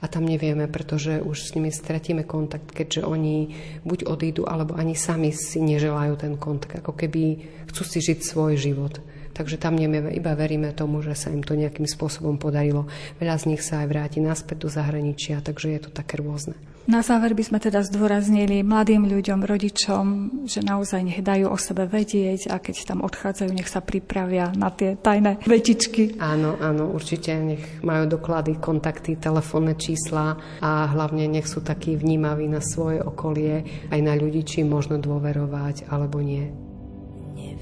a 0.00 0.04
tam 0.08 0.24
nevieme, 0.24 0.64
pretože 0.64 1.20
už 1.20 1.36
s 1.38 1.52
nimi 1.54 1.68
stratíme 1.94 2.26
kontakt, 2.26 2.74
keďže 2.74 3.06
oni 3.06 3.54
buď 3.86 4.10
odídu, 4.10 4.50
alebo 4.50 4.74
ani 4.74 4.98
sami 4.98 5.30
si 5.30 5.62
neželajú 5.62 6.18
ten 6.18 6.34
kontakt, 6.34 6.82
ako 6.82 6.90
keby 6.90 7.38
chcú 7.70 7.82
si 7.86 8.02
žiť 8.02 8.18
svoj 8.18 8.58
život. 8.58 8.98
Takže 9.34 9.58
tam 9.58 9.74
nevieme, 9.74 10.14
iba 10.14 10.38
veríme 10.38 10.70
tomu, 10.70 11.02
že 11.02 11.18
sa 11.18 11.34
im 11.34 11.42
to 11.42 11.58
nejakým 11.58 11.90
spôsobom 11.90 12.38
podarilo. 12.38 12.86
Veľa 13.18 13.36
z 13.42 13.44
nich 13.50 13.62
sa 13.66 13.82
aj 13.82 13.90
vráti 13.90 14.18
naspäť 14.22 14.64
do 14.64 14.68
zahraničia, 14.70 15.42
takže 15.42 15.74
je 15.74 15.80
to 15.82 15.90
také 15.90 16.22
rôzne. 16.22 16.54
Na 16.84 17.00
záver 17.00 17.32
by 17.32 17.40
sme 17.40 17.58
teda 17.64 17.80
zdôraznili 17.80 18.60
mladým 18.60 19.08
ľuďom, 19.08 19.40
rodičom, 19.40 20.04
že 20.44 20.60
naozaj 20.60 21.00
nech 21.00 21.20
dajú 21.24 21.48
o 21.48 21.56
sebe 21.56 21.88
vedieť 21.88 22.52
a 22.52 22.60
keď 22.60 22.92
tam 22.92 23.00
odchádzajú, 23.00 23.50
nech 23.56 23.72
sa 23.72 23.80
pripravia 23.80 24.52
na 24.52 24.68
tie 24.68 24.92
tajné 24.92 25.40
vetičky. 25.48 26.20
Áno, 26.20 26.60
áno, 26.60 26.92
určite 26.92 27.32
nech 27.40 27.80
majú 27.80 28.04
doklady, 28.04 28.60
kontakty, 28.60 29.16
telefónne 29.16 29.80
čísla 29.80 30.36
a 30.60 30.84
hlavne 30.92 31.24
nech 31.24 31.48
sú 31.48 31.64
takí 31.64 31.96
vnímaví 31.96 32.52
na 32.52 32.60
svoje 32.60 33.00
okolie, 33.00 33.88
aj 33.88 34.00
na 34.04 34.12
ľudí, 34.12 34.44
či 34.44 34.60
možno 34.60 35.00
dôverovať 35.00 35.88
alebo 35.88 36.20
nie 36.20 36.52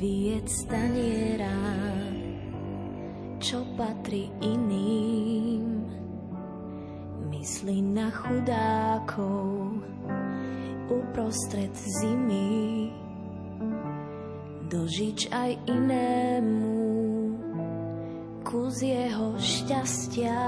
vyjed 0.02 0.46
staniera, 0.50 1.62
čo 3.38 3.62
patrí 3.78 4.34
iným. 4.42 5.86
Myslí 7.30 7.78
na 7.86 8.10
chudákov 8.10 9.78
uprostred 10.90 11.70
zimy, 11.78 12.90
dožič 14.66 15.30
aj 15.30 15.54
inému 15.70 16.82
kus 18.42 18.82
jeho 18.84 19.38
šťastia 19.38 20.42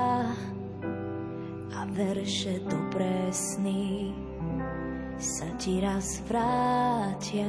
a 1.72 1.80
verše 1.94 2.61
dobré 2.66 3.30
sny 3.32 4.12
sa 5.16 5.48
ti 5.57 5.80
raz 5.80 6.20
vrátia. 6.28 7.48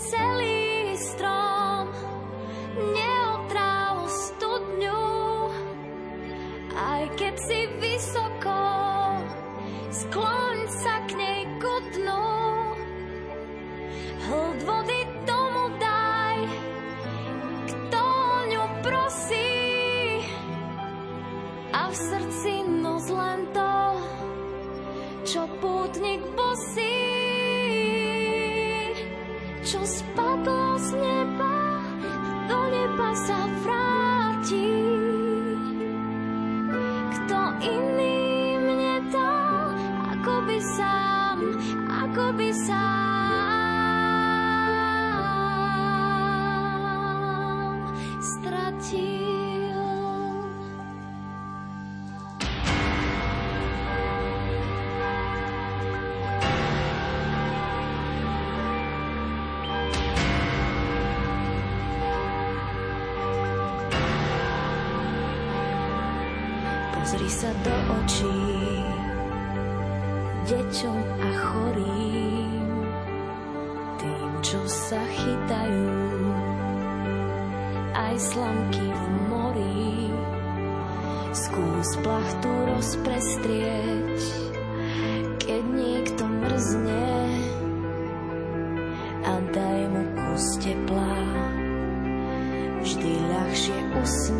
Sally. 0.00 0.59
Ľahšie 94.00 94.30
usneš 94.30 94.39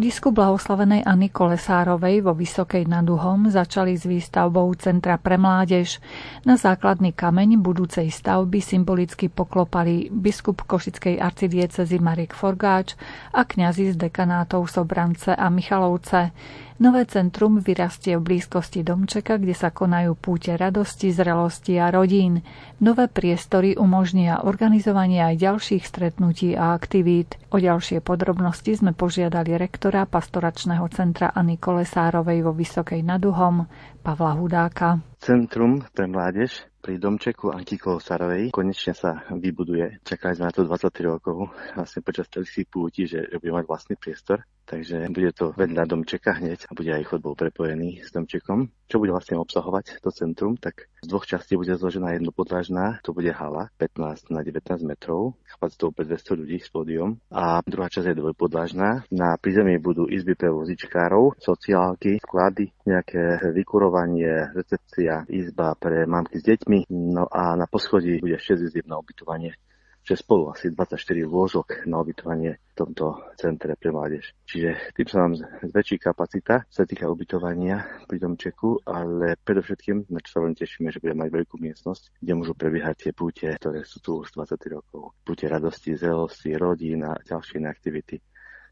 V 0.00 0.08
rodisku 0.08 0.32
blahoslavenej 0.32 1.04
Anny 1.04 1.28
Kolesárovej 1.28 2.24
vo 2.24 2.32
Vysokej 2.32 2.88
nad 2.88 3.04
Uhom 3.04 3.52
začali 3.52 4.00
s 4.00 4.08
výstavbou 4.08 4.72
Centra 4.80 5.20
pre 5.20 5.36
mládež. 5.36 6.00
Na 6.48 6.56
základný 6.56 7.12
kameň 7.12 7.60
budúcej 7.60 8.08
stavby 8.08 8.64
symbolicky 8.64 9.28
poklopali 9.28 10.08
biskup 10.08 10.64
Košickej 10.64 11.20
arcidiecezy 11.20 12.00
Marek 12.00 12.32
Forgáč 12.32 12.96
a 13.36 13.44
kňazi 13.44 13.92
z 13.92 14.08
dekanátov 14.08 14.72
Sobrance 14.72 15.36
a 15.36 15.52
Michalovce. 15.52 16.32
Nové 16.80 17.04
centrum 17.04 17.60
vyrastie 17.60 18.16
v 18.16 18.24
blízkosti 18.24 18.80
domčeka, 18.80 19.36
kde 19.36 19.52
sa 19.52 19.68
konajú 19.68 20.16
púte 20.16 20.56
radosti, 20.56 21.12
zrelosti 21.12 21.76
a 21.76 21.92
rodín. 21.92 22.40
Nové 22.80 23.04
priestory 23.04 23.76
umožnia 23.76 24.40
organizovanie 24.48 25.20
aj 25.20 25.44
ďalších 25.44 25.84
stretnutí 25.84 26.56
a 26.56 26.72
aktivít. 26.72 27.36
O 27.52 27.60
ďalšie 27.60 28.00
podrobnosti 28.00 28.80
sme 28.80 28.96
požiadali 28.96 29.60
rektora 29.60 30.08
pastoračného 30.08 30.88
centra 30.88 31.28
Ani 31.36 31.60
Kolesárovej 31.60 32.48
vo 32.48 32.56
Vysokej 32.56 33.04
nad 33.04 33.20
Uhom, 33.28 33.68
Pavla 34.00 34.40
Hudáka. 34.40 35.04
Centrum 35.20 35.84
pre 35.92 36.08
mládež 36.08 36.64
pri 36.80 36.96
domčeku 36.96 37.52
Anky 37.52 37.76
Kolosárovej 37.76 38.56
konečne 38.56 38.96
sa 38.96 39.20
vybuduje. 39.28 40.00
Čakali 40.00 40.32
sme 40.32 40.48
na 40.48 40.54
to 40.56 40.64
23 40.64 41.12
rokov, 41.12 41.52
vlastne 41.76 42.00
počas 42.00 42.24
celých 42.32 42.72
púti, 42.72 43.04
že 43.04 43.28
bude 43.36 43.52
mať 43.52 43.68
vlastný 43.68 44.00
priestor. 44.00 44.40
Takže 44.70 45.10
bude 45.10 45.34
to 45.34 45.50
vedľa 45.58 45.82
domčeka 45.82 46.38
hneď 46.38 46.70
a 46.70 46.78
bude 46.78 46.94
aj 46.94 47.10
chodbou 47.10 47.34
prepojený 47.34 48.06
s 48.06 48.14
domčekom. 48.14 48.70
Čo 48.86 49.02
bude 49.02 49.10
vlastne 49.10 49.34
obsahovať 49.42 49.98
to 49.98 50.14
centrum, 50.14 50.54
tak 50.54 50.86
z 51.02 51.10
dvoch 51.10 51.26
častí 51.26 51.58
bude 51.58 51.74
zložená 51.74 52.14
jednopodlažná, 52.14 53.02
to 53.02 53.10
bude 53.10 53.34
hala 53.34 53.74
15 53.82 54.30
na 54.30 54.46
19 54.46 54.86
metrov, 54.86 55.34
kapacitou 55.42 55.90
pre 55.90 56.06
200 56.06 56.38
ľudí 56.38 56.62
s 56.62 56.70
pódium 56.70 57.18
a 57.34 57.58
druhá 57.66 57.90
časť 57.90 58.14
je 58.14 58.20
dvojpodlažná. 58.22 59.10
Na 59.10 59.34
prízemí 59.42 59.82
budú 59.82 60.06
izby 60.06 60.38
pre 60.38 60.54
vozičkárov, 60.54 61.42
sociálky, 61.42 62.22
sklady, 62.22 62.70
nejaké 62.86 63.50
vykurovanie, 63.50 64.54
recepcia, 64.54 65.26
izba 65.34 65.74
pre 65.74 66.06
mamky 66.06 66.38
s 66.38 66.46
deťmi, 66.46 66.86
no 67.10 67.26
a 67.26 67.58
na 67.58 67.66
poschodí 67.66 68.22
bude 68.22 68.38
6 68.38 68.70
izieb 68.70 68.86
na 68.86 69.02
ubytovanie 69.02 69.58
že 70.04 70.16
spolu 70.16 70.50
asi 70.50 70.72
24 70.72 70.96
lôžok 71.28 71.84
na 71.86 72.00
ubytovanie 72.00 72.56
v 72.56 72.74
tomto 72.74 73.20
centre 73.36 73.76
pre 73.76 73.92
mládež. 73.92 74.32
Čiže 74.48 74.96
tým 74.96 75.06
sa 75.06 75.16
nám 75.24 75.32
zväčší 75.62 76.00
kapacita, 76.00 76.64
sa 76.66 76.82
týka 76.88 77.06
ubytovania 77.06 78.06
pri 78.08 78.18
domčeku, 78.18 78.82
ale 78.88 79.36
predovšetkým, 79.44 80.08
na 80.08 80.18
čo 80.24 80.28
sa 80.32 80.38
veľmi 80.42 80.56
tešíme, 80.56 80.88
že 80.88 80.98
budeme 80.98 81.28
mať 81.28 81.30
veľkú 81.36 81.56
miestnosť, 81.60 82.16
kde 82.18 82.32
môžu 82.32 82.52
prebiehať 82.56 82.96
tie 83.08 83.12
púte, 83.12 83.48
ktoré 83.60 83.84
sú 83.84 84.00
tu 84.00 84.24
už 84.24 84.32
20 84.34 84.56
rokov. 84.72 85.12
Púte 85.22 85.44
radosti, 85.46 85.94
zelosti, 85.94 86.56
rodín 86.56 87.04
a 87.04 87.20
ďalšie 87.20 87.62
aktivity. 87.68 88.18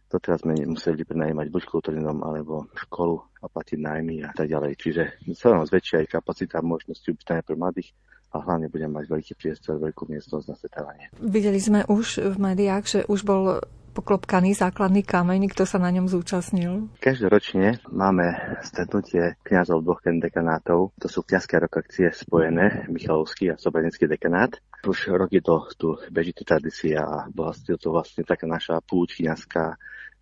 To 0.09 0.16
teraz 0.16 0.41
sme 0.41 0.57
museli 0.64 1.05
prenajímať 1.05 1.53
buď 1.53 1.62
kultúrnom 1.68 2.24
alebo 2.24 2.72
školu 2.72 3.20
a 3.45 3.47
platiť 3.53 3.76
nájmy 3.76 4.24
a 4.24 4.33
tak 4.33 4.49
ďalej. 4.49 4.72
Čiže 4.81 5.03
sa 5.37 5.53
nám 5.53 5.68
zväčšia 5.68 6.01
aj 6.01 6.16
kapacita 6.16 6.64
možnosti 6.64 7.05
ubytania 7.05 7.45
pre 7.45 7.61
mladých 7.61 7.93
a 8.33 8.37
hlavne 8.45 8.68
budem 8.68 8.93
mať 8.93 9.05
veľký 9.09 9.33
priestor, 9.39 9.81
veľkú 9.81 10.09
miestnosť 10.09 10.47
na 10.49 10.55
stretávanie. 10.55 11.07
Videli 11.18 11.61
sme 11.61 11.89
už 11.89 12.20
v 12.20 12.37
médiách, 12.37 12.85
že 12.85 13.01
už 13.09 13.24
bol 13.24 13.64
poklopkaný 13.99 14.55
základný 14.55 15.03
kameň, 15.03 15.51
kto 15.51 15.66
sa 15.66 15.83
na 15.83 15.91
ňom 15.91 16.07
zúčastnil? 16.07 16.87
Každoročne 17.03 17.83
máme 17.91 18.31
stretnutie 18.62 19.35
kňazov 19.43 19.83
dvoch 19.83 20.07
dekanátov. 20.07 20.95
To 21.03 21.09
sú 21.11 21.26
kňazské 21.26 21.59
rokakcie 21.59 22.14
spojené, 22.14 22.87
Michalovský 22.87 23.51
a 23.51 23.59
Sobranický 23.59 24.07
dekanát. 24.07 24.55
Už 24.87 25.11
roky 25.11 25.43
to 25.43 25.66
tu 25.74 25.99
beží 26.14 26.31
tradícia 26.31 27.03
a 27.03 27.26
bola 27.26 27.51
to 27.59 27.91
vlastne 27.91 28.22
taká 28.22 28.47
naša 28.47 28.79
púť 28.87 29.18
kňazská 29.18 29.74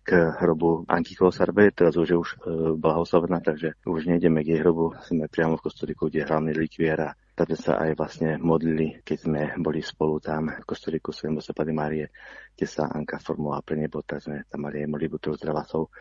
k 0.07 0.09
hrobu 0.39 0.87
Anky 0.87 1.19
Kolosarbe, 1.19 1.67
teraz 1.75 1.99
už 1.99 2.07
je 2.07 2.17
už 2.17 2.29
e, 2.31 2.37
blahoslavená, 2.79 3.43
takže 3.43 3.75
už 3.83 4.07
nejdeme 4.07 4.39
k 4.39 4.55
jej 4.55 4.59
hrobu, 4.63 4.95
sme 5.03 5.27
priamo 5.27 5.59
v 5.59 5.67
kostolíku, 5.67 6.07
kde 6.07 6.23
je 6.23 6.29
hlavný 6.31 6.55
likvier 6.55 6.95
a 6.95 7.09
tam 7.37 7.53
sa 7.53 7.77
aj 7.77 7.91
vlastne 7.93 8.41
modlili, 8.41 9.05
keď 9.05 9.17
sme 9.21 9.41
boli 9.61 9.85
spolu 9.85 10.17
tam 10.17 10.49
v 10.49 10.65
kostolíku 10.65 11.13
Svojom 11.13 11.37
Pani 11.53 11.69
Márie, 11.69 12.09
kde 12.57 12.65
sa 12.65 12.89
Anka 12.89 13.21
formovala 13.21 13.61
pre 13.61 13.77
nebo, 13.77 14.01
tak 14.01 14.25
sme 14.25 14.41
tam 14.49 14.65
mali 14.65 14.81
aj 14.81 14.89
modlitbu 14.89 15.17
troch 15.21 15.37
zdravacov. 15.37 15.93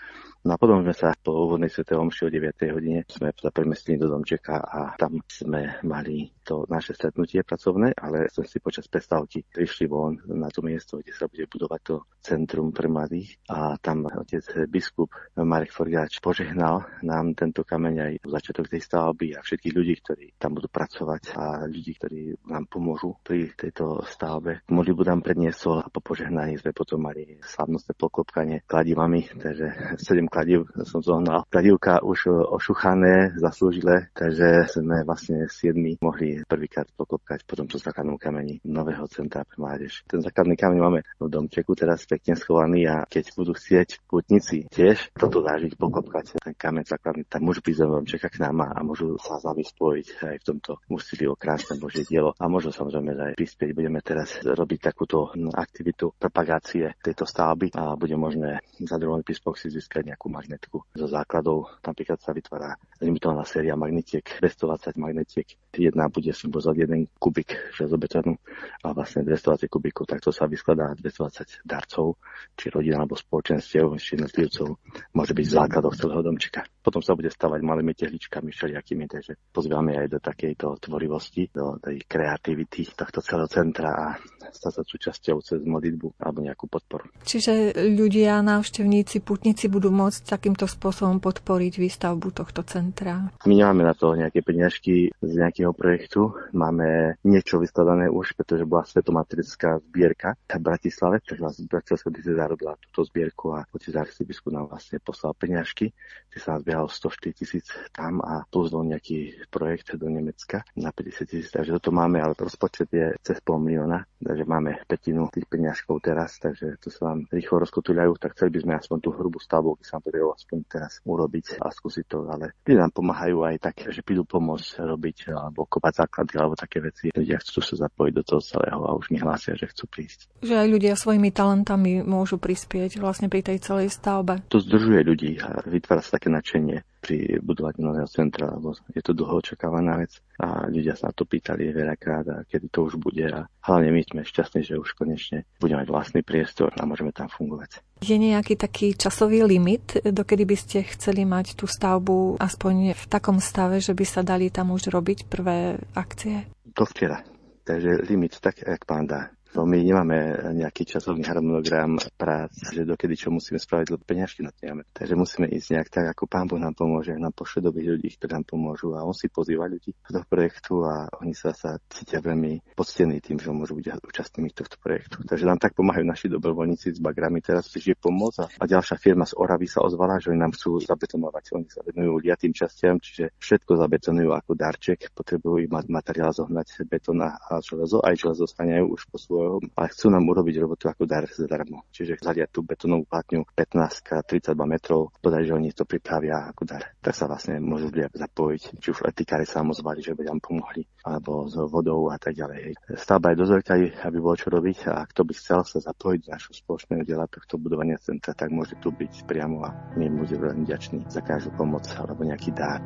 No 0.46 0.50
a 0.54 0.56
potom 0.56 0.80
sme 0.80 0.96
sa 0.96 1.12
po 1.12 1.36
úvodnej 1.36 1.68
svetej 1.68 2.00
omši 2.00 2.22
o 2.24 2.30
9. 2.32 2.72
hodine 2.72 3.04
sme 3.04 3.28
sa 3.36 3.52
premestili 3.52 4.00
do 4.00 4.08
domčeka 4.08 4.64
a 4.64 4.96
tam 4.96 5.20
sme 5.28 5.84
mali 5.84 6.32
to 6.40 6.64
naše 6.72 6.96
stretnutie 6.96 7.44
pracovné, 7.44 7.92
ale 7.92 8.32
sme 8.32 8.48
si 8.48 8.56
počas 8.64 8.88
prestávky 8.88 9.44
prišli 9.44 9.84
von 9.84 10.16
na 10.32 10.48
to 10.48 10.64
miesto, 10.64 11.02
kde 11.02 11.12
sa 11.12 11.28
bude 11.28 11.44
budovať 11.44 11.80
to 11.84 11.96
centrum 12.24 12.72
pre 12.72 12.88
mladých 12.88 13.36
a 13.52 13.76
tam 13.76 14.08
otec 14.08 14.70
biskup 14.70 15.12
Marek 15.36 15.74
Forgáč 15.74 16.22
požehnal 16.24 16.88
nám 17.04 17.36
tento 17.36 17.66
kameň 17.66 17.94
aj 18.00 18.12
v 18.24 18.30
začiatok 18.32 18.70
tej 18.72 18.80
stavby 18.80 19.36
a 19.36 19.44
všetkých 19.44 19.74
ľudí, 19.76 19.94
ktorí 20.00 20.26
tam 20.40 20.56
budú 20.56 20.70
pracovať 20.72 21.22
a 21.36 21.44
ľudí, 21.68 21.92
ktorí 21.98 22.20
nám 22.48 22.70
pomôžu 22.70 23.18
pri 23.20 23.52
tejto 23.58 24.06
stavbe. 24.06 24.62
Modlitbu 24.70 25.02
nám 25.02 25.20
predniesol 25.26 25.82
a 25.82 25.90
po 25.90 25.98
požehnaní 25.98 26.45
sme 26.54 26.70
potom 26.70 27.02
mali 27.02 27.42
slavnostné 27.42 27.98
poklopkanie 27.98 28.62
kladivami, 28.62 29.26
takže 29.34 29.98
7 29.98 30.30
kladiv 30.30 30.70
som 30.86 31.02
zohnal. 31.02 31.42
Kladivka 31.50 32.06
už 32.06 32.30
ošuchané, 32.30 33.34
zaslúžile, 33.42 34.14
takže 34.14 34.70
sme 34.70 35.02
vlastne 35.02 35.50
7 35.50 35.74
mohli 35.98 36.46
prvýkrát 36.46 36.86
poklopkať 36.94 37.42
po 37.42 37.58
tomto 37.58 37.82
základnom 37.82 38.20
kameni 38.20 38.62
nového 38.62 39.10
centra 39.10 39.42
pre 39.42 39.58
mládež. 39.58 40.06
Ten 40.06 40.22
základný 40.22 40.54
kameň 40.54 40.78
máme 40.78 41.00
v 41.18 41.26
domčeku 41.26 41.74
teraz 41.74 42.06
pekne 42.06 42.38
schovaný 42.38 42.86
a 42.86 43.08
keď 43.08 43.34
budú 43.34 43.56
chcieť 43.56 44.04
putníci 44.06 44.68
tiež 44.68 45.16
toto 45.16 45.42
zážiť, 45.42 45.74
poklopkať 45.74 46.38
ten 46.38 46.54
kameň 46.54 46.84
základný, 46.86 47.24
tak 47.26 47.40
môžu 47.40 47.64
prísť 47.64 47.88
do 47.88 47.98
domčeka 47.98 48.28
k 48.28 48.44
nám 48.44 48.68
a 48.68 48.84
môžu 48.84 49.16
sa 49.16 49.40
s 49.40 49.48
nami 49.48 49.64
spojiť 49.64 50.06
aj 50.20 50.36
v 50.36 50.46
tomto 50.46 50.72
úsilí 50.92 51.24
o 51.24 51.34
krásne 51.34 51.80
Božie 51.80 52.04
dielo 52.04 52.36
a 52.36 52.44
môžu 52.46 52.68
samozrejme 52.68 53.16
aj 53.16 53.34
prispieť. 53.40 53.70
Budeme 53.72 54.04
teraz 54.04 54.36
robiť 54.44 54.92
takúto 54.92 55.32
aktivitu 55.56 56.12
propagácie 56.36 56.92
tejto 57.00 57.24
stavby 57.24 57.72
a 57.72 57.96
bude 57.96 58.12
možné 58.12 58.60
za 58.76 59.00
druhý 59.00 59.24
príspevok 59.24 59.56
si 59.56 59.72
získať 59.72 60.12
nejakú 60.12 60.28
magnetku 60.28 60.84
zo 60.92 61.06
základov. 61.08 61.80
Napríklad 61.80 62.20
sa 62.20 62.36
vytvára 62.36 62.76
limitovaná 63.00 63.40
séria 63.48 63.72
magnetiek, 63.72 64.20
220 64.44 65.00
magnetiek. 65.00 65.48
Jedna 65.72 66.12
bude 66.12 66.36
symbolizovať 66.36 66.76
jeden 66.76 67.08
kubik 67.16 67.56
železobetónu 67.72 68.36
a 68.84 68.92
vlastne 68.92 69.24
220 69.24 69.64
kubikov, 69.72 70.04
takto 70.04 70.28
sa 70.28 70.44
vyskladá 70.44 70.92
220 71.00 71.64
darcov, 71.64 72.20
či 72.52 72.68
rodina 72.68 73.00
alebo 73.00 73.16
spoločenstiev, 73.16 73.96
či 73.96 74.20
jednotlivcov, 74.20 74.76
môže 75.16 75.32
byť 75.32 75.46
v 75.48 75.56
základoch 75.56 75.96
celého 75.96 76.20
domčeka. 76.20 76.68
Potom 76.84 77.00
sa 77.00 77.16
bude 77.16 77.32
stavať 77.32 77.64
malými 77.64 77.96
tehličkami 77.96 78.52
všelijakými, 78.52 79.08
takže 79.08 79.40
pozývame 79.56 79.96
aj 80.04 80.06
do 80.12 80.18
takejto 80.20 80.84
tvorivosti, 80.84 81.48
do 81.48 81.80
tej 81.80 82.04
kreativity 82.04 82.84
tohto 82.92 83.24
celého 83.24 83.48
centra 83.48 83.88
a 83.88 84.06
stať 84.52 84.72
sa 84.80 84.82
súčasťou 84.84 85.36
cez 85.40 85.60
modlitbu 85.64 86.25
alebo 86.26 86.42
nejakú 86.42 86.66
podporu. 86.66 87.06
Čiže 87.22 87.78
ľudia, 87.94 88.42
návštevníci, 88.42 89.22
putníci 89.22 89.70
budú 89.70 89.94
môcť 89.94 90.26
takýmto 90.26 90.66
spôsobom 90.66 91.22
podporiť 91.22 91.78
výstavbu 91.78 92.34
tohto 92.34 92.66
centra? 92.66 93.30
My 93.46 93.54
nemáme 93.54 93.86
na 93.86 93.94
to 93.94 94.18
nejaké 94.18 94.42
peniažky 94.42 95.14
z 95.14 95.32
nejakého 95.38 95.70
projektu. 95.70 96.34
Máme 96.50 97.18
niečo 97.22 97.62
vyskladané 97.62 98.10
už, 98.10 98.34
pretože 98.34 98.66
bola 98.66 98.82
svetomatrická 98.82 99.78
zbierka 99.86 100.34
v 100.50 100.62
Bratislave, 100.62 101.22
takže 101.22 101.42
vlastne 101.42 101.70
Bratislavská 101.70 102.08
dieceza 102.10 102.42
zarobila 102.42 102.74
túto 102.90 103.00
zbierku 103.06 103.54
a 103.54 103.64
otec 103.70 103.94
arcibiskup 103.94 104.50
nám 104.52 104.66
vlastne 104.72 104.98
poslal 104.98 105.32
peniažky, 105.38 105.92
kde 106.32 106.38
sa 106.42 106.56
nás 106.56 106.62
biehalo 106.66 106.88
104 106.88 107.38
tisíc 107.38 107.66
tam 107.92 108.18
a 108.24 108.42
plus 108.48 108.72
nejaký 108.72 109.48
projekt 109.48 109.94
do 109.96 110.08
Nemecka 110.08 110.64
na 110.76 110.90
50 110.92 111.28
tisíc, 111.28 111.48
takže 111.52 111.76
toto 111.80 111.90
máme, 111.92 112.20
ale 112.20 112.36
rozpočet 112.38 112.88
je 112.92 113.06
cez 113.22 113.38
pol 113.40 113.60
milióna, 113.60 114.04
takže 114.20 114.44
máme 114.44 114.80
petinu 114.86 115.28
tých 115.32 115.46
peniažkov 115.48 116.00
teraz, 116.06 116.38
takže 116.38 116.78
to 116.78 116.88
sa 116.94 117.10
vám 117.10 117.26
rýchlo 117.26 117.66
rozkotuľajú, 117.66 118.12
tak 118.22 118.38
chceli 118.38 118.54
by 118.54 118.60
sme 118.62 118.72
aspoň 118.78 118.98
tú 119.02 119.10
hrubú 119.10 119.42
stavbu, 119.42 119.82
keď 119.82 119.84
sa 119.84 119.94
nám 119.98 120.02
podarilo 120.06 120.30
aspoň 120.38 120.58
teraz 120.70 120.92
urobiť 121.02 121.46
a 121.58 121.66
skúsiť 121.74 122.04
to, 122.06 122.18
ale 122.30 122.54
tí 122.62 122.78
nám 122.78 122.94
pomáhajú 122.94 123.42
aj 123.42 123.56
tak, 123.58 123.74
že 123.90 124.06
prídu 124.06 124.22
pomôcť 124.22 124.86
robiť 124.86 125.34
alebo 125.34 125.66
kopať 125.66 126.06
základy 126.06 126.32
alebo 126.38 126.54
také 126.54 126.78
veci. 126.78 127.10
Ľudia 127.10 127.42
chcú 127.42 127.58
sa 127.58 127.74
zapojiť 127.90 128.12
do 128.14 128.22
toho 128.22 128.42
celého 128.42 128.80
a 128.86 128.94
už 128.94 129.10
mi 129.10 129.18
hlásia, 129.18 129.58
že 129.58 129.66
chcú 129.66 129.90
prísť. 129.90 130.30
Že 130.46 130.54
aj 130.62 130.68
ľudia 130.70 130.94
svojimi 130.94 131.34
talentami 131.34 132.06
môžu 132.06 132.38
prispieť 132.38 133.02
vlastne 133.02 133.26
pri 133.26 133.42
tej 133.42 133.58
celej 133.58 133.90
stavbe. 133.90 134.46
To 134.52 134.62
zdržuje 134.62 135.00
ľudí 135.02 135.32
a 135.42 135.66
vytvára 135.66 136.04
sa 136.04 136.22
také 136.22 136.30
nadšenie 136.30 136.95
pri 137.06 137.38
budovaní 137.38 137.86
nového 137.86 138.10
centra, 138.10 138.50
lebo 138.50 138.74
je 138.90 138.98
to 138.98 139.14
dlho 139.14 139.38
očakávaná 139.38 140.02
vec 140.02 140.18
a 140.42 140.66
ľudia 140.66 140.98
sa 140.98 141.08
na 141.08 141.14
to 141.14 141.22
pýtali 141.22 141.70
veľakrát 141.70 142.26
a 142.26 142.36
kedy 142.42 142.66
to 142.66 142.90
už 142.90 142.98
bude 142.98 143.22
a 143.22 143.46
hlavne 143.62 143.94
my 143.94 144.02
sme 144.02 144.26
šťastní, 144.26 144.66
že 144.66 144.74
už 144.74 144.98
konečne 144.98 145.46
budeme 145.62 145.86
mať 145.86 145.88
vlastný 145.94 146.20
priestor 146.26 146.74
a 146.74 146.82
môžeme 146.82 147.14
tam 147.14 147.30
fungovať. 147.30 147.78
Je 148.02 148.18
nejaký 148.18 148.58
taký 148.58 148.98
časový 148.98 149.46
limit, 149.46 150.02
dokedy 150.02 150.42
by 150.42 150.56
ste 150.58 150.82
chceli 150.98 151.22
mať 151.22 151.54
tú 151.54 151.70
stavbu 151.70 152.42
aspoň 152.42 152.98
v 152.98 153.04
takom 153.06 153.38
stave, 153.38 153.78
že 153.78 153.94
by 153.94 154.04
sa 154.04 154.26
dali 154.26 154.50
tam 154.50 154.74
už 154.74 154.90
robiť 154.90 155.30
prvé 155.30 155.78
akcie? 155.94 156.50
Do 156.66 156.82
včera. 156.82 157.22
Takže 157.66 158.06
limit 158.06 158.38
tak, 158.42 158.62
jak 158.62 158.82
pán 158.86 159.06
dá. 159.06 159.35
No 159.56 159.64
my 159.64 159.80
nemáme 159.80 160.52
nejaký 160.52 160.84
časový 160.84 161.24
harmonogram 161.24 161.96
prác, 162.20 162.52
že 162.76 162.84
dokedy 162.84 163.16
čo 163.16 163.32
musíme 163.32 163.56
spraviť, 163.56 163.88
lebo 163.88 164.04
peňažky 164.04 164.44
na 164.44 164.52
to 164.52 164.68
nemáme. 164.68 164.84
Takže 164.92 165.16
musíme 165.16 165.48
ísť 165.48 165.68
nejak 165.72 165.88
tak, 165.88 166.04
ako 166.12 166.28
pán 166.28 166.44
Boh 166.44 166.60
nám 166.60 166.76
pomôže, 166.76 167.16
nám 167.16 167.32
pošle 167.32 167.64
dobrých 167.64 167.96
ľudí, 167.96 168.08
ktorí 168.20 168.36
nám 168.36 168.44
pomôžu 168.44 168.92
a 168.92 169.00
on 169.00 169.16
si 169.16 169.32
pozýva 169.32 169.64
ľudí 169.64 169.96
do 170.12 170.20
projektu 170.28 170.84
a 170.84 171.08
oni 171.24 171.32
sa, 171.32 171.56
sa 171.56 171.80
cítia 171.88 172.20
veľmi 172.20 172.76
poctení 172.76 173.16
tým, 173.24 173.40
že 173.40 173.48
môžu 173.48 173.80
byť 173.80 174.04
účastnými 174.04 174.52
tohto 174.52 174.76
projektu. 174.76 175.24
Takže 175.24 175.48
nám 175.48 175.56
tak 175.56 175.72
pomáhajú 175.72 176.04
naši 176.04 176.28
dobrovoľníci 176.28 176.92
s 176.92 177.00
bagrami. 177.00 177.40
Teraz 177.40 177.72
je 177.72 177.96
pomoc 177.96 178.36
a, 178.36 178.52
a 178.52 178.64
ďalšia 178.68 179.00
firma 179.00 179.24
z 179.24 179.40
Oravy 179.40 179.72
sa 179.72 179.80
ozvala, 179.80 180.20
že 180.20 180.36
oni 180.36 180.40
nám 180.44 180.52
chcú 180.52 180.84
zabetonovať. 180.84 181.44
Oni 181.56 181.68
sa 181.72 181.80
venujú 181.80 182.20
liatým 182.20 182.52
častiam, 182.52 183.00
čiže 183.00 183.32
všetko 183.40 183.80
zabetonujú 183.80 184.36
ako 184.36 184.52
darček. 184.52 185.16
Potrebujú 185.16 185.64
mať 185.72 185.88
materiál 185.88 186.36
zohnať 186.36 186.84
betón 186.84 187.24
a 187.24 187.40
železo. 187.64 188.04
Aj 188.04 188.12
železo 188.12 188.44
stanejú 188.44 188.92
už 188.92 189.08
po 189.08 189.16
svojom 189.16 189.45
ale 189.46 189.88
chcú 189.92 190.06
nám 190.10 190.24
urobiť 190.26 190.54
robotu 190.62 190.90
ako 190.90 191.06
dar 191.06 191.24
zadarmo. 191.30 191.86
Čiže 191.90 192.18
zadiať 192.20 192.50
tú 192.50 192.60
betónovú 192.66 193.06
platňu 193.06 193.46
15 193.54 194.26
32 194.26 194.52
metrov, 194.66 195.14
podať, 195.22 195.42
že 195.48 195.52
oni 195.54 195.70
to 195.72 195.86
pripravia 195.86 196.50
ako 196.50 196.62
dar. 196.66 196.82
Tak 196.98 197.14
sa 197.14 197.30
vlastne 197.30 197.62
môžu 197.62 197.88
ľudia 197.90 198.10
zapojiť, 198.10 198.62
či 198.82 198.88
už 198.90 199.06
etikári 199.06 199.46
sa 199.46 199.62
ozvali, 199.62 200.02
že 200.02 200.12
by 200.18 200.26
nám 200.26 200.40
pomohli, 200.42 200.82
alebo 201.06 201.46
s 201.46 201.54
vodou 201.56 202.10
a 202.10 202.18
tak 202.18 202.34
ďalej. 202.34 202.74
Stavba 202.98 203.32
je 203.32 203.46
veľká, 203.46 203.74
aby 204.06 204.18
bolo 204.18 204.36
čo 204.36 204.50
robiť 204.50 204.90
a 204.90 205.06
kto 205.06 205.22
by 205.22 205.32
chcel 205.34 205.60
sa 205.62 205.78
zapojiť 205.78 206.20
do 206.26 206.32
našho 206.34 206.52
spoločného 206.54 207.02
diela 207.06 207.30
tohto 207.30 207.58
budovania 207.58 207.98
centra, 208.02 208.34
tak 208.34 208.50
môže 208.50 208.74
tu 208.82 208.90
byť 208.90 209.26
priamo 209.26 209.62
a 209.62 209.70
my 209.94 210.06
budeme 210.10 210.50
veľmi 210.50 210.64
vďační 210.66 211.06
za 211.06 211.22
každú 211.22 211.54
pomoc 211.54 211.86
alebo 211.94 212.26
nejaký 212.26 212.50
dar. 212.54 212.82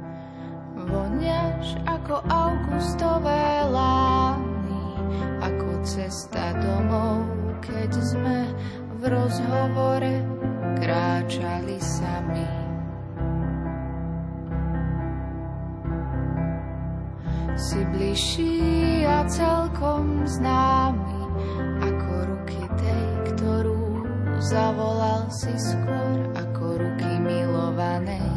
Voniaš 0.80 1.76
ako 1.84 2.24
augustové 2.30 3.60
ako 3.68 4.29
cesta 5.80 6.52
domov, 6.60 7.24
keď 7.64 7.90
sme 8.00 8.38
v 9.00 9.02
rozhovore 9.08 10.14
kráčali 10.80 11.76
sami. 11.80 12.48
Si 17.60 17.80
bližší 17.92 19.04
a 19.04 19.24
celkom 19.28 20.24
známy, 20.24 21.20
ako 21.84 22.12
ruky 22.32 22.60
tej, 22.80 23.06
ktorú 23.36 23.84
zavolal 24.40 25.28
si 25.28 25.52
skôr, 25.60 26.16
ako 26.36 26.80
ruky 26.80 27.10
milovanej. 27.20 28.29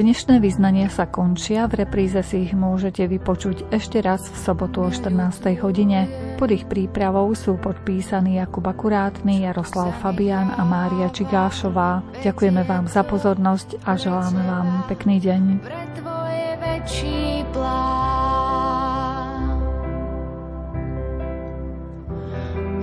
Dnešné 0.00 0.40
vyznania 0.40 0.88
sa 0.88 1.04
končia, 1.04 1.68
v 1.68 1.84
repríze 1.84 2.16
si 2.24 2.48
ich 2.48 2.56
môžete 2.56 3.04
vypočuť 3.04 3.68
ešte 3.68 4.00
raz 4.00 4.32
v 4.32 4.36
sobotu 4.40 4.80
o 4.80 4.88
14. 4.88 5.60
hodine. 5.60 6.08
Pod 6.40 6.48
ich 6.48 6.64
prípravou 6.64 7.28
sú 7.36 7.60
podpísaní 7.60 8.40
Jakub 8.40 8.64
Akurátny, 8.64 9.44
Jaroslav 9.44 9.92
Fabian 10.00 10.56
a 10.56 10.64
Mária 10.64 11.12
Čigášová. 11.12 12.00
Ďakujeme 12.24 12.64
vám 12.64 12.88
za 12.88 13.04
pozornosť 13.04 13.84
a 13.84 14.00
želáme 14.00 14.40
vám 14.40 14.68
pekný 14.88 15.20
deň. 15.20 15.68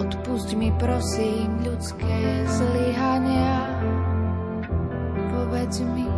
Odpusť 0.06 0.50
mi 0.54 0.70
prosím 0.78 1.66
ľudské 1.66 2.46
zlyhania, 2.46 3.66
povedz 5.34 5.82
mi, 5.82 6.17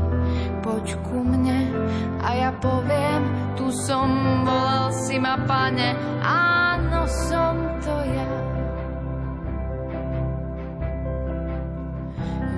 poď 0.69 1.01
ku 1.01 1.25
mne 1.25 1.73
a 2.21 2.29
ja 2.37 2.51
poviem, 2.61 3.25
tu 3.57 3.73
som, 3.73 4.05
volal 4.45 4.93
si 4.93 5.17
ma 5.17 5.33
pane, 5.49 5.97
áno, 6.21 7.09
som 7.09 7.57
to 7.81 7.95
ja. 8.05 8.29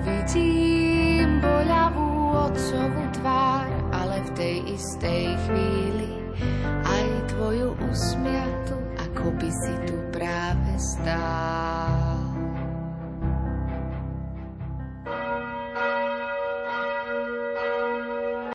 Vidím 0.04 1.40
boľavú 1.40 2.08
otcovú 2.52 3.04
tvár, 3.16 3.72
ale 3.96 4.20
v 4.28 4.30
tej 4.36 4.58
istej 4.76 5.26
chvíli 5.48 6.12
aj 6.84 7.08
tvoju 7.32 7.80
usmiatu, 7.88 8.76
ako 9.08 9.24
by 9.40 9.50
si 9.56 9.74
tu 9.88 9.96
práve 10.12 10.76
stál. 10.76 11.71